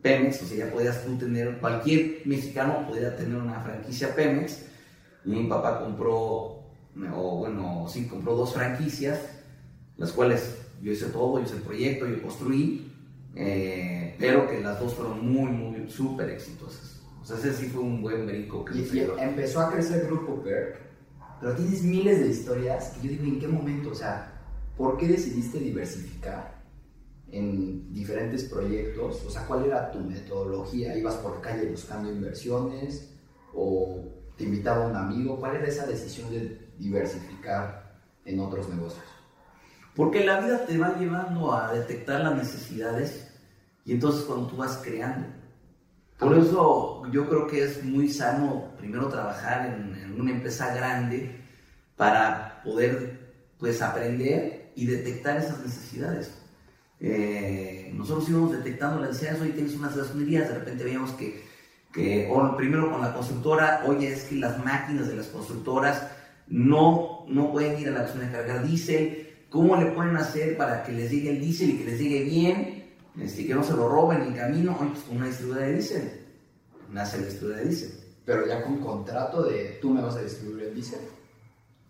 Pemex, 0.00 0.40
o 0.40 0.46
sea, 0.46 0.66
ya 0.66 0.72
podías 0.72 1.04
tú 1.04 1.18
tener, 1.18 1.58
cualquier 1.58 2.22
mexicano 2.26 2.86
podía 2.86 3.16
tener 3.16 3.36
una 3.36 3.60
franquicia 3.60 4.14
Pemex, 4.14 4.66
mi 5.24 5.48
papá 5.48 5.80
compró, 5.80 6.62
o 7.12 7.36
bueno, 7.40 7.86
sí, 7.88 8.06
compró 8.06 8.36
dos 8.36 8.54
franquicias, 8.54 9.18
las 9.96 10.12
cuales 10.12 10.56
yo 10.80 10.92
hice 10.92 11.06
todo, 11.06 11.38
yo 11.38 11.44
hice 11.44 11.56
el 11.56 11.62
proyecto, 11.62 12.06
yo 12.06 12.22
construí, 12.22 12.92
eh, 13.34 14.14
pero 14.18 14.48
que 14.48 14.60
las 14.60 14.78
dos 14.78 14.94
fueron 14.94 15.28
muy, 15.28 15.50
muy, 15.50 15.90
súper 15.90 16.30
exitosas. 16.30 16.99
O 17.22 17.24
sea, 17.24 17.36
ese 17.36 17.52
sí 17.52 17.66
fue 17.66 17.82
un 17.82 18.00
buen 18.02 18.26
brinco 18.26 18.64
que 18.64 18.78
y, 18.78 19.06
empezó 19.18 19.60
a 19.60 19.70
crecer 19.70 20.00
el 20.02 20.06
grupo 20.06 20.42
PERC, 20.42 20.78
pero 21.40 21.54
tienes 21.54 21.82
miles 21.82 22.20
de 22.20 22.28
historias 22.28 22.90
que 22.90 23.06
yo 23.06 23.10
digo, 23.10 23.24
¿en 23.24 23.40
qué 23.40 23.48
momento? 23.48 23.90
O 23.90 23.94
sea, 23.94 24.40
¿por 24.76 24.96
qué 24.96 25.08
decidiste 25.08 25.58
diversificar 25.58 26.60
en 27.30 27.92
diferentes 27.92 28.44
proyectos? 28.44 29.24
O 29.26 29.30
sea, 29.30 29.46
¿cuál 29.46 29.66
era 29.66 29.90
tu 29.90 30.00
metodología? 30.00 30.96
¿Ibas 30.96 31.16
por 31.16 31.40
calle 31.40 31.66
buscando 31.66 32.10
inversiones 32.10 33.14
o 33.54 34.04
te 34.36 34.44
invitaba 34.44 34.86
un 34.86 34.96
amigo? 34.96 35.38
¿Cuál 35.38 35.56
era 35.56 35.66
esa 35.66 35.86
decisión 35.86 36.30
de 36.30 36.70
diversificar 36.78 38.00
en 38.24 38.40
otros 38.40 38.68
negocios? 38.68 39.04
Porque 39.94 40.24
la 40.24 40.40
vida 40.40 40.64
te 40.66 40.78
va 40.78 40.96
llevando 40.96 41.52
a 41.52 41.72
detectar 41.74 42.20
las 42.20 42.36
necesidades 42.36 43.30
y 43.84 43.92
entonces 43.92 44.22
cuando 44.24 44.46
tú 44.46 44.56
vas 44.56 44.80
creando. 44.84 45.39
Por 46.20 46.36
eso 46.36 47.02
yo 47.10 47.26
creo 47.28 47.46
que 47.46 47.64
es 47.64 47.82
muy 47.82 48.10
sano 48.10 48.74
primero 48.78 49.08
trabajar 49.08 49.74
en, 49.74 50.20
una 50.20 50.32
empresa 50.32 50.74
grande 50.74 51.40
para 51.96 52.60
poder 52.62 53.18
pues 53.58 53.80
aprender 53.80 54.70
y 54.76 54.84
detectar 54.84 55.38
esas 55.38 55.64
necesidades. 55.64 56.34
Eh, 57.00 57.90
nosotros 57.94 58.28
íbamos 58.28 58.52
detectando 58.52 59.00
las 59.00 59.10
necesidades, 59.10 59.40
hoy 59.40 59.52
tienes 59.52 59.74
unas 59.74 59.96
gasolinerías, 59.96 60.50
de 60.50 60.58
repente 60.58 60.84
veíamos 60.84 61.12
que, 61.12 61.42
que 61.90 62.30
primero 62.58 62.92
con 62.92 63.00
la 63.00 63.14
constructora, 63.14 63.84
oye, 63.86 64.12
es 64.12 64.24
que 64.24 64.34
las 64.34 64.62
máquinas 64.62 65.08
de 65.08 65.16
las 65.16 65.28
constructoras 65.28 66.06
no, 66.48 67.24
no 67.28 67.50
pueden 67.50 67.80
ir 67.80 67.88
a 67.88 67.92
la 67.92 68.02
gasolina 68.02 68.28
a 68.28 68.32
cargar 68.32 68.66
diésel, 68.66 69.46
¿cómo 69.48 69.74
le 69.76 69.86
pueden 69.86 70.18
hacer 70.18 70.58
para 70.58 70.82
que 70.82 70.92
les 70.92 71.10
llegue 71.10 71.30
el 71.30 71.40
diésel 71.40 71.70
y 71.70 71.78
que 71.78 71.84
les 71.84 71.98
llegue 71.98 72.24
bien? 72.24 72.79
Este, 73.18 73.46
que 73.46 73.54
no 73.54 73.64
se 73.64 73.72
lo 73.72 73.88
roben 73.88 74.22
en 74.22 74.28
el 74.28 74.36
camino, 74.36 74.76
pues 74.76 75.00
con 75.04 75.16
una 75.16 75.26
distribuidora 75.26 75.66
de 75.66 75.72
diésel, 75.74 76.26
nace 76.90 77.18
la 77.18 77.26
distribuidora 77.26 77.62
de 77.62 77.68
diésel. 77.68 78.00
Pero 78.24 78.46
ya 78.46 78.62
con 78.62 78.78
contrato 78.78 79.42
de 79.44 79.78
tú 79.80 79.90
me 79.90 80.02
vas 80.02 80.16
a 80.16 80.22
distribuir 80.22 80.64
el 80.64 80.74
diésel. 80.74 81.00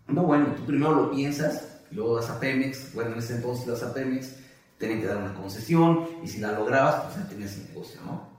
No, 0.07 0.23
bueno, 0.23 0.53
tú 0.55 0.65
primero 0.65 0.95
lo 0.95 1.11
piensas, 1.11 1.81
luego 1.91 2.15
vas 2.15 2.29
a 2.29 2.39
Pemex, 2.39 2.93
bueno, 2.93 3.13
en 3.13 3.19
ese 3.19 3.35
entonces 3.35 3.67
vas 3.67 3.83
a 3.83 3.93
Pemex, 3.93 4.35
tienen 4.77 4.99
que 4.99 5.07
dar 5.07 5.17
una 5.17 5.33
concesión, 5.33 6.07
y 6.23 6.27
si 6.27 6.39
la 6.39 6.53
lograbas, 6.53 7.03
pues 7.03 7.17
ya 7.17 7.29
tenías 7.29 7.55
el 7.57 7.67
negocio, 7.67 8.01
¿no? 8.05 8.29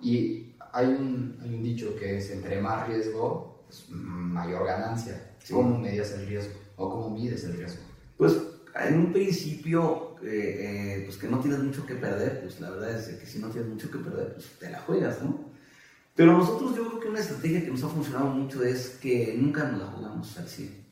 Y 0.00 0.54
hay 0.72 0.86
un, 0.86 1.38
hay 1.42 1.54
un 1.54 1.62
dicho 1.62 1.94
que 1.96 2.18
es, 2.18 2.30
entre 2.30 2.60
más 2.60 2.88
riesgo, 2.88 3.64
pues, 3.66 3.88
mayor 3.90 4.66
ganancia. 4.66 5.36
¿Cómo 5.50 5.78
medías 5.78 6.12
el 6.12 6.26
riesgo? 6.26 6.54
¿O 6.76 6.90
cómo 6.90 7.10
mides 7.10 7.44
el 7.44 7.56
riesgo? 7.56 7.82
Pues 8.16 8.36
en 8.74 8.98
un 8.98 9.12
principio, 9.12 10.15
eh, 10.26 10.98
eh, 10.98 11.02
pues 11.04 11.18
que 11.18 11.28
no 11.28 11.38
tienes 11.38 11.60
mucho 11.60 11.86
que 11.86 11.94
perder, 11.94 12.40
pues 12.42 12.60
la 12.60 12.70
verdad 12.70 12.98
es 12.98 13.16
que 13.16 13.26
si 13.26 13.38
no 13.38 13.48
tienes 13.48 13.70
mucho 13.70 13.90
que 13.90 13.98
perder, 13.98 14.34
pues 14.34 14.46
te 14.58 14.68
la 14.68 14.80
juegas, 14.80 15.22
¿no? 15.22 15.38
Pero 16.16 16.32
nosotros 16.32 16.74
yo 16.74 16.88
creo 16.88 17.00
que 17.00 17.08
una 17.08 17.20
estrategia 17.20 17.64
que 17.64 17.70
nos 17.70 17.84
ha 17.84 17.88
funcionado 17.88 18.26
mucho 18.26 18.64
es 18.64 18.98
que 19.00 19.36
nunca 19.38 19.64
nos 19.64 19.80
la 19.80 19.86
jugamos 19.86 20.36
al 20.38 20.48
100. 20.48 20.84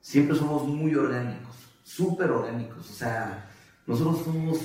Siempre 0.00 0.36
somos 0.36 0.66
muy 0.66 0.94
orgánicos, 0.94 1.54
súper 1.84 2.30
orgánicos. 2.30 2.90
O 2.90 2.94
sea, 2.94 3.48
nosotros 3.86 4.24
somos 4.24 4.58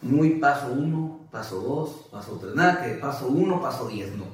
muy 0.00 0.38
paso 0.38 0.72
uno, 0.72 1.28
paso 1.30 1.60
dos, 1.60 2.08
paso 2.10 2.38
tres, 2.40 2.54
nada 2.54 2.82
que 2.82 2.94
paso 2.94 3.28
uno, 3.28 3.60
paso 3.60 3.88
diez, 3.88 4.16
no. 4.16 4.24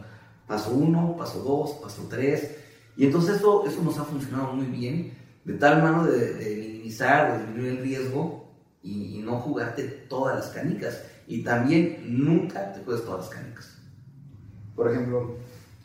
Paso 0.47 0.70
uno, 0.70 1.16
paso 1.16 1.42
dos, 1.42 1.72
paso 1.82 2.07
tres. 2.09 2.55
Y 2.97 3.07
entonces 3.07 3.36
eso, 3.36 3.66
eso 3.66 3.82
nos 3.82 3.99
ha 3.99 4.05
funcionado 4.05 4.53
muy 4.53 4.66
bien, 4.66 5.14
de 5.45 5.55
tal 5.55 5.82
mano 5.82 6.07
de, 6.07 6.34
de 6.34 6.57
minimizar, 6.57 7.32
de 7.32 7.38
disminuir 7.38 7.78
el 7.78 7.82
riesgo 7.82 8.43
y, 8.85 9.18
y, 9.18 9.22
no 9.22 9.41
jugarte 9.41 9.82
todas 10.09 10.37
las 10.37 10.49
canicas. 10.49 11.03
Y 11.26 11.43
también 11.43 12.05
nunca 12.07 12.72
te 12.72 12.80
juegues 12.85 13.05
todas 13.05 13.26
las 13.26 13.30
canicas. 13.30 13.78
Por 14.76 14.91
ejemplo, 14.91 15.39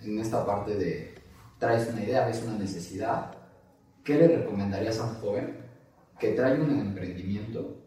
en 0.03 0.19
esta 0.19 0.45
parte 0.45 0.75
de 0.75 1.15
traes 1.57 1.89
una 1.91 2.03
idea, 2.03 2.25
ves 2.25 2.43
una 2.45 2.57
necesidad, 2.57 3.35
¿qué 4.03 4.15
le 4.15 4.27
recomendarías 4.27 4.99
a 4.99 5.05
un 5.05 5.15
joven 5.15 5.57
que 6.19 6.31
trae 6.31 6.59
un 6.59 6.71
emprendimiento 6.79 7.77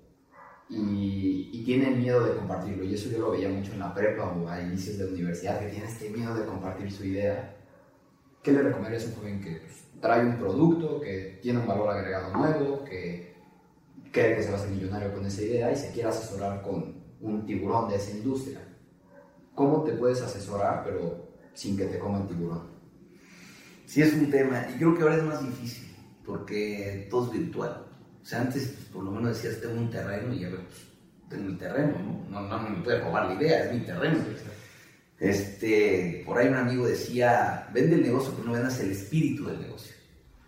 y, 0.68 1.50
y, 1.52 1.64
tiene 1.64 1.90
miedo 1.90 2.24
de 2.24 2.36
compartirlo? 2.36 2.84
Y 2.84 2.94
eso 2.94 3.10
yo 3.10 3.18
lo 3.18 3.30
veía 3.32 3.48
mucho 3.48 3.72
en 3.72 3.80
la 3.80 3.94
prepa 3.94 4.24
o 4.24 4.48
a 4.48 4.60
inicios 4.60 4.98
de 4.98 5.06
la 5.06 5.12
universidad, 5.12 5.58
que 5.58 5.68
tiene 5.68 5.86
este 5.86 6.10
miedo 6.10 6.34
de 6.34 6.46
compartir 6.46 6.90
su 6.92 7.04
idea. 7.04 7.56
¿Qué 8.42 8.52
le 8.52 8.62
recomendarías 8.62 9.06
a 9.06 9.08
un 9.08 9.14
joven 9.14 9.40
que 9.40 9.56
pues, 9.56 9.84
trae 10.00 10.26
un 10.26 10.36
producto, 10.36 11.00
que 11.00 11.38
tiene 11.42 11.60
un 11.60 11.66
valor 11.66 11.90
agregado 11.90 12.36
nuevo, 12.36 12.84
que 12.84 13.31
cree 14.12 14.36
que 14.36 14.42
se 14.42 14.50
va 14.50 14.58
a 14.58 14.60
hacer 14.60 14.70
millonario 14.70 15.12
con 15.12 15.26
esa 15.26 15.42
idea 15.42 15.72
y 15.72 15.76
se 15.76 15.90
quiere 15.90 16.10
asesorar 16.10 16.62
con 16.62 17.02
un 17.20 17.46
tiburón 17.46 17.88
de 17.88 17.96
esa 17.96 18.12
industria? 18.12 18.60
¿Cómo 19.54 19.82
te 19.82 19.92
puedes 19.92 20.20
asesorar, 20.22 20.84
pero 20.84 21.32
sin 21.54 21.76
que 21.76 21.86
te 21.86 21.98
coma 21.98 22.20
el 22.20 22.28
tiburón? 22.28 22.70
Sí, 23.86 24.00
es 24.02 24.14
un 24.14 24.30
tema. 24.30 24.66
Y 24.72 24.78
creo 24.78 24.94
que 24.94 25.02
ahora 25.02 25.16
es 25.16 25.24
más 25.24 25.44
difícil, 25.44 25.94
porque 26.24 27.08
todo 27.10 27.26
es 27.26 27.32
virtual. 27.40 27.86
O 28.22 28.24
sea, 28.24 28.40
antes 28.40 28.68
pues, 28.68 28.86
por 28.86 29.04
lo 29.04 29.10
menos 29.10 29.36
decías, 29.36 29.60
tengo 29.60 29.80
un 29.80 29.90
terreno 29.90 30.32
y 30.32 30.44
a 30.44 30.50
ver, 30.50 30.60
pues, 30.60 30.86
tengo 31.28 31.44
mi 31.44 31.56
terreno, 31.56 31.98
¿no? 32.30 32.40
No, 32.40 32.48
no 32.48 32.70
me 32.70 32.82
puede 32.82 33.00
robar 33.00 33.26
la 33.26 33.34
idea, 33.34 33.64
es 33.64 33.74
mi 33.74 33.80
terreno. 33.80 34.18
Este, 35.18 36.22
por 36.26 36.38
ahí 36.38 36.48
un 36.48 36.54
amigo 36.54 36.86
decía, 36.86 37.68
vende 37.72 37.96
el 37.96 38.02
negocio, 38.02 38.32
pero 38.32 38.44
no 38.44 38.52
vendas 38.52 38.80
el 38.80 38.92
espíritu 38.92 39.46
del 39.46 39.60
negocio. 39.60 39.94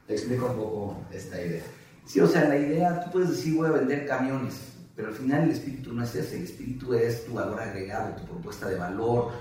Te 0.07 0.15
explico 0.15 0.47
un 0.47 0.57
poco 0.57 1.07
esta 1.12 1.41
idea. 1.41 1.62
Sí, 2.05 2.21
o 2.21 2.27
sea, 2.27 2.49
la 2.49 2.59
idea, 2.59 3.01
tú 3.05 3.13
puedes 3.13 3.31
decir, 3.31 3.55
voy 3.55 3.69
a 3.69 3.73
vender 3.73 4.07
camiones, 4.07 4.55
pero 4.95 5.09
al 5.09 5.15
final 5.15 5.45
el 5.45 5.51
espíritu 5.51 5.93
no 5.93 6.03
es 6.03 6.15
ese, 6.15 6.37
el 6.37 6.45
espíritu 6.45 6.95
es 6.95 7.25
tu 7.25 7.35
valor 7.35 7.61
agregado, 7.61 8.17
tu 8.17 8.25
propuesta 8.25 8.69
de 8.69 8.77
valor, 8.77 9.33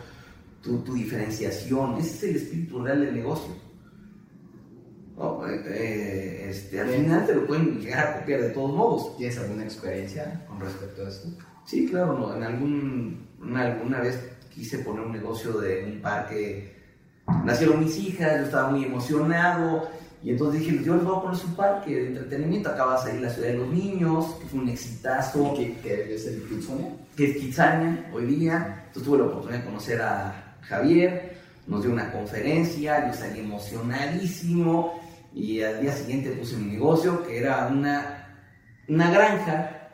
tu, 0.61 0.79
tu 0.79 0.93
diferenciación, 0.93 1.97
ese 1.97 2.15
es 2.15 2.23
el 2.23 2.35
espíritu 2.37 2.83
real 2.83 3.01
del 3.01 3.15
negocio. 3.15 3.53
Oh, 5.15 5.45
eh, 5.47 6.49
este, 6.49 6.81
al 6.81 6.89
final 6.89 7.25
te 7.25 7.35
lo 7.35 7.45
pueden 7.45 7.79
llegar 7.79 8.07
a 8.07 8.19
copiar 8.19 8.41
de 8.41 8.49
todos 8.49 8.73
modos. 8.73 9.15
¿Tienes 9.17 9.37
alguna 9.37 9.63
experiencia 9.63 10.43
con 10.47 10.59
respecto 10.59 11.05
a 11.05 11.09
eso? 11.09 11.37
Sí, 11.65 11.87
claro, 11.87 12.17
no. 12.17 12.35
en 12.35 12.43
algún, 12.43 13.27
una, 13.39 13.61
alguna 13.61 13.99
vez 13.99 14.19
quise 14.49 14.79
poner 14.79 15.05
un 15.05 15.11
negocio 15.11 15.59
de 15.59 15.85
un 15.85 16.01
parque, 16.01 16.75
nacieron 17.45 17.79
mis 17.79 17.97
hijas, 17.97 18.39
yo 18.39 18.45
estaba 18.45 18.69
muy 18.69 18.85
emocionado, 18.85 19.87
y 20.23 20.29
entonces 20.29 20.61
dije, 20.61 20.83
yo 20.85 20.95
les 20.95 21.03
voy 21.03 21.17
a 21.17 21.21
poner 21.21 21.37
su 21.37 21.53
parque 21.53 21.93
de 21.93 22.07
entretenimiento, 22.07 22.69
acaba 22.69 22.95
de 22.95 23.01
salir 23.01 23.21
la 23.21 23.29
ciudad 23.29 23.49
de 23.49 23.57
los 23.57 23.67
niños, 23.67 24.37
que 24.39 24.47
fue 24.47 24.61
un 24.61 24.69
exitazo. 24.69 25.53
¿Qué, 25.57 25.77
qué 25.83 26.15
es 26.15 26.25
el 26.27 26.43
Kitsania? 26.43 26.91
Que 27.17 27.31
es 27.31 27.37
Kitsania 27.37 28.09
hoy 28.13 28.25
día. 28.27 28.83
Entonces 28.87 29.03
tuve 29.03 29.17
la 29.17 29.25
oportunidad 29.25 29.59
de 29.59 29.65
conocer 29.65 30.01
a 30.01 30.57
Javier, 30.61 31.37
nos 31.67 31.83
dio 31.83 31.91
una 31.91 32.09
conferencia, 32.09 33.05
yo 33.05 33.13
salí 33.13 33.41
emocionadísimo 33.41 34.97
y 35.33 35.61
al 35.61 35.81
día 35.81 35.91
siguiente 35.91 36.31
puse 36.31 36.55
mi 36.55 36.71
negocio, 36.71 37.21
que 37.27 37.39
era 37.39 37.67
una, 37.67 38.37
una 38.87 39.11
granja, 39.11 39.89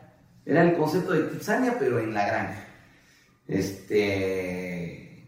era 0.45 0.61
el 0.61 0.77
concepto 0.77 1.13
de 1.13 1.27
Kitsania, 1.31 1.75
pero 1.79 1.97
en 1.99 2.13
la 2.13 2.27
granja. 2.27 2.67
Este, 3.47 5.27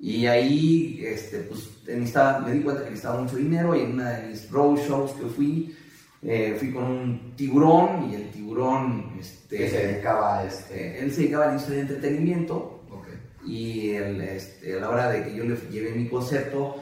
y 0.00 0.26
ahí 0.26 1.04
este, 1.04 1.38
pues, 1.40 1.68
me 1.96 2.52
di 2.52 2.62
cuenta 2.62 2.84
que 2.84 2.90
necesitaba 2.90 3.22
mucho 3.22 3.36
dinero 3.36 3.74
y 3.74 3.80
en 3.80 3.92
una 3.92 4.10
de 4.10 4.28
mis 4.28 4.50
road 4.50 4.78
shows 4.78 5.12
que 5.12 5.26
fui, 5.26 5.76
eh, 6.22 6.56
fui 6.58 6.72
con 6.72 6.84
un 6.84 7.36
tiburón 7.36 8.10
y 8.10 8.14
el 8.14 8.30
tiburón... 8.30 9.12
Este, 9.18 9.56
que 9.56 9.70
se 9.70 9.86
dedicaba 9.86 10.38
a 10.38 10.46
este... 10.46 11.00
Él 11.00 11.10
se 11.12 11.22
dedicaba 11.22 11.44
a 11.44 11.46
la 11.48 11.52
industria 11.54 11.76
de 11.76 11.82
entretenimiento 11.82 12.76
Okay. 12.90 13.14
y 13.46 13.90
el, 13.90 14.20
este, 14.20 14.76
a 14.76 14.80
la 14.80 14.90
hora 14.90 15.10
de 15.10 15.24
que 15.24 15.34
yo 15.34 15.44
le 15.44 15.56
llevé 15.70 15.92
mi 15.92 16.08
concepto, 16.08 16.76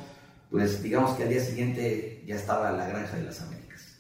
pues 0.51 0.83
digamos 0.83 1.13
que 1.17 1.25
al 1.25 1.29
día 1.29 1.41
siguiente 1.41 2.25
ya 2.27 2.37
estaba 2.37 2.73
la 2.73 2.89
Granja 2.89 3.17
de 3.17 3.25
las 3.25 3.41
Américas. 3.43 3.99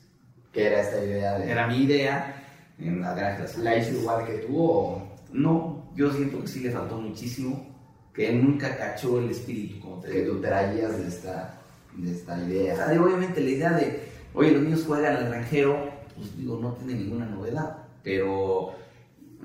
¿Qué 0.52 0.66
era 0.66 0.80
esta 0.80 1.04
idea 1.04 1.38
de...? 1.38 1.50
Era 1.50 1.66
mi 1.66 1.82
idea 1.84 2.34
en 2.78 3.00
la 3.02 3.14
Granja 3.14 3.36
de 3.36 3.42
las 3.44 3.58
¿La 3.58 3.70
Américas. 3.72 3.92
hizo 3.92 4.00
igual 4.00 4.26
que 4.26 4.32
tú 4.38 4.56
o...? 4.58 5.16
No, 5.32 5.92
yo 5.94 6.10
siento 6.10 6.40
que 6.40 6.48
sí 6.48 6.60
le 6.60 6.70
faltó 6.70 6.96
muchísimo, 6.96 7.67
que 8.18 8.28
él 8.30 8.44
nunca 8.44 8.76
cachó 8.76 9.20
el 9.20 9.30
espíritu, 9.30 9.78
como 9.80 10.00
te 10.00 10.10
que 10.10 10.22
tú 10.22 10.40
traías 10.40 10.98
de 10.98 11.06
esta, 11.06 11.54
de 11.96 12.10
esta 12.10 12.34
O 12.34 12.48
idea? 12.48 12.74
sea, 12.74 12.90
digo, 12.90 13.04
obviamente 13.04 13.40
la 13.40 13.50
idea 13.50 13.72
de, 13.72 14.02
oye, 14.34 14.50
los 14.50 14.62
niños 14.62 14.84
juegan 14.84 15.16
al 15.16 15.28
granjero, 15.28 15.88
pues 16.16 16.36
digo, 16.36 16.58
no 16.60 16.72
tiene 16.72 16.94
ninguna 16.94 17.26
novedad, 17.26 17.78
pero 18.02 18.72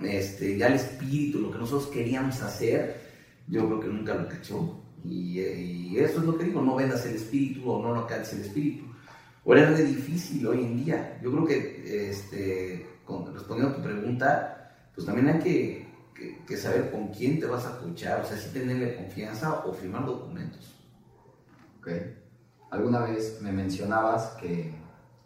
este, 0.01 0.57
ya 0.57 0.67
el 0.67 0.73
espíritu, 0.73 1.39
lo 1.39 1.51
que 1.51 1.59
nosotros 1.59 1.87
queríamos 1.91 2.41
hacer, 2.41 2.99
yo 3.47 3.65
creo 3.67 3.79
que 3.79 3.87
nunca 3.87 4.15
lo 4.15 4.27
cachó. 4.27 4.79
Y, 5.05 5.39
y 5.39 5.97
eso 5.99 6.19
es 6.21 6.25
lo 6.25 6.35
que 6.37 6.45
digo, 6.45 6.61
no 6.61 6.75
vendas 6.75 7.05
el 7.05 7.15
espíritu 7.15 7.69
o 7.69 7.79
no 7.81 7.93
lo 7.93 8.07
caches 8.07 8.33
el 8.33 8.41
espíritu. 8.41 8.85
Ahora 9.45 9.69
es 9.77 9.87
difícil 9.87 10.47
hoy 10.47 10.61
en 10.63 10.83
día. 10.83 11.19
Yo 11.21 11.29
creo 11.31 11.45
que, 11.45 12.09
este, 12.09 12.87
con- 13.05 13.31
respondiendo 13.33 13.73
a 13.73 13.75
tu 13.77 13.83
pregunta, 13.83 14.71
pues 14.95 15.05
también 15.05 15.27
hay 15.27 15.39
que, 15.39 15.82
que- 16.23 16.45
que 16.45 16.55
saber 16.57 16.89
con 16.89 17.09
quién 17.09 17.39
te 17.39 17.45
vas 17.45 17.65
a 17.65 17.71
escuchar, 17.71 18.21
o 18.21 18.25
sea, 18.25 18.37
si 18.37 18.49
tenerle 18.53 18.95
confianza 18.95 19.65
o 19.65 19.73
firmar 19.73 20.05
documentos. 20.05 20.73
Ok. 21.79 21.89
Alguna 22.71 22.99
vez 22.99 23.39
me 23.41 23.51
mencionabas 23.51 24.27
que 24.41 24.73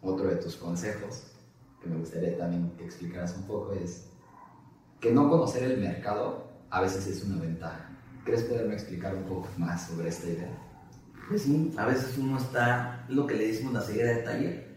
otro 0.02 0.28
de 0.28 0.36
tus 0.36 0.56
consejos, 0.56 1.22
que 1.80 1.88
me 1.88 1.96
gustaría 1.98 2.36
también 2.36 2.72
que 2.76 2.84
explicaras 2.84 3.36
un 3.36 3.44
poco, 3.44 3.72
es 3.74 4.08
que 5.00 5.12
no 5.12 5.30
conocer 5.30 5.62
el 5.62 5.78
mercado 5.80 6.48
a 6.68 6.80
veces 6.80 7.06
es 7.06 7.22
una 7.24 7.40
ventaja. 7.40 7.88
¿Crees 8.24 8.42
poderme 8.42 8.74
explicar 8.74 9.14
un 9.14 9.22
poco 9.22 9.48
más 9.56 9.86
sobre 9.86 10.08
esta 10.08 10.26
idea? 10.26 10.50
Pues 11.28 11.42
sí, 11.42 11.72
a 11.78 11.86
veces 11.86 12.18
uno 12.18 12.38
está, 12.38 13.06
es 13.08 13.14
lo 13.14 13.26
que 13.26 13.34
le 13.34 13.46
decimos 13.46 13.72
la 13.72 13.82
ceguera 13.82 14.16
de 14.16 14.22
taller. 14.22 14.68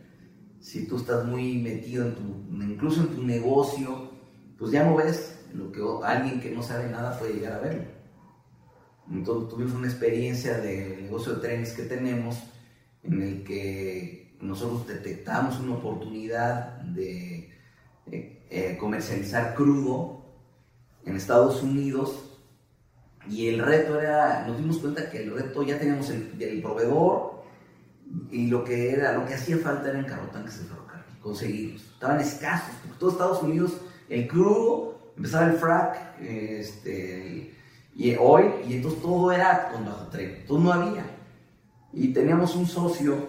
Si 0.59 0.85
tú 0.85 0.97
estás 0.97 1.25
muy 1.25 1.57
metido 1.57 2.05
en 2.05 2.15
tu, 2.15 2.63
incluso 2.63 3.01
en 3.01 3.07
tu 3.15 3.23
negocio, 3.23 4.11
pues 4.59 4.71
ya 4.71 4.85
no 4.85 4.95
ves 4.95 5.40
lo 5.53 5.71
que 5.71 5.81
alguien 6.03 6.39
que 6.39 6.51
no 6.51 6.63
sabe 6.63 6.89
nada 6.89 7.17
puede 7.19 7.33
llegar 7.33 7.53
a 7.53 7.59
verlo. 7.59 7.83
Entonces 9.11 9.49
tuvimos 9.49 9.73
una 9.73 9.87
experiencia 9.87 10.57
del 10.57 11.03
negocio 11.03 11.33
de 11.33 11.41
trenes 11.41 11.73
que 11.73 11.83
tenemos 11.83 12.37
en 13.03 13.21
el 13.21 13.43
que 13.43 14.37
nosotros 14.39 14.87
detectamos 14.87 15.59
una 15.59 15.75
oportunidad 15.75 16.79
de 16.81 17.51
eh, 18.11 18.45
eh, 18.49 18.77
comercializar 18.79 19.53
crudo 19.53 20.25
en 21.05 21.15
Estados 21.15 21.61
Unidos 21.61 22.31
y 23.29 23.47
el 23.47 23.59
reto 23.59 23.99
era, 23.99 24.45
nos 24.47 24.57
dimos 24.57 24.77
cuenta 24.77 25.09
que 25.09 25.23
el 25.23 25.31
reto 25.31 25.63
ya 25.63 25.77
teníamos 25.77 26.09
el, 26.09 26.41
el 26.41 26.61
proveedor 26.61 27.43
y 28.31 28.47
lo 28.47 28.63
que 28.63 28.91
era, 28.91 29.13
lo 29.13 29.25
que 29.25 29.35
hacía 29.35 29.57
falta 29.57 29.89
eran 29.89 30.05
carrotanques 30.05 30.59
de 30.59 30.65
ferrocarril, 30.65 31.19
conseguirlos. 31.21 31.83
Estaban 31.83 32.19
escasos, 32.19 32.73
porque 32.81 32.97
todo 32.99 33.11
Estados 33.11 33.43
Unidos, 33.43 33.77
el 34.09 34.27
crudo, 34.27 34.90
empezaba 35.15 35.47
el 35.47 35.53
frac, 35.53 36.19
este, 36.21 37.53
y 37.95 38.15
hoy, 38.15 38.45
y 38.67 38.75
entonces 38.75 39.01
todo 39.01 39.31
era 39.31 39.69
con 39.71 39.85
bajo 39.85 40.07
tren, 40.07 40.37
entonces 40.41 40.65
no 40.65 40.73
había. 40.73 41.05
Y 41.93 42.13
teníamos 42.13 42.55
un 42.55 42.65
socio 42.65 43.27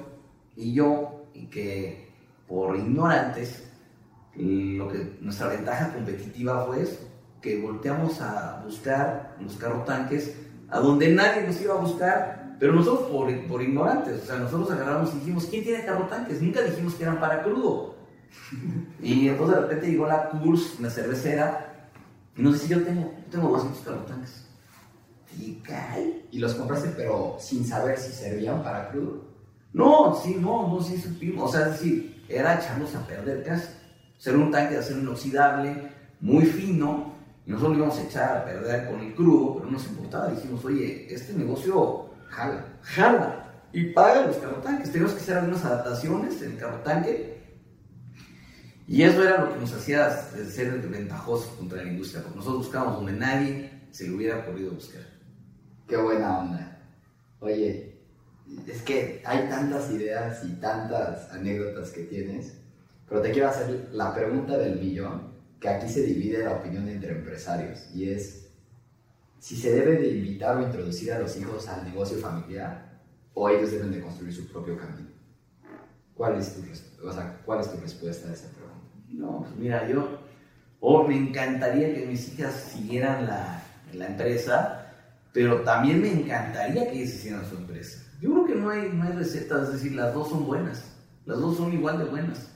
y 0.57 0.73
yo, 0.73 1.27
y 1.35 1.47
que 1.47 2.13
por 2.47 2.77
ignorantes, 2.77 3.69
lo 4.37 4.89
que 4.89 5.17
nuestra 5.21 5.49
ventaja 5.49 5.93
competitiva 5.93 6.65
fue 6.67 6.83
eso, 6.83 7.01
que 7.41 7.61
volteamos 7.61 8.21
a 8.21 8.63
buscar 8.65 9.37
los 9.41 9.57
carrotanques 9.57 10.37
a 10.71 10.79
donde 10.79 11.09
nadie 11.11 11.47
nos 11.47 11.61
iba 11.61 11.75
a 11.75 11.79
buscar, 11.79 12.57
pero 12.59 12.73
nosotros 12.73 13.11
por, 13.11 13.47
por 13.47 13.61
ignorantes, 13.61 14.23
o 14.23 14.27
sea, 14.27 14.37
nosotros 14.37 14.71
agarramos 14.71 15.13
y 15.13 15.19
dijimos, 15.19 15.47
¿quién 15.47 15.65
tiene 15.65 15.85
carrotanques? 15.85 16.41
Nunca 16.41 16.63
dijimos 16.63 16.95
que 16.95 17.03
eran 17.03 17.21
para 17.21 17.43
crudo. 17.43 17.97
Y 19.03 19.29
entonces 19.29 19.57
de 19.57 19.63
repente 19.63 19.89
llegó 19.89 20.07
la 20.07 20.31
Kurs, 20.31 20.79
la 20.79 20.89
cervecera, 20.89 21.72
y 22.37 22.43
nos 22.43 22.55
dice, 22.55 22.69
yo 22.69 22.83
tengo, 22.83 23.13
yo 23.25 23.31
tengo 23.31 23.49
200 23.51 23.81
carrotanques. 23.83 24.47
Y 25.39 25.55
cae. 25.57 26.27
Y 26.31 26.39
los 26.39 26.55
compraste, 26.55 26.91
pero 26.97 27.37
sin 27.41 27.67
saber 27.67 27.99
si 27.99 28.13
servían 28.13 28.63
para 28.63 28.91
crudo. 28.91 29.25
No, 29.73 30.15
sí, 30.15 30.37
no, 30.39 30.69
no, 30.69 30.83
sí 30.83 30.99
supimos. 30.99 31.51
O 31.51 31.53
sea, 31.53 31.67
es 31.67 31.73
decir, 31.73 32.25
era 32.29 32.55
echarnos 32.59 32.95
a 32.95 33.07
perder 33.07 33.43
casi. 33.43 33.69
Ser 34.19 34.37
un 34.37 34.51
tanque 34.51 34.75
de 34.75 34.81
acero 34.81 35.01
inoxidable, 35.01 35.91
muy 36.21 36.45
fino, 36.45 37.13
y 37.47 37.51
nosotros 37.51 37.77
lo 37.77 37.85
íbamos 37.85 37.99
a 37.99 38.03
echar 38.05 38.37
a 38.39 38.45
perder 38.45 38.91
con 38.91 39.01
el 39.01 39.15
crudo, 39.15 39.55
pero 39.55 39.67
no 39.67 39.73
nos 39.73 39.87
importaba. 39.87 40.29
Dijimos, 40.29 40.65
oye, 40.65 41.13
este 41.13 41.33
negocio 41.33 42.11
Jala. 42.29 42.65
jala 42.83 43.43
y 43.73 43.93
paga 43.93 44.27
los 44.27 44.37
carrotanques. 44.37 44.93
Tenemos 44.93 45.13
que 45.13 45.21
hacer 45.21 45.39
algunas 45.39 45.65
adaptaciones 45.65 46.41
en 46.43 46.53
el 46.53 46.59
carrotanque. 46.59 47.32
Y 48.93 49.05
eso 49.05 49.23
era 49.23 49.41
lo 49.41 49.55
que 49.55 49.59
nos 49.59 49.73
hacía 49.73 50.11
ser 50.11 50.71
ventajosos 50.83 51.47
contra 51.57 51.83
la 51.83 51.91
industria, 51.91 52.23
porque 52.23 52.37
nosotros 52.37 52.67
buscábamos 52.67 52.97
donde 52.97 53.13
nadie 53.15 53.71
se 53.91 54.07
lo 54.07 54.17
hubiera 54.17 54.45
podido 54.45 54.73
buscar. 54.73 55.01
Qué 55.89 55.97
buena 55.97 56.41
onda. 56.41 56.79
Oye, 57.41 57.97
es 58.67 58.83
que 58.83 59.23
hay 59.25 59.49
tantas 59.49 59.91
ideas 59.93 60.45
y 60.45 60.61
tantas 60.61 61.33
anécdotas 61.33 61.91
que 61.91 62.03
tienes, 62.03 62.53
pero 63.09 63.23
te 63.23 63.33
quiero 63.33 63.49
hacer 63.49 63.89
la 63.93 64.15
pregunta 64.15 64.59
del 64.59 64.79
millón, 64.79 65.33
que 65.59 65.71
aquí 65.71 65.89
se 65.91 66.03
divide 66.03 66.45
la 66.45 66.57
opinión 66.57 66.87
entre 66.87 67.13
empresarios, 67.13 67.89
y 67.95 68.11
es 68.11 68.51
si 69.39 69.57
se 69.57 69.73
debe 69.73 70.03
de 70.03 70.09
invitar 70.09 70.59
o 70.59 70.63
introducir 70.63 71.15
a 71.15 71.19
los 71.19 71.35
hijos 71.39 71.67
al 71.67 71.83
negocio 71.85 72.19
familiar 72.19 73.01
o 73.33 73.49
ellos 73.49 73.71
deben 73.71 73.91
de 73.91 74.03
construir 74.03 74.35
su 74.35 74.47
propio 74.49 74.77
camino. 74.77 75.09
¿Cuál 76.15 76.37
es 76.37 76.55
tu, 76.55 76.61
o 77.09 77.11
sea, 77.11 77.41
¿cuál 77.47 77.61
es 77.61 77.73
tu 77.73 77.81
respuesta 77.81 78.29
a 78.29 78.35
esa 78.35 78.49
pregunta? 78.49 78.62
No, 79.13 79.43
pues 79.43 79.57
mira, 79.57 79.89
yo 79.89 80.19
oh, 80.81 81.07
me 81.07 81.17
encantaría 81.17 81.95
que 81.95 82.07
mis 82.07 82.33
hijas 82.33 82.73
siguieran 82.73 83.27
la, 83.27 83.63
la 83.93 84.07
empresa, 84.07 84.87
pero 85.33 85.61
también 85.61 86.01
me 86.01 86.13
encantaría 86.13 86.91
que 86.91 86.99
ellas 86.99 87.15
hicieran 87.15 87.49
su 87.49 87.57
empresa. 87.57 88.03
Yo 88.21 88.31
creo 88.33 88.45
que 88.47 88.55
no 88.55 88.71
hay, 88.71 88.91
no 88.93 89.03
hay 89.05 89.13
recetas, 89.13 89.69
es 89.69 89.73
decir, 89.75 89.93
las 89.93 90.15
dos 90.15 90.29
son 90.29 90.47
buenas, 90.47 90.85
las 91.27 91.39
dos 91.39 91.57
son 91.57 91.73
igual 91.73 91.99
de 91.99 92.05
buenas. 92.05 92.49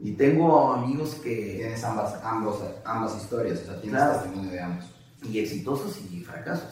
Y 0.00 0.12
tengo 0.12 0.72
amigos 0.72 1.16
que... 1.16 1.56
Tienes 1.58 1.82
ambas, 1.82 2.14
ambos, 2.22 2.62
ambas 2.84 3.16
historias, 3.16 3.62
o 3.62 3.64
sea, 3.64 3.80
tienes 3.80 4.00
testimonio 4.12 4.50
de 4.52 4.60
ambos. 4.60 4.84
Y 5.28 5.40
exitosos 5.40 6.00
y 6.12 6.20
fracasos. 6.20 6.70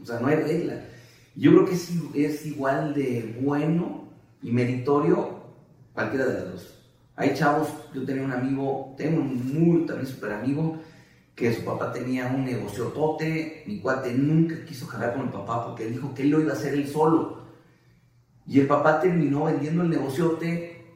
O 0.00 0.06
sea, 0.06 0.20
no 0.20 0.28
hay 0.28 0.36
regla. 0.36 0.84
Yo 1.34 1.50
creo 1.50 1.66
que 1.66 1.74
es, 1.74 1.90
es 2.14 2.46
igual 2.46 2.94
de 2.94 3.36
bueno 3.40 4.08
y 4.42 4.52
meritorio 4.52 5.40
cualquiera 5.92 6.26
de 6.26 6.34
las 6.34 6.52
dos. 6.52 6.77
Hay 7.18 7.34
chavos, 7.34 7.68
yo 7.92 8.04
tenía 8.04 8.22
un 8.22 8.30
amigo, 8.30 8.94
tengo 8.96 9.20
un 9.20 9.52
muy 9.52 9.84
también 9.86 10.06
súper 10.06 10.34
amigo, 10.34 10.78
que 11.34 11.52
su 11.52 11.64
papá 11.64 11.92
tenía 11.92 12.28
un 12.28 12.44
negocio 12.44 12.84
tote, 12.86 13.64
mi 13.66 13.80
cuate 13.80 14.14
nunca 14.14 14.64
quiso 14.64 14.86
jalar 14.86 15.14
con 15.14 15.22
el 15.22 15.30
papá 15.30 15.66
porque 15.66 15.86
dijo 15.86 16.14
que 16.14 16.22
él 16.22 16.30
lo 16.30 16.40
iba 16.40 16.52
a 16.52 16.54
hacer 16.54 16.74
él 16.74 16.86
solo. 16.86 17.38
Y 18.46 18.60
el 18.60 18.68
papá 18.68 19.00
terminó 19.00 19.46
vendiendo 19.46 19.82
el 19.82 19.90
negociote, 19.90 20.86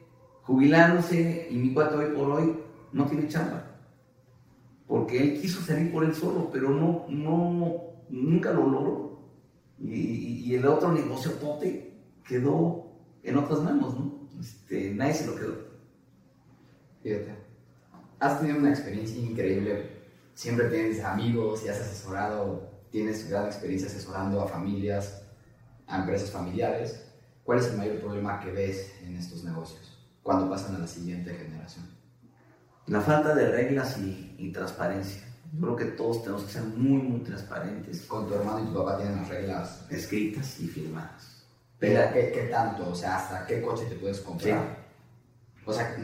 jubilándose, 0.43 1.49
y 1.51 1.57
mi 1.57 1.73
cuate 1.73 1.95
hoy 1.95 2.15
por 2.15 2.29
hoy 2.31 2.55
no 2.93 3.05
tiene 3.05 3.27
chamba. 3.27 3.75
Porque 4.87 5.21
él 5.21 5.41
quiso 5.41 5.61
salir 5.61 5.91
por 5.91 6.05
él 6.05 6.15
solo, 6.15 6.49
pero 6.53 6.69
no, 6.69 7.05
no, 7.09 7.81
nunca 8.09 8.53
lo 8.53 8.69
logró. 8.69 9.19
Y, 9.77 10.55
el 10.55 10.65
otro 10.67 10.93
negocio 10.93 11.31
tote 11.33 11.91
quedó 12.25 12.93
en 13.23 13.35
otras 13.35 13.59
manos, 13.61 13.99
¿no? 13.99 14.29
Este, 14.39 14.93
nadie 14.93 15.15
se 15.15 15.27
lo 15.27 15.35
quedó. 15.35 15.72
Fíjate, 17.03 17.35
has 18.19 18.39
tenido 18.39 18.59
una 18.59 18.69
experiencia 18.69 19.21
increíble. 19.21 20.03
Siempre 20.33 20.69
tienes 20.69 21.03
amigos 21.03 21.63
y 21.65 21.69
has 21.69 21.81
asesorado, 21.81 22.71
tienes 22.89 23.29
gran 23.29 23.45
experiencia 23.45 23.89
asesorando 23.89 24.41
a 24.41 24.47
familias, 24.47 25.23
a 25.85 25.99
empresas 25.99 26.31
familiares. 26.31 27.05
¿Cuál 27.43 27.59
es 27.59 27.67
el 27.67 27.77
mayor 27.77 27.99
problema 27.99 28.39
que 28.39 28.51
ves 28.51 28.93
en 29.03 29.17
estos 29.17 29.43
negocios 29.43 29.99
cuando 30.23 30.49
pasan 30.49 30.77
a 30.77 30.79
la 30.79 30.87
siguiente 30.87 31.33
generación? 31.35 31.85
La 32.87 33.01
falta 33.01 33.35
de 33.35 33.51
reglas 33.51 33.97
y, 33.97 34.51
transparencia. 34.53 35.23
Yo 35.53 35.61
creo 35.61 35.75
que 35.75 35.85
todos 35.97 36.21
tenemos 36.23 36.43
que 36.43 36.51
ser 36.51 36.63
muy, 36.63 37.01
muy 37.01 37.19
transparentes. 37.21 38.01
Con 38.01 38.27
tu 38.27 38.33
hermano 38.33 38.63
y 38.63 38.67
tu 38.67 38.73
papá 38.73 38.97
tienen 38.97 39.17
las 39.17 39.29
reglas 39.29 39.85
escritas 39.89 40.59
y 40.59 40.67
firmadas. 40.67 41.45
Pero, 41.79 42.13
¿qué, 42.13 42.47
tanto? 42.49 42.89
O 42.89 42.95
sea, 42.95 43.17
¿hasta 43.17 43.45
qué 43.45 43.61
coche 43.61 43.85
te 43.85 43.95
puedes 43.95 44.19
comprar? 44.19 44.82
O 45.65 45.73
sea, 45.73 45.95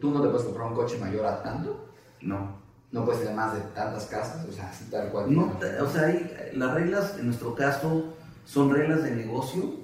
¿tú 0.00 0.10
no 0.10 0.22
te 0.22 0.28
puedes 0.28 0.44
comprar 0.44 0.68
un 0.68 0.74
coche 0.74 0.98
mayor 0.98 1.26
a 1.26 1.42
tanto? 1.42 1.88
No. 2.20 2.62
No 2.92 3.06
puedes 3.06 3.22
tener 3.22 3.34
más 3.34 3.54
de 3.54 3.60
tantas 3.74 4.04
casas, 4.04 4.46
o 4.46 4.52
sea, 4.52 4.68
así 4.68 4.84
tal 4.90 5.08
cual. 5.10 5.34
No, 5.34 5.58
o 5.80 5.88
sea, 5.88 6.50
las 6.52 6.74
reglas 6.74 7.16
en 7.18 7.26
nuestro 7.26 7.54
caso 7.54 8.14
son 8.44 8.70
reglas 8.70 9.02
de 9.02 9.12
negocio, 9.12 9.80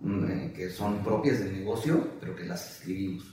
mm, 0.00 0.24
eh, 0.24 0.52
que 0.54 0.68
son 0.68 0.98
propias 1.04 1.38
del 1.38 1.52
negocio, 1.52 2.08
pero 2.20 2.34
que 2.34 2.44
las 2.44 2.78
escribimos. 2.78 3.24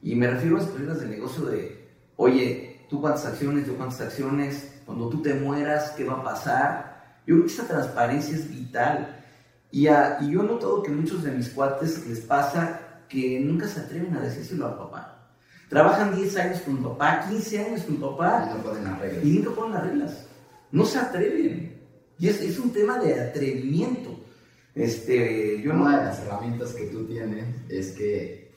Y 0.00 0.14
me 0.14 0.30
refiero 0.30 0.56
a 0.56 0.60
esas 0.60 0.74
reglas 0.74 1.00
de 1.00 1.08
negocio 1.08 1.44
de, 1.46 1.88
oye, 2.16 2.86
tú 2.88 3.00
cuántas 3.00 3.26
acciones, 3.26 3.66
yo 3.66 3.76
cuántas 3.76 4.00
acciones, 4.00 4.80
cuando 4.86 5.08
tú 5.08 5.20
te 5.22 5.34
mueras, 5.34 5.90
¿qué 5.90 6.04
va 6.04 6.14
a 6.14 6.22
pasar? 6.22 7.20
Yo 7.26 7.34
creo 7.34 7.46
que 7.46 7.52
esa 7.52 7.66
transparencia 7.66 8.36
es 8.36 8.48
vital. 8.48 9.24
Y, 9.72 9.88
y 9.88 10.30
yo 10.30 10.42
he 10.42 10.46
notado 10.46 10.84
que 10.84 10.90
muchos 10.90 11.24
de 11.24 11.32
mis 11.32 11.48
cuates 11.48 12.06
les 12.06 12.20
pasa 12.20 12.89
que 13.10 13.40
nunca 13.40 13.68
se 13.68 13.80
atreven 13.80 14.14
a 14.14 14.20
decírselo 14.20 14.66
al 14.66 14.78
papá. 14.78 15.34
Trabajan 15.68 16.16
10 16.16 16.36
años 16.36 16.60
con 16.60 16.82
papá, 16.82 17.26
15 17.28 17.58
años 17.64 17.82
con 17.82 17.96
papá. 17.96 18.48
Y 18.50 18.56
no 18.56 18.62
ponen 18.62 18.84
las 18.84 18.98
reglas. 18.98 19.24
Y 19.24 19.30
nunca 19.30 19.50
ponen 19.50 19.72
las 19.72 19.82
reglas. 19.84 20.26
No 20.72 20.84
se 20.84 20.98
atreven. 20.98 21.80
Y 22.18 22.28
es, 22.28 22.40
es 22.40 22.58
un 22.58 22.72
tema 22.72 22.98
de 22.98 23.20
atrevimiento. 23.20 24.18
Este, 24.74 25.60
yo 25.62 25.72
Una 25.72 25.98
de 25.98 26.04
las 26.06 26.20
herramientas 26.20 26.72
que 26.72 26.86
tú 26.86 27.04
tienes 27.06 27.44
es 27.68 27.92
que 27.92 28.54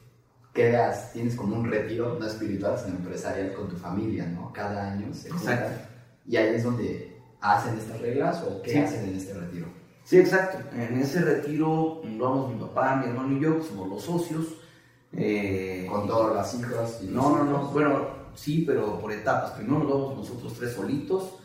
creas, 0.54 1.12
tienes 1.12 1.36
como 1.36 1.56
un 1.58 1.70
retiro, 1.70 2.18
no 2.20 2.26
espiritual, 2.26 2.78
sino 2.78 2.97
empresarial 2.97 3.54
con 3.54 3.68
tu 3.68 3.76
familia, 3.76 4.26
¿no? 4.28 4.54
Cada 4.54 4.93
año 4.93 5.14
se 5.14 5.30
Exacto. 5.30 5.72
Y 6.28 6.38
ahí 6.38 6.56
es 6.56 6.64
donde 6.64 7.18
hacen 7.41 7.78
estas 7.78 7.99
reglas 7.99 8.41
o 8.43 8.62
qué 8.62 8.80
hacen 8.80 9.10
en 9.10 9.16
este 9.16 9.34
retiro. 9.34 9.68
Sí, 10.04 10.20
exacto. 10.20 10.58
En 10.76 10.97
ese 10.97 11.22
retiro 11.22 12.01
vamos 12.20 12.54
mi 12.54 12.60
papá, 12.60 12.97
mi 12.97 13.08
hermano 13.08 13.38
y 13.38 13.41
yo, 13.41 13.58
que 13.58 13.64
somos 13.64 13.89
los 13.89 14.04
socios. 14.04 14.45
Eh, 15.16 15.88
Con 15.89 16.08
todas 16.08 16.36
las 16.36 16.54
hijas. 16.56 17.01
no, 17.04 17.38
no, 17.38 17.43
no. 17.43 17.68
Bueno, 17.72 18.08
sí, 18.36 18.64
pero 18.66 18.99
por 18.99 19.12
etapas. 19.12 19.51
Primero 19.51 19.80
nos 19.80 19.89
vamos 19.89 20.18
nosotros 20.18 20.54
tres 20.58 20.74
solitos. 20.74 21.36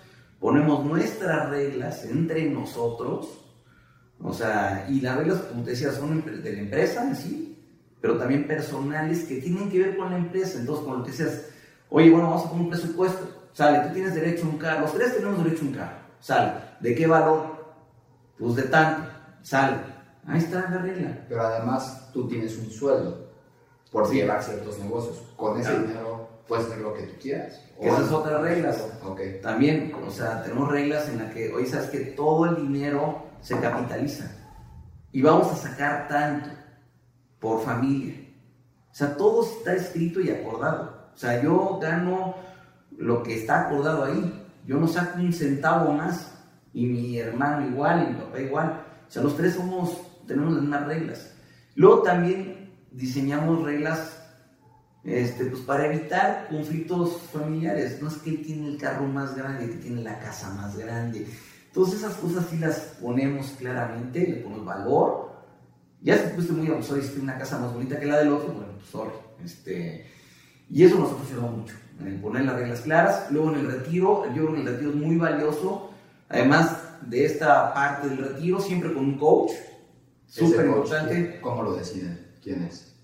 Ponemos 0.40 0.84
nuestras 0.84 1.50
reglas 1.50 2.04
entre 2.04 2.48
nosotros. 2.50 3.28
O 4.20 4.32
sea, 4.32 4.86
y 4.88 5.00
las 5.00 5.16
reglas, 5.16 5.38
como 5.42 5.62
te 5.62 5.70
decía, 5.70 5.92
son 5.92 6.24
de 6.42 6.52
la 6.52 6.58
empresa 6.58 7.06
en 7.06 7.14
sí, 7.14 7.56
pero 8.00 8.16
también 8.16 8.48
personales 8.48 9.24
que 9.24 9.36
tienen 9.36 9.70
que 9.70 9.78
ver 9.78 9.96
con 9.96 10.10
la 10.10 10.16
empresa. 10.18 10.58
Entonces, 10.58 10.86
lo 10.86 11.04
que 11.04 11.10
decías, 11.10 11.44
oye, 11.90 12.10
bueno, 12.10 12.30
vamos 12.30 12.46
a 12.46 12.48
poner 12.50 12.64
un 12.64 12.70
presupuesto. 12.70 13.50
Sale, 13.52 13.86
tú 13.86 13.94
tienes 13.94 14.14
derecho 14.14 14.46
a 14.46 14.48
un 14.48 14.58
carro. 14.58 14.80
Los 14.82 14.94
tres 14.94 15.14
tenemos 15.16 15.44
derecho 15.44 15.62
a 15.64 15.68
un 15.68 15.74
carro. 15.74 15.96
Sale. 16.20 16.52
¿De 16.80 16.94
qué 16.94 17.06
valor? 17.06 17.57
Pues 18.38 18.54
de 18.54 18.62
tanto, 18.64 19.10
sale. 19.42 19.76
Ahí 20.26 20.38
está 20.38 20.68
la 20.70 20.78
regla. 20.78 21.24
Pero 21.28 21.42
además 21.42 22.10
tú 22.12 22.28
tienes 22.28 22.56
un 22.58 22.70
sueldo 22.70 23.28
por 23.90 24.10
llevar 24.10 24.42
ciertos 24.42 24.78
negocios. 24.78 25.22
Con 25.36 25.58
ese 25.60 25.78
dinero 25.80 26.28
puedes 26.46 26.66
hacer 26.66 26.78
lo 26.78 26.94
que 26.94 27.04
tú 27.04 27.14
quieras. 27.20 27.60
Esas 27.80 28.06
son 28.06 28.20
otras 28.20 28.40
reglas. 28.42 28.84
Okay. 29.04 29.40
También, 29.40 29.94
o 30.06 30.10
sea, 30.10 30.42
tenemos 30.42 30.70
reglas 30.70 31.08
en 31.08 31.18
las 31.18 31.32
que 31.32 31.52
hoy 31.52 31.66
sabes 31.66 31.88
que 31.90 32.00
todo 32.00 32.46
el 32.46 32.56
dinero 32.56 33.26
se 33.40 33.58
capitaliza. 33.58 34.30
Y 35.12 35.22
vamos 35.22 35.50
a 35.52 35.56
sacar 35.56 36.08
tanto 36.08 36.50
por 37.38 37.62
familia. 37.62 38.14
O 38.90 38.94
sea, 38.94 39.16
todo 39.16 39.44
está 39.44 39.74
escrito 39.74 40.20
y 40.20 40.30
acordado. 40.30 41.10
O 41.14 41.16
sea, 41.16 41.42
yo 41.42 41.78
gano 41.80 42.34
lo 42.96 43.22
que 43.22 43.36
está 43.36 43.68
acordado 43.68 44.04
ahí. 44.04 44.46
Yo 44.66 44.76
no 44.76 44.86
saco 44.86 45.18
un 45.18 45.32
centavo 45.32 45.92
más 45.92 46.37
y 46.78 46.86
mi 46.86 47.18
hermano 47.18 47.66
igual, 47.66 48.04
y 48.04 48.12
mi 48.12 48.20
papá 48.20 48.40
igual. 48.40 48.84
O 49.08 49.10
sea, 49.10 49.20
los 49.24 49.36
tres 49.36 49.54
somos, 49.54 50.00
tenemos 50.28 50.52
las 50.52 50.62
mismas 50.62 50.86
reglas. 50.86 51.32
Luego 51.74 52.02
también 52.02 52.70
diseñamos 52.92 53.64
reglas 53.64 54.16
este, 55.02 55.46
pues 55.46 55.62
para 55.62 55.86
evitar 55.86 56.46
conflictos 56.48 57.20
familiares. 57.32 58.00
No 58.00 58.06
es 58.06 58.14
que 58.18 58.30
él 58.30 58.42
tiene 58.46 58.68
el 58.68 58.78
carro 58.78 59.08
más 59.08 59.34
grande, 59.34 59.68
que 59.68 59.76
tiene 59.78 60.02
la 60.02 60.20
casa 60.20 60.54
más 60.54 60.78
grande. 60.78 61.26
Todas 61.74 61.94
esas 61.94 62.14
cosas 62.14 62.46
sí 62.48 62.58
las 62.58 62.78
ponemos 63.02 63.56
claramente, 63.58 64.24
le 64.24 64.36
ponemos 64.36 64.64
valor. 64.64 65.32
Ya 66.00 66.16
se 66.16 66.28
pusiste 66.28 66.52
muy 66.52 66.68
abusado 66.68 66.98
y 66.98 67.00
tiene 67.00 67.24
una 67.24 67.38
casa 67.38 67.58
más 67.58 67.74
bonita 67.74 67.98
que 67.98 68.06
la 68.06 68.18
del 68.18 68.28
otro, 68.28 68.52
bueno, 68.52 68.74
pues 68.76 68.86
sorry. 68.86 69.14
Este, 69.44 70.06
y 70.70 70.84
eso 70.84 70.96
nos 70.96 71.10
ha 71.10 71.16
funcionado 71.16 71.50
mucho, 71.50 71.74
en 72.04 72.20
poner 72.20 72.44
las 72.44 72.54
reglas 72.54 72.80
claras. 72.82 73.26
Luego 73.32 73.52
en 73.52 73.58
el 73.58 73.66
retiro, 73.66 74.26
yo 74.26 74.44
creo 74.44 74.54
que 74.54 74.60
el 74.60 74.66
retiro 74.68 74.90
es 74.90 74.96
muy 74.96 75.16
valioso 75.16 75.87
Además 76.28 76.76
de 77.02 77.24
esta 77.24 77.72
parte 77.72 78.08
del 78.08 78.18
retiro, 78.18 78.60
siempre 78.60 78.92
con 78.92 79.04
un 79.04 79.18
coach, 79.18 79.52
súper 80.26 80.66
importante. 80.66 81.40
¿Cómo 81.40 81.62
lo 81.62 81.74
deciden? 81.74 82.36
¿Quién 82.42 82.62
es? 82.64 82.94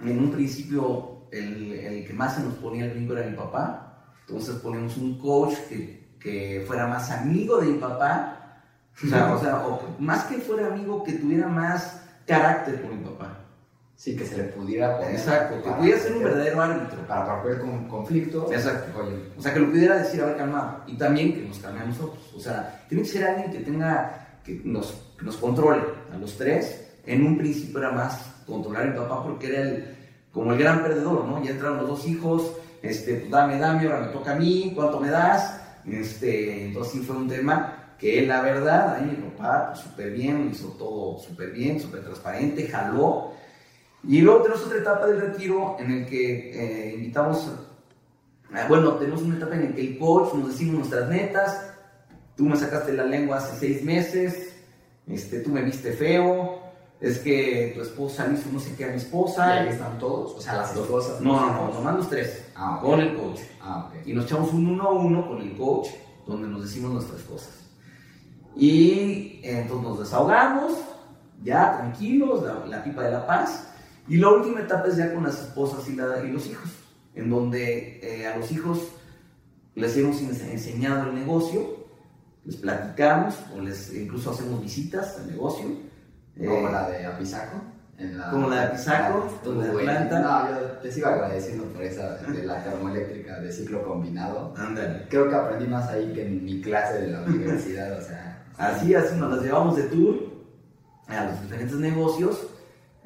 En 0.00 0.18
un 0.18 0.30
principio, 0.30 1.28
el, 1.30 1.72
el 1.72 2.06
que 2.06 2.12
más 2.12 2.36
se 2.36 2.42
nos 2.42 2.54
ponía 2.54 2.86
el 2.86 2.92
brinco 2.92 3.14
era 3.14 3.28
mi 3.28 3.36
papá. 3.36 4.14
Entonces 4.26 4.56
ponemos 4.56 4.96
un 4.96 5.18
coach 5.18 5.54
que, 5.68 6.16
que 6.20 6.64
fuera 6.66 6.86
más 6.86 7.10
amigo 7.10 7.58
de 7.58 7.66
mi 7.66 7.78
papá. 7.78 8.62
O 9.02 9.08
sea, 9.08 9.34
o 9.34 9.40
sea 9.40 9.62
más 9.98 10.24
que 10.24 10.38
fuera 10.38 10.68
amigo, 10.68 11.02
que 11.04 11.12
tuviera 11.14 11.48
más 11.48 12.02
carácter 12.26 12.80
por 12.82 12.94
mi 12.94 13.04
papá. 13.04 13.47
Sí, 13.98 14.14
que 14.14 14.24
se 14.24 14.36
le 14.36 14.44
pudiera 14.44 14.96
poner. 14.96 15.16
Exacto, 15.16 15.60
que 15.60 15.70
pudiera 15.72 15.98
ser 15.98 16.12
un 16.12 16.22
verdadero 16.22 16.62
árbitro. 16.62 17.04
Para 17.08 17.34
romper 17.34 17.58
con 17.58 17.88
conflicto. 17.88 18.48
Exacto. 18.52 18.96
O 19.36 19.42
sea, 19.42 19.52
que 19.52 19.58
lo 19.58 19.70
pudiera 19.70 19.96
decir, 19.98 20.22
a 20.22 20.26
ver, 20.26 20.36
calmado. 20.36 20.84
Y 20.86 20.96
también 20.96 21.34
que 21.34 21.42
nos 21.42 21.58
calme 21.58 21.80
a 21.80 21.84
nosotros. 21.84 22.32
O 22.32 22.38
sea, 22.38 22.84
tiene 22.88 23.02
que 23.02 23.08
ser 23.08 23.24
alguien 23.24 23.50
que 23.50 23.58
tenga, 23.58 24.38
que 24.44 24.60
nos, 24.62 24.92
que 25.18 25.24
nos 25.24 25.36
controle 25.36 25.82
a 26.14 26.16
los 26.16 26.36
tres. 26.36 26.92
En 27.06 27.26
un 27.26 27.38
principio 27.38 27.80
era 27.80 27.90
más 27.90 28.36
controlar 28.46 28.86
mi 28.86 28.96
papá 28.96 29.20
porque 29.24 29.48
era 29.48 29.62
el, 29.62 29.96
como 30.32 30.52
el 30.52 30.58
gran 30.60 30.80
perdedor, 30.80 31.24
¿no? 31.24 31.42
Ya 31.42 31.50
entraron 31.50 31.78
los 31.78 31.88
dos 31.88 32.06
hijos, 32.06 32.52
este, 32.82 33.14
pues 33.14 33.30
dame, 33.32 33.58
dame, 33.58 33.84
ahora 33.88 34.06
me 34.06 34.12
toca 34.12 34.30
a 34.30 34.36
mí, 34.36 34.74
¿cuánto 34.76 35.00
me 35.00 35.10
das? 35.10 35.60
Este, 35.84 36.66
entonces 36.66 36.92
sí 36.92 37.00
fue 37.00 37.16
un 37.16 37.28
tema 37.28 37.94
que 37.98 38.24
la 38.24 38.42
verdad, 38.42 38.94
ahí 38.94 39.06
mi 39.06 39.28
papá, 39.30 39.72
pues, 39.72 39.80
súper 39.80 40.12
bien, 40.12 40.50
hizo 40.52 40.68
todo 40.78 41.18
súper 41.18 41.50
bien, 41.50 41.80
súper 41.80 42.04
transparente, 42.04 42.68
jaló. 42.68 43.32
Y 44.06 44.20
luego 44.20 44.42
tenemos 44.42 44.64
otra 44.64 44.78
etapa 44.78 45.06
del 45.06 45.20
retiro 45.20 45.76
en 45.80 45.90
el 45.90 46.06
que 46.06 46.90
eh, 46.90 46.94
invitamos, 46.94 47.50
bueno, 48.68 48.92
tenemos 48.94 49.22
una 49.22 49.36
etapa 49.36 49.54
en 49.56 49.66
la 49.70 49.74
que 49.74 49.80
el 49.80 49.98
coach 49.98 50.34
nos 50.34 50.48
decimos 50.48 50.74
nuestras 50.76 51.08
netas, 51.08 51.70
tú 52.36 52.44
me 52.44 52.56
sacaste 52.56 52.92
la 52.92 53.04
lengua 53.04 53.38
hace 53.38 53.58
seis 53.58 53.82
meses, 53.84 54.54
este, 55.08 55.40
tú 55.40 55.50
me 55.50 55.62
viste 55.62 55.92
feo, 55.92 56.60
es 57.00 57.18
que 57.18 57.72
tu 57.74 57.82
esposa 57.82 58.28
hizo 58.32 58.50
no 58.52 58.58
sé 58.60 58.74
qué 58.76 58.84
a 58.84 58.88
mi 58.88 58.96
esposa. 58.96 59.54
¿Y 59.56 59.58
ahí 59.58 59.68
están 59.68 59.98
todos? 59.98 60.34
O 60.34 60.40
sea, 60.40 60.56
las 60.56 60.74
dos 60.74 60.86
cosas. 60.88 61.20
No, 61.20 61.38
no, 61.40 61.52
no, 61.68 61.74
nomás 61.74 61.96
los 61.96 62.08
tres, 62.08 62.44
Ah, 62.56 62.76
ok. 62.76 62.82
con 62.82 63.00
el 63.00 63.16
coach. 63.16 63.40
Ah, 63.60 63.88
ok. 63.88 64.06
Y 64.06 64.12
nos 64.12 64.24
echamos 64.24 64.52
un 64.52 64.66
uno 64.66 64.82
a 64.84 64.92
uno 64.92 65.28
con 65.28 65.40
el 65.40 65.56
coach, 65.56 65.88
donde 66.26 66.48
nos 66.48 66.62
decimos 66.62 66.92
nuestras 66.92 67.22
cosas. 67.22 67.50
Y 68.56 69.40
entonces 69.44 69.88
nos 69.88 69.98
desahogamos, 70.00 70.72
ya 71.44 71.76
tranquilos, 71.78 72.42
la, 72.42 72.66
la 72.66 72.82
pipa 72.82 73.02
de 73.04 73.12
la 73.12 73.26
paz. 73.26 73.67
Y 74.08 74.16
la 74.16 74.28
última 74.30 74.60
etapa 74.60 74.88
es 74.88 74.96
ya 74.96 75.12
con 75.12 75.24
las 75.24 75.38
esposas 75.40 75.88
y, 75.88 75.94
la- 75.96 76.22
y 76.24 76.30
los 76.32 76.46
hijos, 76.46 76.70
en 77.14 77.28
donde 77.30 78.00
eh, 78.02 78.26
a 78.26 78.36
los 78.36 78.50
hijos 78.52 78.80
les 79.74 79.96
hemos 79.96 80.20
ense- 80.22 80.50
enseñado 80.50 81.08
el 81.10 81.14
negocio, 81.14 81.86
les 82.44 82.56
platicamos 82.56 83.34
o 83.54 83.60
les 83.60 83.92
incluso 83.94 84.30
hacemos 84.30 84.62
visitas 84.62 85.18
al 85.18 85.30
negocio. 85.30 85.66
Como 86.36 86.68
Eh, 86.68 86.72
la 86.72 86.88
de 86.88 87.04
Apizaco. 87.06 87.60
En 87.98 88.16
la, 88.16 88.30
como 88.30 88.48
la 88.48 88.68
de 88.68 88.76
Estuvo 88.76 89.30
donde 89.42 89.70
buena. 89.72 90.02
Atlanta. 90.02 90.20
No, 90.20 90.60
yo 90.60 90.66
te 90.80 90.92
sigo 90.92 91.08
agradeciendo 91.08 91.64
por 91.64 91.82
esa 91.82 92.16
de 92.18 92.44
la 92.44 92.62
termoeléctrica 92.62 93.40
de 93.40 93.50
ciclo 93.52 93.82
combinado. 93.82 94.54
Ándale. 94.56 95.06
Creo 95.10 95.28
que 95.28 95.34
aprendí 95.34 95.66
más 95.66 95.88
ahí 95.88 96.12
que 96.14 96.24
en 96.24 96.44
mi 96.44 96.60
clase 96.60 97.00
de 97.02 97.08
la 97.08 97.22
universidad, 97.22 97.98
o 97.98 98.00
sea. 98.00 98.46
Así, 98.56 98.94
así 98.94 99.14
nos 99.16 99.32
las 99.36 99.42
llevamos 99.44 99.76
de 99.76 99.82
tour 99.84 100.16
a 101.08 101.24
los 101.26 101.42
diferentes 101.42 101.76
negocios. 101.76 102.46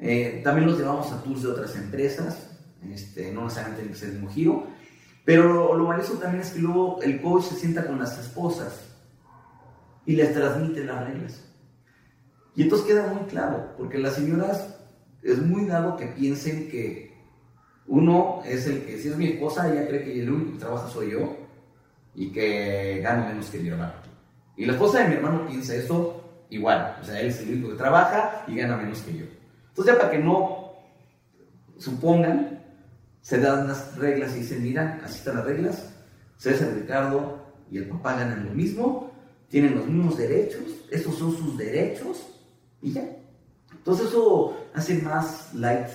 Eh, 0.05 0.41
también 0.43 0.67
los 0.67 0.77
llevamos 0.77 1.09
a 1.13 1.23
tours 1.23 1.43
de 1.43 1.47
otras 1.47 1.77
empresas, 1.77 2.49
este, 2.91 3.31
no 3.31 3.45
necesariamente 3.45 3.93
tiene 3.93 4.07
el 4.07 4.13
mismo 4.19 4.29
giro. 4.29 4.67
Pero 5.23 5.53
lo, 5.53 5.77
lo 5.77 5.85
valioso 5.85 6.15
también 6.15 6.43
es 6.43 6.51
que 6.51 6.59
luego 6.59 7.01
el 7.01 7.21
coach 7.21 7.45
se 7.45 7.55
sienta 7.55 7.87
con 7.87 7.97
las 7.97 8.19
esposas 8.19 8.81
y 10.05 10.17
les 10.17 10.33
transmite 10.33 10.83
las 10.83 11.07
reglas. 11.07 11.45
Y 12.53 12.63
entonces 12.63 12.85
queda 12.85 13.07
muy 13.07 13.29
claro, 13.29 13.75
porque 13.77 13.97
las 13.97 14.15
señoras 14.15 14.75
es 15.21 15.41
muy 15.41 15.65
dado 15.67 15.95
que 15.95 16.07
piensen 16.07 16.69
que 16.69 17.13
uno 17.87 18.41
es 18.45 18.67
el 18.67 18.83
que, 18.83 18.97
si 18.99 19.07
es 19.07 19.15
mi 19.15 19.27
esposa, 19.27 19.71
ella 19.71 19.87
cree 19.87 20.03
que 20.03 20.21
el 20.21 20.29
único 20.29 20.51
que 20.51 20.59
trabaja 20.59 20.89
soy 20.89 21.11
yo 21.11 21.37
y 22.13 22.29
que 22.29 22.99
gano 23.01 23.27
menos 23.27 23.49
que 23.49 23.59
mi 23.59 23.69
hermano. 23.69 23.93
Y 24.57 24.65
la 24.65 24.73
esposa 24.73 24.99
de 24.99 25.07
mi 25.07 25.15
hermano 25.15 25.47
piensa 25.47 25.73
eso 25.73 26.45
igual, 26.49 26.97
o 27.01 27.05
sea, 27.05 27.21
él 27.21 27.27
es 27.27 27.39
el 27.39 27.53
único 27.53 27.69
que 27.69 27.77
trabaja 27.77 28.43
y 28.47 28.57
gana 28.57 28.75
menos 28.75 29.01
que 29.01 29.17
yo. 29.17 29.25
Entonces 29.73 29.95
ya 29.95 29.99
para 29.99 30.11
que 30.11 30.19
no 30.19 30.73
supongan, 31.79 32.63
se 33.21 33.39
dan 33.39 33.67
las 33.67 33.97
reglas 33.97 34.35
y 34.35 34.41
dicen, 34.41 34.61
mira, 34.61 35.01
así 35.03 35.17
están 35.17 35.37
las 35.37 35.45
reglas, 35.45 35.93
César 36.37 36.73
Ricardo 36.75 37.39
y 37.71 37.79
el 37.79 37.87
papá 37.87 38.13
ganan 38.13 38.45
lo 38.45 38.51
mismo, 38.51 39.11
tienen 39.49 39.73
los 39.73 39.87
mismos 39.87 40.15
derechos, 40.15 40.61
estos 40.91 41.15
son 41.15 41.35
sus 41.35 41.57
derechos 41.57 42.21
y 42.83 42.91
ya. 42.91 43.03
Entonces 43.71 44.09
eso 44.09 44.55
hace 44.75 45.01
más 45.01 45.51
light 45.55 45.87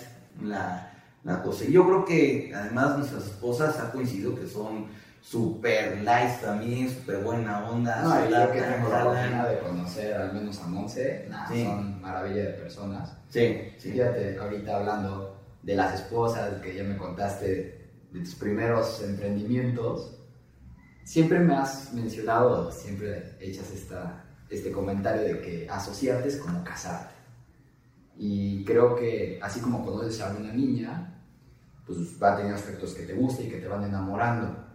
la, 0.43 0.93
la 1.23 1.41
cosa. 1.41 1.65
Y 1.65 1.73
yo 1.73 1.87
creo 1.87 2.05
que 2.05 2.53
además 2.53 2.99
nuestras 2.99 3.27
esposas 3.27 3.79
ha 3.79 3.93
coincidido 3.93 4.35
que 4.35 4.49
son 4.49 4.87
super 5.31 5.99
light 6.05 6.41
también, 6.41 6.89
súper 6.89 7.19
buena 7.23 7.69
onda. 7.69 8.01
No, 8.03 8.15
se 8.15 8.31
yo 8.31 8.51
que 8.53 8.63
tengo 8.63 8.89
la 8.89 9.05
oportunidad 9.05 9.51
de 9.51 9.59
conocer 9.59 10.15
al 10.15 10.33
menos 10.33 10.59
a 10.61 10.67
Monse, 10.69 11.27
nah, 11.29 11.47
Sí. 11.47 11.65
son 11.65 12.01
maravilla 12.01 12.45
de 12.45 12.53
personas. 12.55 13.15
Sí, 13.29 13.75
sí. 13.77 13.93
Fíjate, 13.93 14.39
ahorita 14.39 14.77
hablando 14.77 15.37
de 15.63 15.77
las 15.77 15.95
esposas, 16.01 16.55
que 16.63 16.75
ya 16.75 16.83
me 16.83 16.97
contaste 16.97 17.91
de 18.11 18.21
tus 18.21 18.37
primeros 18.37 19.03
emprendimientos, 19.03 20.19
siempre 21.05 21.41
me 21.41 21.55
has 21.57 21.93
mencionado, 21.93 22.73
siempre 22.73 23.37
echas 23.39 23.71
esta, 23.71 24.25
este 24.49 24.73
comentario 24.73 25.23
de 25.25 25.41
que 25.43 25.69
asociarte 25.69 26.29
es 26.29 26.39
como 26.39 26.65
casarte. 26.65 27.13
Y 28.17 28.65
creo 28.65 28.97
que 28.97 29.39
así 29.43 29.61
como 29.61 29.85
conoces 29.85 30.23
a 30.23 30.31
una 30.35 30.55
niña, 30.55 31.23
pues 31.87 31.99
va 32.21 32.33
a 32.33 32.37
tener 32.39 32.55
aspectos 32.55 32.95
que 32.95 33.03
te 33.03 33.13
gusten 33.13 33.47
y 33.47 33.51
que 33.51 33.59
te 33.59 33.69
van 33.69 33.85
enamorando. 33.85 34.68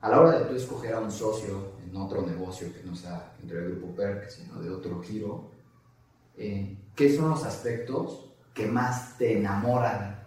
A 0.00 0.08
la 0.08 0.20
hora 0.20 0.38
de 0.38 0.44
tú 0.46 0.54
escoger 0.56 0.94
a 0.94 1.00
un 1.00 1.10
socio 1.10 1.72
en 1.88 1.94
otro 1.96 2.22
negocio 2.26 2.72
que 2.72 2.82
no 2.82 2.94
sea 2.96 3.32
dentro 3.38 3.58
del 3.58 3.72
grupo 3.76 3.94
PERC, 3.96 4.30
sino 4.30 4.60
de 4.60 4.70
otro 4.70 5.00
giro, 5.02 5.50
eh, 6.36 6.76
¿qué 6.96 7.14
son 7.14 7.30
los 7.30 7.44
aspectos 7.44 8.30
que 8.54 8.66
más 8.66 9.16
te 9.18 9.36
enamoran, 9.38 10.18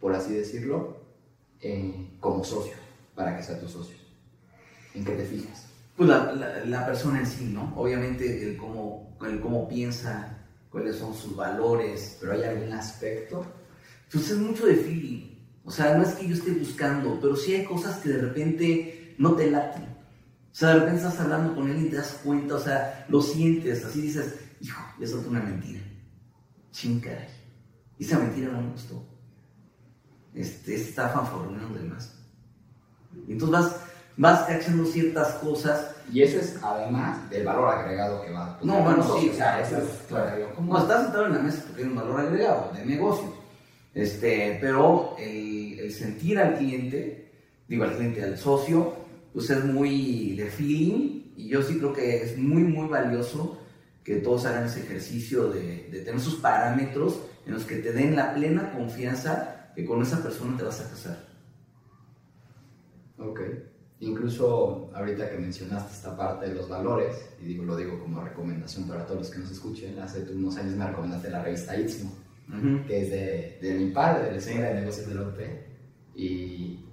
por 0.00 0.14
así 0.14 0.32
decirlo, 0.32 0.96
eh, 1.60 2.10
como 2.20 2.42
socio, 2.42 2.74
para 3.14 3.36
que 3.36 3.42
sea 3.42 3.60
tu 3.60 3.68
socio? 3.68 3.96
¿En 4.94 5.04
qué 5.04 5.12
te 5.12 5.24
fijas? 5.24 5.66
Pues 5.96 6.08
la, 6.08 6.32
la- 6.32 6.64
la 6.64 6.86
persona 6.86 7.18
en 7.20 7.26
sí, 7.26 7.44
¿no? 7.52 7.72
Obviamente 7.76 8.42
el 8.48 8.56
cómo, 8.56 9.14
el 9.26 9.40
cómo 9.40 9.68
piensa, 9.68 10.38
cuáles 10.70 10.96
son 10.96 11.14
sus 11.14 11.36
valores. 11.36 12.16
¿Pero 12.20 12.32
hay 12.32 12.44
algún 12.44 12.72
aspecto? 12.72 13.44
Pues 14.10 14.30
es 14.30 14.38
mucho 14.38 14.66
de 14.66 14.76
feeling. 14.76 15.28
O 15.64 15.70
sea, 15.70 15.96
no 15.96 16.02
es 16.02 16.14
que 16.14 16.26
yo 16.26 16.34
esté 16.34 16.50
buscando, 16.52 17.18
pero 17.20 17.36
sí 17.36 17.54
hay 17.54 17.64
cosas 17.64 17.98
que 18.00 18.08
de 18.08 18.18
repente 18.22 19.01
no 19.18 19.32
te 19.32 19.50
laten. 19.50 19.84
O 19.84 20.54
sea, 20.54 20.68
de 20.68 20.80
repente 20.80 20.98
estás 20.98 21.20
hablando 21.20 21.54
con 21.54 21.70
él 21.70 21.86
y 21.86 21.88
te 21.88 21.96
das 21.96 22.20
cuenta, 22.22 22.56
o 22.56 22.60
sea, 22.60 23.06
lo 23.08 23.22
sientes, 23.22 23.84
así 23.84 24.02
dices, 24.02 24.34
hijo, 24.60 24.82
le 24.98 25.06
solté 25.06 25.28
una 25.28 25.40
mentira. 25.40 25.80
Ching, 26.72 27.00
caray. 27.00 27.28
Y 27.98 28.04
esa 28.04 28.18
mentira 28.18 28.52
no 28.52 28.60
me 28.60 28.70
gustó. 28.72 29.02
Este, 30.34 30.74
está 30.74 31.08
fanfarroneando 31.08 31.78
de 31.78 31.84
más. 31.84 32.14
Y 33.26 33.32
entonces 33.32 33.50
vas, 33.50 33.76
vas 34.16 34.40
cachando 34.44 34.86
ciertas 34.86 35.34
cosas 35.34 35.94
Y 36.10 36.22
eso 36.22 36.38
es 36.38 36.58
además 36.62 37.28
del 37.28 37.44
valor 37.44 37.68
agregado 37.68 38.22
que 38.22 38.32
va 38.32 38.58
No, 38.62 38.82
bueno, 38.82 39.02
sí, 39.18 39.28
o 39.28 39.34
sea, 39.34 39.60
eso 39.60 39.76
es 39.76 39.88
claro. 40.08 40.54
Como 40.54 40.78
estás 40.78 41.04
sentado 41.04 41.26
en 41.26 41.34
la 41.34 41.38
mesa 41.40 41.62
porque 41.66 41.82
hay 41.82 41.88
un 41.88 41.96
valor 41.96 42.20
agregado 42.20 42.72
de 42.74 42.84
negocio. 42.86 43.34
Este, 43.94 44.58
pero 44.60 45.16
el, 45.18 45.78
el 45.78 45.92
sentir 45.92 46.38
al 46.38 46.56
cliente, 46.56 47.30
digo 47.68 47.84
al 47.84 47.94
cliente, 47.96 48.22
al 48.22 48.38
socio, 48.38 49.01
pues 49.32 49.50
es 49.50 49.64
muy 49.64 50.36
de 50.36 50.46
feeling 50.46 51.32
y 51.36 51.48
yo 51.48 51.62
sí 51.62 51.78
creo 51.78 51.92
que 51.92 52.22
es 52.22 52.38
muy, 52.38 52.62
muy 52.62 52.88
valioso 52.88 53.58
que 54.04 54.16
todos 54.16 54.46
hagan 54.46 54.66
ese 54.66 54.80
ejercicio 54.80 55.48
de, 55.48 55.88
de 55.90 56.00
tener 56.00 56.20
sus 56.20 56.36
parámetros 56.36 57.20
en 57.46 57.54
los 57.54 57.64
que 57.64 57.76
te 57.76 57.92
den 57.92 58.16
la 58.16 58.34
plena 58.34 58.72
confianza 58.72 59.72
que 59.74 59.84
con 59.84 60.02
esa 60.02 60.22
persona 60.22 60.56
te 60.56 60.64
vas 60.64 60.80
a 60.80 60.90
casar. 60.90 61.32
Ok. 63.18 63.40
Incluso 64.00 64.90
ahorita 64.94 65.30
que 65.30 65.38
mencionaste 65.38 65.92
esta 65.92 66.16
parte 66.16 66.48
de 66.48 66.54
los 66.56 66.68
valores, 66.68 67.14
y 67.40 67.44
digo, 67.44 67.64
lo 67.64 67.76
digo 67.76 68.00
como 68.00 68.20
recomendación 68.20 68.88
para 68.88 69.06
todos 69.06 69.20
los 69.20 69.30
que 69.30 69.38
nos 69.38 69.50
escuchen, 69.52 69.98
hace 70.00 70.22
unos 70.32 70.56
años 70.56 70.74
me 70.74 70.88
recomendaste 70.88 71.30
la 71.30 71.42
revista 71.42 71.78
Istmo, 71.78 72.12
Ujú. 72.48 72.84
que 72.86 73.02
es 73.02 73.10
de, 73.10 73.58
de 73.62 73.78
mi 73.78 73.92
padre, 73.92 74.24
de 74.24 74.30
la 74.32 74.36
Escuela 74.38 74.68
de 74.68 74.80
Negocios 74.80 75.06
de 75.06 75.14
la 75.14 75.22
UP, 75.22 75.38
y, 76.16 76.84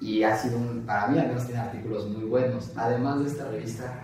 y 0.00 0.22
ha 0.22 0.36
sido, 0.36 0.56
un, 0.56 0.86
para 0.86 1.08
mí 1.08 1.18
al 1.18 1.28
menos 1.28 1.46
tiene 1.46 1.60
artículos 1.60 2.08
muy 2.08 2.24
buenos. 2.24 2.70
Además 2.76 3.20
de 3.20 3.26
esta 3.26 3.48
revista, 3.48 4.02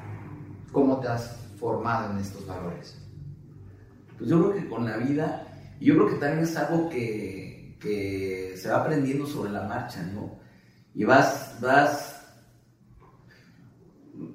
¿cómo 0.71 1.01
te 1.01 1.09
has 1.09 1.37
formado 1.59 2.13
en 2.13 2.19
estos 2.19 2.47
valores? 2.47 2.99
Pues 4.19 4.31
yo 4.31 4.41
creo 4.41 4.63
que 4.63 4.69
con 4.69 4.85
la 4.85 4.99
vida, 4.99 5.47
yo 5.81 5.95
creo 5.95 6.09
que 6.09 6.17
también 6.17 6.45
es 6.45 6.57
algo 6.57 6.89
que, 6.89 7.77
que 7.81 8.55
se 8.57 8.69
va 8.69 8.83
aprendiendo 8.83 9.27
sobre 9.27 9.51
la 9.51 9.63
marcha, 9.63 10.03
¿no? 10.03 10.39
Y 10.95 11.05
vas, 11.05 11.57
vas, 11.61 12.23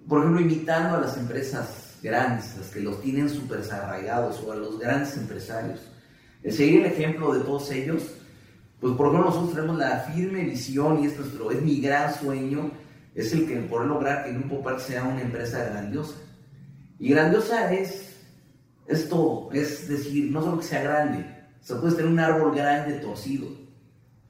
por 0.08 0.20
ejemplo, 0.20 0.42
imitando 0.42 0.98
a 0.98 1.02
las 1.02 1.18
empresas 1.18 1.98
grandes, 2.02 2.58
las 2.58 2.70
que 2.70 2.82
los 2.82 3.02
tienen 3.02 3.30
súper 3.30 3.60
desarraigados, 3.60 4.42
o 4.42 4.52
a 4.52 4.56
los 4.56 4.80
grandes 4.80 5.16
empresarios. 5.18 5.80
El 6.44 6.54
seguir 6.54 6.86
el 6.86 6.92
ejemplo 6.92 7.34
de 7.34 7.42
todos 7.42 7.72
ellos, 7.72 8.04
pues 8.82 8.96
por 8.96 9.08
ejemplo 9.08 9.30
nosotros 9.30 9.54
tenemos 9.54 9.78
la 9.78 10.00
firme 10.00 10.44
visión 10.44 11.04
y 11.04 11.06
es 11.06 11.18
nuestro, 11.18 11.52
es 11.52 11.62
mi 11.62 11.80
gran 11.80 12.14
sueño, 12.14 12.72
es 13.14 13.32
el 13.32 13.48
que 13.48 13.58
poder 13.58 13.88
lograr 13.88 14.26
que 14.26 14.34
Grupo 14.34 14.64
Park 14.64 14.80
sea 14.80 15.04
una 15.04 15.22
empresa 15.22 15.64
grandiosa. 15.66 16.16
Y 16.98 17.10
grandiosa 17.10 17.72
es, 17.72 18.16
es 18.88 19.08
todo, 19.08 19.52
es 19.54 19.88
decir, 19.88 20.32
no 20.32 20.42
solo 20.42 20.58
que 20.58 20.66
sea 20.66 20.82
grande, 20.82 21.20
o 21.62 21.64
sea, 21.64 21.80
puedes 21.80 21.96
tener 21.96 22.12
un 22.12 22.20
árbol 22.20 22.56
grande 22.56 22.94
torcido. 22.96 23.48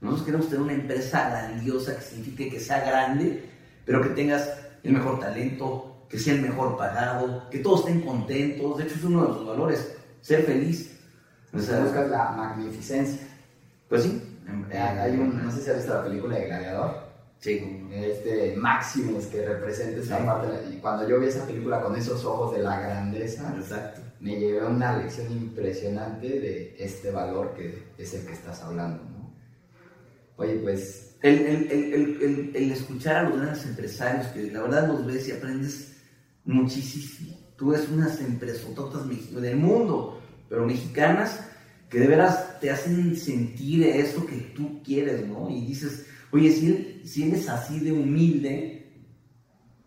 Nosotros 0.01 0.25
queremos 0.25 0.47
tener 0.49 0.61
una 0.63 0.73
empresa 0.73 1.29
grandiosa 1.29 1.95
que 1.95 2.01
signifique 2.01 2.49
que 2.49 2.59
sea 2.59 2.81
grande, 2.81 3.49
pero 3.85 4.01
que 4.01 4.09
tengas 4.09 4.49
el 4.83 4.93
mejor 4.93 5.19
talento, 5.19 6.05
que 6.09 6.19
sea 6.19 6.33
el 6.33 6.41
mejor 6.41 6.75
pagado, 6.75 7.49
que 7.49 7.59
todos 7.59 7.81
estén 7.81 8.01
contentos. 8.01 8.77
De 8.77 8.83
hecho, 8.83 8.95
es 8.95 9.03
uno 9.05 9.21
de 9.21 9.27
los 9.29 9.47
valores, 9.47 9.95
ser 10.19 10.43
feliz. 10.43 10.99
O 11.53 11.59
sea, 11.59 11.79
Buscas 11.81 12.09
la 12.09 12.31
magnificencia. 12.31 13.27
pues 13.87 14.03
sí, 14.03 14.30
hay 14.71 15.11
un, 15.17 15.43
no 15.43 15.51
sé 15.51 15.61
si 15.61 15.69
has 15.69 15.77
visto 15.77 15.93
la 15.93 16.03
película 16.03 16.35
de 16.37 16.45
Gladiador. 16.45 17.11
Sí. 17.39 17.87
Este 17.91 18.55
Maximus 18.55 19.25
que 19.25 19.43
representa 19.45 19.99
esa 19.99 20.19
Sí. 20.19 20.23
parte. 20.25 20.47
de 20.47 20.53
la- 20.53 20.69
Y 20.75 20.77
cuando 20.79 21.09
yo 21.09 21.19
vi 21.19 21.27
esa 21.27 21.45
película 21.47 21.81
con 21.81 21.95
esos 21.95 22.23
ojos 22.23 22.55
de 22.55 22.61
la 22.61 22.79
grandeza, 22.79 23.51
Exacto. 23.57 24.01
me 24.19 24.39
llevé 24.39 24.63
una 24.65 24.97
lección 24.97 25.31
impresionante 25.31 26.27
de 26.27 26.75
este 26.77 27.09
valor 27.11 27.53
que 27.55 27.83
es 27.97 28.13
el 28.13 28.25
que 28.27 28.33
estás 28.33 28.61
hablando, 28.61 29.03
¿no? 29.05 29.33
Oye, 30.37 30.55
pues, 30.63 31.07
El, 31.23 31.37
el, 31.45 31.71
el, 31.71 32.51
el, 32.55 32.71
escuchar 32.71 33.17
a 33.17 33.23
los 33.29 33.37
grandes 33.39 33.63
empresarios, 33.65 34.25
que 34.27 34.51
la 34.51 34.61
verdad 34.63 34.87
los 34.87 35.05
ves 35.05 35.27
y 35.27 35.31
aprendes 35.33 35.97
muchísimo. 36.45 37.37
Tú 37.55 37.69
ves 37.69 37.87
unas 37.89 38.19
empresototas 38.21 39.03
del 39.07 39.55
mundo, 39.57 40.19
pero 40.49 40.65
mexicanas, 40.65 41.47
que 41.91 41.99
de 41.99 42.07
veras 42.07 42.57
te 42.61 42.71
hacen 42.71 43.17
sentir 43.17 43.83
eso 43.83 44.25
que 44.25 44.37
tú 44.55 44.81
quieres, 44.81 45.27
¿no? 45.27 45.49
Y 45.49 45.65
dices, 45.65 46.05
oye, 46.31 46.49
si 47.03 47.23
él, 47.23 47.33
es 47.33 47.49
así 47.49 47.81
de 47.81 47.91
humilde, 47.91 48.93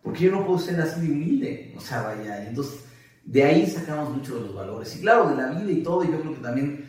¿por 0.03 0.13
qué 0.13 0.25
yo 0.25 0.31
no 0.31 0.45
puedo 0.45 0.59
ser 0.59 0.79
así 0.79 1.01
de 1.01 1.11
humilde? 1.11 1.73
O 1.75 1.81
sea, 1.81 2.03
vaya, 2.03 2.47
entonces 2.47 2.81
de 3.25 3.43
ahí 3.43 3.65
sacamos 3.65 4.15
mucho 4.15 4.35
de 4.35 4.41
los 4.41 4.53
valores. 4.53 4.95
Y 4.95 5.01
claro, 5.01 5.29
de 5.29 5.35
la 5.35 5.49
vida 5.49 5.71
y 5.71 5.81
todo, 5.81 6.03
yo 6.03 6.21
creo 6.21 6.35
que 6.35 6.41
también 6.41 6.85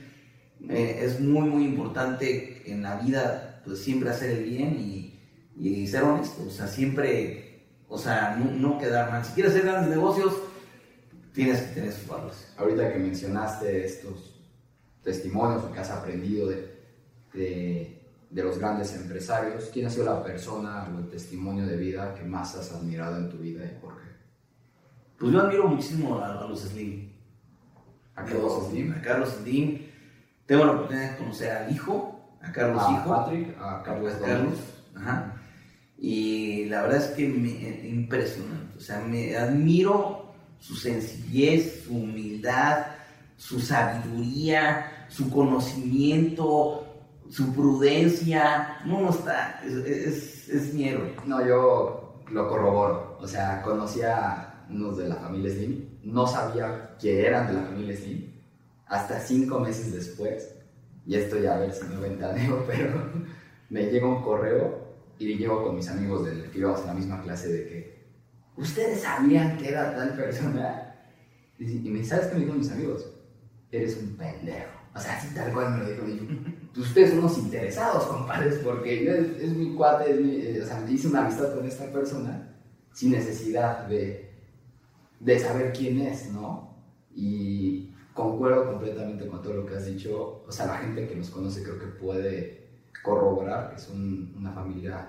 eh, 0.68 1.00
es 1.02 1.18
muy, 1.18 1.48
muy 1.48 1.64
importante 1.64 2.70
en 2.70 2.82
la 2.82 2.96
vida, 2.96 3.62
pues 3.64 3.78
siempre 3.78 4.10
hacer 4.10 4.32
el 4.32 4.44
bien 4.44 4.76
y, 4.78 5.18
y 5.58 5.86
ser 5.86 6.02
honesto. 6.02 6.44
O 6.46 6.50
sea, 6.50 6.66
siempre, 6.66 7.70
o 7.88 7.96
sea, 7.96 8.36
no, 8.36 8.50
no 8.50 8.78
quedar 8.78 9.10
mal. 9.10 9.24
Si 9.24 9.32
quieres 9.32 9.52
hacer 9.52 9.64
grandes 9.64 9.96
negocios, 9.96 10.34
tienes 11.32 11.62
que 11.62 11.74
tener 11.74 11.92
sus 11.92 12.06
valores. 12.06 12.52
ahorita 12.58 12.92
que 12.92 12.98
mencionaste 12.98 13.86
estos 13.86 14.35
testimonios 15.06 15.62
o 15.62 15.72
que 15.72 15.78
has 15.78 15.90
aprendido 15.90 16.48
de, 16.48 16.68
de, 17.32 18.02
de 18.28 18.42
los 18.42 18.58
grandes 18.58 18.92
empresarios, 18.96 19.70
¿quién 19.72 19.86
ha 19.86 19.90
sido 19.90 20.04
la 20.04 20.22
persona 20.22 20.88
o 20.92 20.98
el 20.98 21.08
testimonio 21.08 21.64
de 21.64 21.76
vida 21.76 22.12
que 22.12 22.24
más 22.24 22.56
has 22.56 22.72
admirado 22.72 23.16
en 23.18 23.30
tu 23.30 23.38
vida 23.38 23.64
y 23.64 23.80
por 23.80 23.94
qué? 23.94 24.08
Pues 25.16 25.32
yo 25.32 25.40
admiro 25.40 25.68
muchísimo 25.68 26.18
a, 26.18 26.40
a 26.40 26.46
los 26.48 26.60
Slim. 26.60 27.12
¿A 28.16 28.24
Carlos 28.24 28.68
Slim? 28.68 28.92
A 28.92 29.00
Carlos 29.00 29.30
Slim. 29.40 29.86
Tengo 30.44 30.64
la 30.64 30.72
oportunidad 30.72 31.12
de 31.12 31.18
conocer 31.18 31.50
al 31.52 31.72
hijo, 31.72 32.36
a 32.42 32.50
Carlos 32.50 32.82
a 32.84 32.92
Hijo. 32.92 33.08
Patrick, 33.08 33.56
a 33.60 33.82
Carlos 33.84 34.12
a. 34.12 34.18
Carlos. 34.18 34.58
Ajá. 34.96 35.32
Y 35.98 36.64
la 36.66 36.82
verdad 36.82 36.98
es 36.98 37.10
que 37.12 37.28
me, 37.28 37.48
eh, 37.48 37.88
impresionante. 37.88 38.76
O 38.76 38.80
sea, 38.80 39.00
me 39.00 39.36
admiro 39.36 40.34
su 40.58 40.74
sencillez, 40.74 41.84
su 41.84 41.94
humildad, 41.94 42.86
su 43.36 43.60
sabiduría, 43.60 44.95
su 45.08 45.30
conocimiento, 45.30 46.84
su 47.30 47.52
prudencia. 47.54 48.78
No, 48.84 49.10
está. 49.10 49.62
Es, 49.64 50.48
es, 50.48 50.74
mi 50.74 50.88
héroe. 50.88 51.14
No, 51.26 51.46
yo 51.46 52.22
lo 52.30 52.48
corroboro. 52.48 53.18
O 53.20 53.26
sea, 53.26 53.62
conocía 53.62 54.66
unos 54.70 54.96
de 54.96 55.08
la 55.08 55.16
familia 55.16 55.52
Slim. 55.52 55.98
No 56.02 56.26
sabía 56.26 56.96
que 57.00 57.26
eran 57.26 57.46
de 57.48 57.54
la 57.54 57.62
familia 57.62 57.96
Slim. 57.96 58.32
Hasta 58.86 59.20
cinco 59.20 59.60
meses 59.60 59.92
después. 59.92 60.52
Y 61.06 61.14
esto 61.14 61.38
ya 61.38 61.54
a 61.54 61.58
ver 61.58 61.72
si 61.72 61.84
me 61.86 61.96
ventaneo, 61.96 62.64
pero 62.66 63.10
me 63.70 63.84
llega 63.84 64.06
un 64.06 64.22
correo 64.22 64.86
y 65.18 65.36
llego 65.36 65.62
con 65.62 65.76
mis 65.76 65.88
amigos 65.88 66.26
del 66.26 66.50
que 66.50 66.58
íbamos 66.58 66.80
en 66.80 66.86
la 66.86 66.94
misma 66.94 67.22
clase 67.22 67.48
de 67.48 67.68
que 67.68 68.06
ustedes 68.56 69.02
sabían 69.02 69.56
que 69.56 69.68
era 69.68 69.94
tal 69.94 70.14
persona. 70.14 70.94
Y, 71.58 71.64
me 71.64 72.04
¿sabes 72.04 72.26
qué 72.26 72.38
me 72.38 72.52
mis 72.52 72.70
amigos? 72.70 73.06
Eres 73.70 73.96
un 73.96 74.16
pendejo. 74.16 74.75
O 74.96 74.98
sea, 75.00 75.16
así 75.18 75.34
tal 75.34 75.52
cual 75.52 75.78
me 75.78 75.78
lo 75.84 75.86
dijo. 76.06 76.06
Yo, 76.74 76.82
ustedes 76.82 77.10
son 77.10 77.18
unos 77.20 77.38
interesados, 77.38 78.04
compadres, 78.04 78.56
porque 78.64 79.04
yo- 79.04 79.12
es, 79.12 79.42
es 79.42 79.52
mi 79.52 79.74
cuate, 79.74 80.10
es 80.12 80.20
mi- 80.20 80.36
eh, 80.36 80.60
o 80.62 80.66
sea, 80.66 80.80
me 80.80 80.90
hice 80.92 81.08
una 81.08 81.22
amistad 81.24 81.54
con 81.54 81.66
esta 81.66 81.84
persona 81.92 82.54
sin 82.92 83.12
necesidad 83.12 83.86
de, 83.86 84.30
de 85.20 85.38
saber 85.38 85.72
quién 85.72 86.00
es, 86.00 86.30
¿no? 86.32 86.74
Y 87.14 87.92
concuerdo 88.14 88.66
completamente 88.66 89.26
con 89.26 89.42
todo 89.42 89.54
lo 89.54 89.66
que 89.66 89.76
has 89.76 89.86
dicho. 89.86 90.44
O 90.46 90.50
sea, 90.52 90.66
la 90.66 90.78
gente 90.78 91.06
que 91.06 91.14
nos 91.16 91.30
conoce 91.30 91.62
creo 91.62 91.78
que 91.78 91.86
puede 91.86 92.66
corroborar 93.02 93.74
que 93.74 93.78
son 93.80 94.34
una 94.36 94.52
familia 94.52 95.08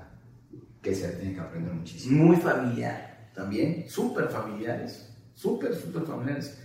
que 0.81 0.93
se 0.93 1.09
tiene 1.13 1.33
que 1.33 1.39
aprender 1.41 1.73
muchísimo. 1.73 2.25
muy 2.25 2.35
familiar 2.37 3.29
también, 3.33 3.89
súper 3.89 4.27
familiares, 4.29 5.13
súper, 5.33 5.75
súper 5.75 6.03
familiares. 6.03 6.59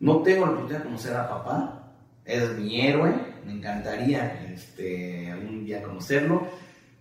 No 0.00 0.22
tengo 0.22 0.44
la 0.46 0.52
oportunidad 0.52 0.78
de 0.80 0.84
conocer 0.84 1.14
a 1.14 1.28
papá, 1.28 1.81
es 2.24 2.58
mi 2.58 2.80
héroe, 2.80 3.14
me 3.44 3.52
encantaría 3.52 4.44
este, 4.52 5.30
algún 5.30 5.64
día 5.64 5.82
conocerlo. 5.82 6.46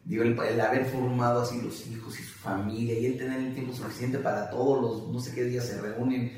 Digo, 0.03 0.23
el, 0.23 0.37
el 0.39 0.61
haber 0.61 0.85
formado 0.85 1.41
así 1.41 1.61
los 1.61 1.85
hijos 1.87 2.19
y 2.19 2.23
su 2.23 2.33
familia 2.39 2.97
y 2.97 3.05
el 3.05 3.17
tener 3.17 3.39
el 3.39 3.53
tiempo 3.53 3.73
suficiente 3.73 4.17
para 4.17 4.49
todos 4.49 4.81
los, 4.81 5.09
no 5.09 5.19
sé 5.19 5.33
qué 5.33 5.43
días 5.43 5.65
se 5.65 5.79
reúnen, 5.79 6.33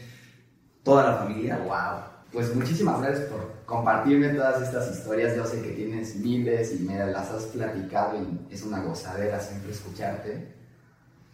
toda 0.84 1.12
la 1.12 1.18
familia, 1.18 1.58
wow. 1.60 2.14
Pues 2.32 2.54
muchísimas 2.54 3.00
gracias 3.00 3.28
por 3.30 3.64
compartirme 3.66 4.30
todas 4.30 4.62
estas 4.62 4.98
historias. 4.98 5.36
Yo 5.36 5.46
sé 5.46 5.62
que 5.62 5.70
tienes 5.70 6.16
miles 6.16 6.76
y 6.80 6.84
me 6.84 6.98
las 6.98 7.30
has 7.30 7.44
platicado 7.46 8.18
y 8.20 8.54
es 8.54 8.64
una 8.64 8.82
gozadera 8.82 9.40
siempre 9.40 9.72
escucharte. 9.72 10.48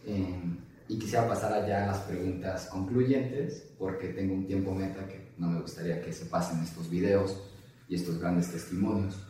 Eh, 0.05 0.41
y 0.89 0.99
quisiera 0.99 1.27
pasar 1.27 1.53
allá 1.53 1.83
a 1.83 1.87
las 1.87 1.99
preguntas 1.99 2.65
concluyentes 2.65 3.69
porque 3.77 4.09
tengo 4.09 4.33
un 4.33 4.45
tiempo 4.45 4.73
meta 4.73 5.07
que 5.07 5.28
no 5.39 5.47
me 5.47 5.61
gustaría 5.61 6.01
que 6.01 6.13
se 6.13 6.25
pasen 6.25 6.61
estos 6.61 6.89
videos 6.89 7.41
y 7.87 7.95
estos 7.95 8.19
grandes 8.19 8.51
testimonios. 8.51 9.25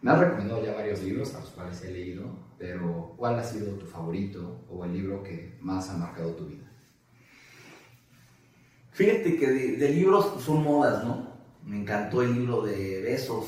Me 0.00 0.10
has 0.10 0.20
recomendado 0.20 0.64
ya 0.64 0.74
varios 0.74 1.02
libros 1.02 1.34
a 1.34 1.40
los 1.40 1.50
cuales 1.50 1.82
he 1.82 1.90
leído, 1.90 2.38
pero 2.58 3.14
¿cuál 3.16 3.38
ha 3.38 3.44
sido 3.44 3.74
tu 3.74 3.86
favorito 3.86 4.64
o 4.70 4.84
el 4.84 4.92
libro 4.92 5.22
que 5.22 5.58
más 5.60 5.90
ha 5.90 5.96
marcado 5.96 6.34
tu 6.34 6.46
vida? 6.46 6.70
Fíjate 8.92 9.36
que 9.36 9.50
de, 9.50 9.76
de 9.76 9.88
libros 9.90 10.42
son 10.42 10.62
modas, 10.62 11.04
¿no? 11.04 11.34
Me 11.64 11.80
encantó 11.80 12.22
el 12.22 12.34
libro 12.34 12.62
de 12.62 13.02
Besos, 13.02 13.46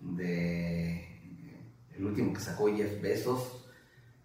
de 0.00 1.02
el 1.94 2.04
último 2.04 2.32
que 2.32 2.40
sacó 2.40 2.74
Jeff 2.74 3.00
Bezos, 3.00 3.66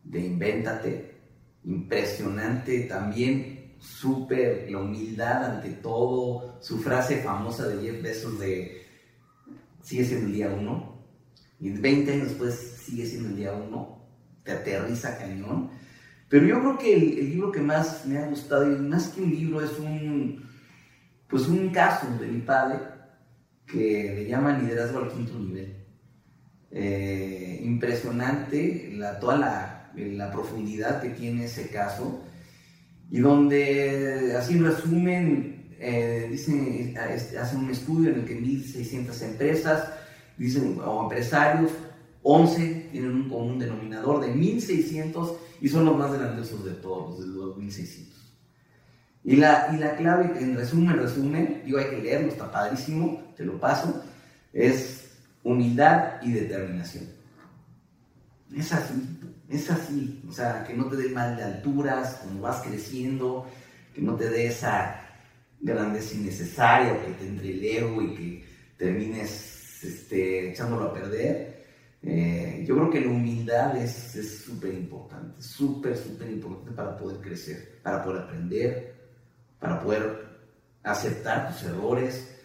de 0.04 0.20
Invéntate. 0.22 1.18
Impresionante 1.64 2.82
también, 2.84 3.57
súper 3.80 4.70
la 4.70 4.80
humildad 4.80 5.56
ante 5.56 5.70
todo. 5.72 6.58
Su 6.62 6.80
frase 6.80 7.22
famosa 7.22 7.68
de 7.68 7.82
Jeff 7.82 8.02
Bezos 8.02 8.40
de 8.40 8.86
sigue 9.82 10.06
siendo 10.06 10.28
el 10.28 10.34
día 10.34 10.50
uno. 10.50 10.98
Y 11.60 11.72
20 11.72 12.14
años 12.14 12.30
después 12.30 12.56
sigue 12.56 13.06
siendo 13.06 13.30
el 13.30 13.36
día 13.36 13.54
uno. 13.54 14.06
Te 14.44 14.52
aterriza 14.52 15.18
cañón. 15.18 15.70
Pero 16.30 16.46
yo 16.46 16.60
creo 16.60 16.78
que 16.78 16.94
el, 16.96 17.20
el 17.20 17.30
libro 17.30 17.52
que 17.52 17.62
más 17.62 18.06
me 18.06 18.18
ha 18.18 18.28
gustado, 18.28 18.70
y 18.72 18.80
más 18.80 19.08
que 19.10 19.22
un 19.22 19.30
libro, 19.30 19.62
es 19.64 19.80
un, 19.80 20.46
pues 21.30 21.48
un 21.48 21.70
caso 21.70 22.08
de 22.20 22.28
mi 22.28 22.42
padre 22.42 22.80
que 23.66 24.14
le 24.16 24.28
llama 24.28 24.58
Liderazgo 24.58 25.00
al 25.00 25.12
Quinto 25.12 25.40
Nivel. 25.40 25.76
Eh, 26.70 27.62
impresionante 27.64 28.92
la, 28.94 29.20
toda 29.20 29.38
la, 29.38 29.92
la 29.96 30.32
profundidad 30.32 31.02
que 31.02 31.10
tiene 31.10 31.46
ese 31.46 31.70
caso 31.70 32.24
y 33.10 33.20
donde, 33.20 34.36
así 34.38 34.54
en 34.54 34.66
resumen, 34.66 35.76
eh, 35.80 36.28
dice, 36.30 36.94
este, 37.14 37.38
hace 37.38 37.56
un 37.56 37.70
estudio 37.70 38.12
en 38.12 38.20
el 38.20 38.26
que 38.26 38.40
1.600 38.40 39.22
empresas 39.22 39.90
dicen, 40.38 40.80
o 40.84 41.04
empresarios, 41.04 41.72
11 42.24 42.90
tienen 42.92 43.12
un 43.12 43.30
común 43.30 43.60
denominador 43.60 44.20
de 44.20 44.34
1.600 44.34 45.38
y 45.62 45.70
son 45.70 45.86
los 45.86 45.98
más 45.98 46.12
grandiosos 46.12 46.66
de 46.66 46.74
todos, 46.74 47.20
de 47.20 47.28
los 47.28 47.58
1.600. 47.58 48.08
Y 49.24 49.36
la, 49.36 49.70
y 49.74 49.78
la 49.78 49.96
clave, 49.96 50.38
en 50.40 50.56
resumen, 50.56 50.98
resumen, 50.98 51.62
digo, 51.66 51.80
hay 51.80 51.90
que 51.90 52.02
leerlo, 52.02 52.30
está 52.30 52.52
padrísimo, 52.52 53.34
te 53.36 53.46
lo 53.46 53.60
paso, 53.60 54.04
es 54.54 55.12
humildad 55.44 56.22
y 56.22 56.32
determinación. 56.32 57.06
Es 58.56 58.72
así, 58.74 58.94
es 59.50 59.70
así, 59.72 60.24
o 60.28 60.32
sea, 60.32 60.64
que 60.66 60.74
no 60.74 60.86
te 60.86 60.98
dé 60.98 61.10
mal 61.10 61.38
de 61.38 61.44
alturas, 61.44 62.20
cuando 62.22 62.42
vas 62.42 62.62
creciendo, 62.62 63.48
que 63.94 64.02
no 64.02 64.16
te 64.16 64.30
dé 64.30 64.48
esa 64.48 65.02
grandeza 65.60 66.16
innecesaria 66.16 66.94
o 66.94 67.06
que 67.06 67.14
te 67.14 67.28
entre 67.28 67.52
el 67.52 67.64
ego 67.64 68.02
y 68.02 68.16
que 68.16 68.46
termines 68.78 69.84
este, 69.84 70.52
echándolo 70.52 70.86
a 70.86 70.94
perder. 70.94 71.66
Eh, 72.04 72.64
yo 72.68 72.76
creo 72.76 72.90
que 72.90 73.02
la 73.02 73.08
humildad 73.08 73.76
es 73.78 74.44
súper 74.46 74.74
importante, 74.74 75.42
súper, 75.42 75.98
súper 75.98 76.30
importante 76.30 76.72
para 76.72 76.96
poder 76.96 77.20
crecer, 77.20 77.80
para 77.82 78.04
poder 78.04 78.24
aprender, 78.24 78.96
para 79.60 79.80
poder 79.80 80.28
aceptar 80.84 81.54
tus 81.54 81.64
errores. 81.64 82.36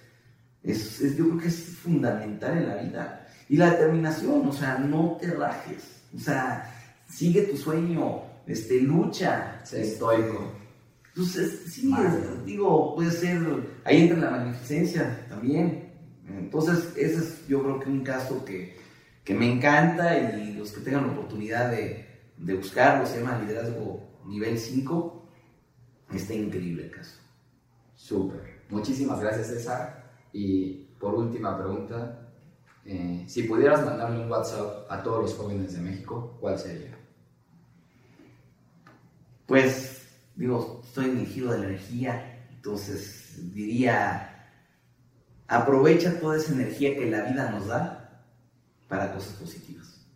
Es, 0.63 1.01
es, 1.01 1.17
yo 1.17 1.27
creo 1.27 1.39
que 1.39 1.49
es 1.49 1.65
fundamental 1.77 2.57
en 2.57 2.69
la 2.69 2.77
vida. 2.77 3.27
Y 3.49 3.57
la 3.57 3.71
determinación, 3.71 4.47
o 4.47 4.53
sea, 4.53 4.79
no 4.79 5.19
te 5.21 5.27
rajes, 5.33 5.83
o 6.15 6.19
sea, 6.19 6.82
sigue 7.13 7.43
tu 7.43 7.57
sueño, 7.57 8.23
este, 8.47 8.81
lucha. 8.81 9.61
Estoico. 9.73 10.53
Entonces, 11.09 11.65
sí, 11.73 11.93
es- 11.93 12.45
digo, 12.47 12.95
puede 12.95 13.11
ser, 13.11 13.39
ahí 13.85 14.03
entra 14.03 14.19
la 14.19 14.31
magnificencia 14.31 15.27
también. 15.29 15.93
Entonces, 16.27 16.93
ese 16.97 17.19
es 17.19 17.47
yo 17.49 17.63
creo 17.63 17.81
que 17.81 17.91
un 17.91 18.03
caso 18.03 18.45
que, 18.45 18.77
que 19.25 19.35
me 19.35 19.53
encanta 19.53 20.17
y 20.19 20.55
los 20.55 20.73
que 20.73 20.81
tengan 20.81 21.07
la 21.09 21.13
oportunidad 21.13 21.71
de, 21.71 22.07
de 22.39 22.55
buscarlo, 22.55 23.05
se 23.07 23.21
llama 23.21 23.39
Liderazgo 23.41 24.03
Nivel 24.27 24.59
5, 24.59 25.29
está 26.15 26.33
increíble 26.35 26.85
el 26.85 26.91
caso. 26.91 27.19
Súper. 27.95 28.63
Muchísimas 28.71 29.21
gracias, 29.21 29.49
César. 29.49 30.13
Y 30.33 30.87
por 30.99 31.15
última 31.15 31.59
pregunta, 31.59 32.31
eh, 32.87 33.25
si 33.27 33.43
pudieras 33.43 33.85
mandarle 33.85 34.25
un 34.25 34.31
WhatsApp 34.31 34.87
a 34.91 35.03
todos 35.03 35.23
los 35.23 35.35
jóvenes 35.35 35.75
de 35.75 35.81
México, 35.83 36.39
¿cuál 36.41 36.59
sería? 36.59 36.97
Pues, 39.53 40.01
digo, 40.35 40.81
estoy 40.83 41.11
en 41.11 41.19
el 41.19 41.27
giro 41.27 41.53
de 41.53 41.59
la 41.59 41.67
energía, 41.67 42.43
entonces 42.49 43.35
diría, 43.53 44.49
aprovecha 45.47 46.19
toda 46.19 46.39
esa 46.39 46.55
energía 46.55 46.95
que 46.95 47.11
la 47.11 47.25
vida 47.25 47.51
nos 47.51 47.67
da 47.67 48.25
para 48.89 49.13
cosas 49.13 49.35
positivas. 49.35 50.07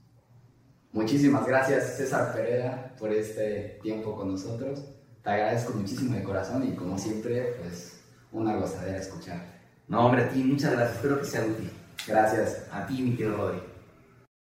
Muchísimas 0.91 1.47
gracias, 1.47 1.99
César 1.99 2.33
Pereira, 2.33 2.95
por 2.99 3.13
este 3.13 3.79
tiempo 3.83 4.17
con 4.17 4.33
nosotros. 4.33 4.83
Te 5.23 5.29
agradezco 5.29 5.75
muchísimo 5.75 6.15
de 6.15 6.23
corazón 6.23 6.67
y 6.67 6.75
como 6.75 6.97
siempre, 6.99 7.57
pues 7.61 8.01
una 8.33 8.57
gozadera 8.57 8.97
escucharte. 8.97 9.53
No, 9.87 10.07
hombre, 10.07 10.23
a 10.23 10.31
ti, 10.31 10.43
muchas 10.43 10.73
gracias. 10.73 10.97
Espero 10.97 11.21
que 11.21 11.27
sea 11.27 11.45
útil. 11.45 11.71
Gracias. 12.09 12.63
A 12.73 12.87
ti, 12.87 13.03
mi 13.03 13.15
querido 13.15 13.37
Rodri. 13.37 13.76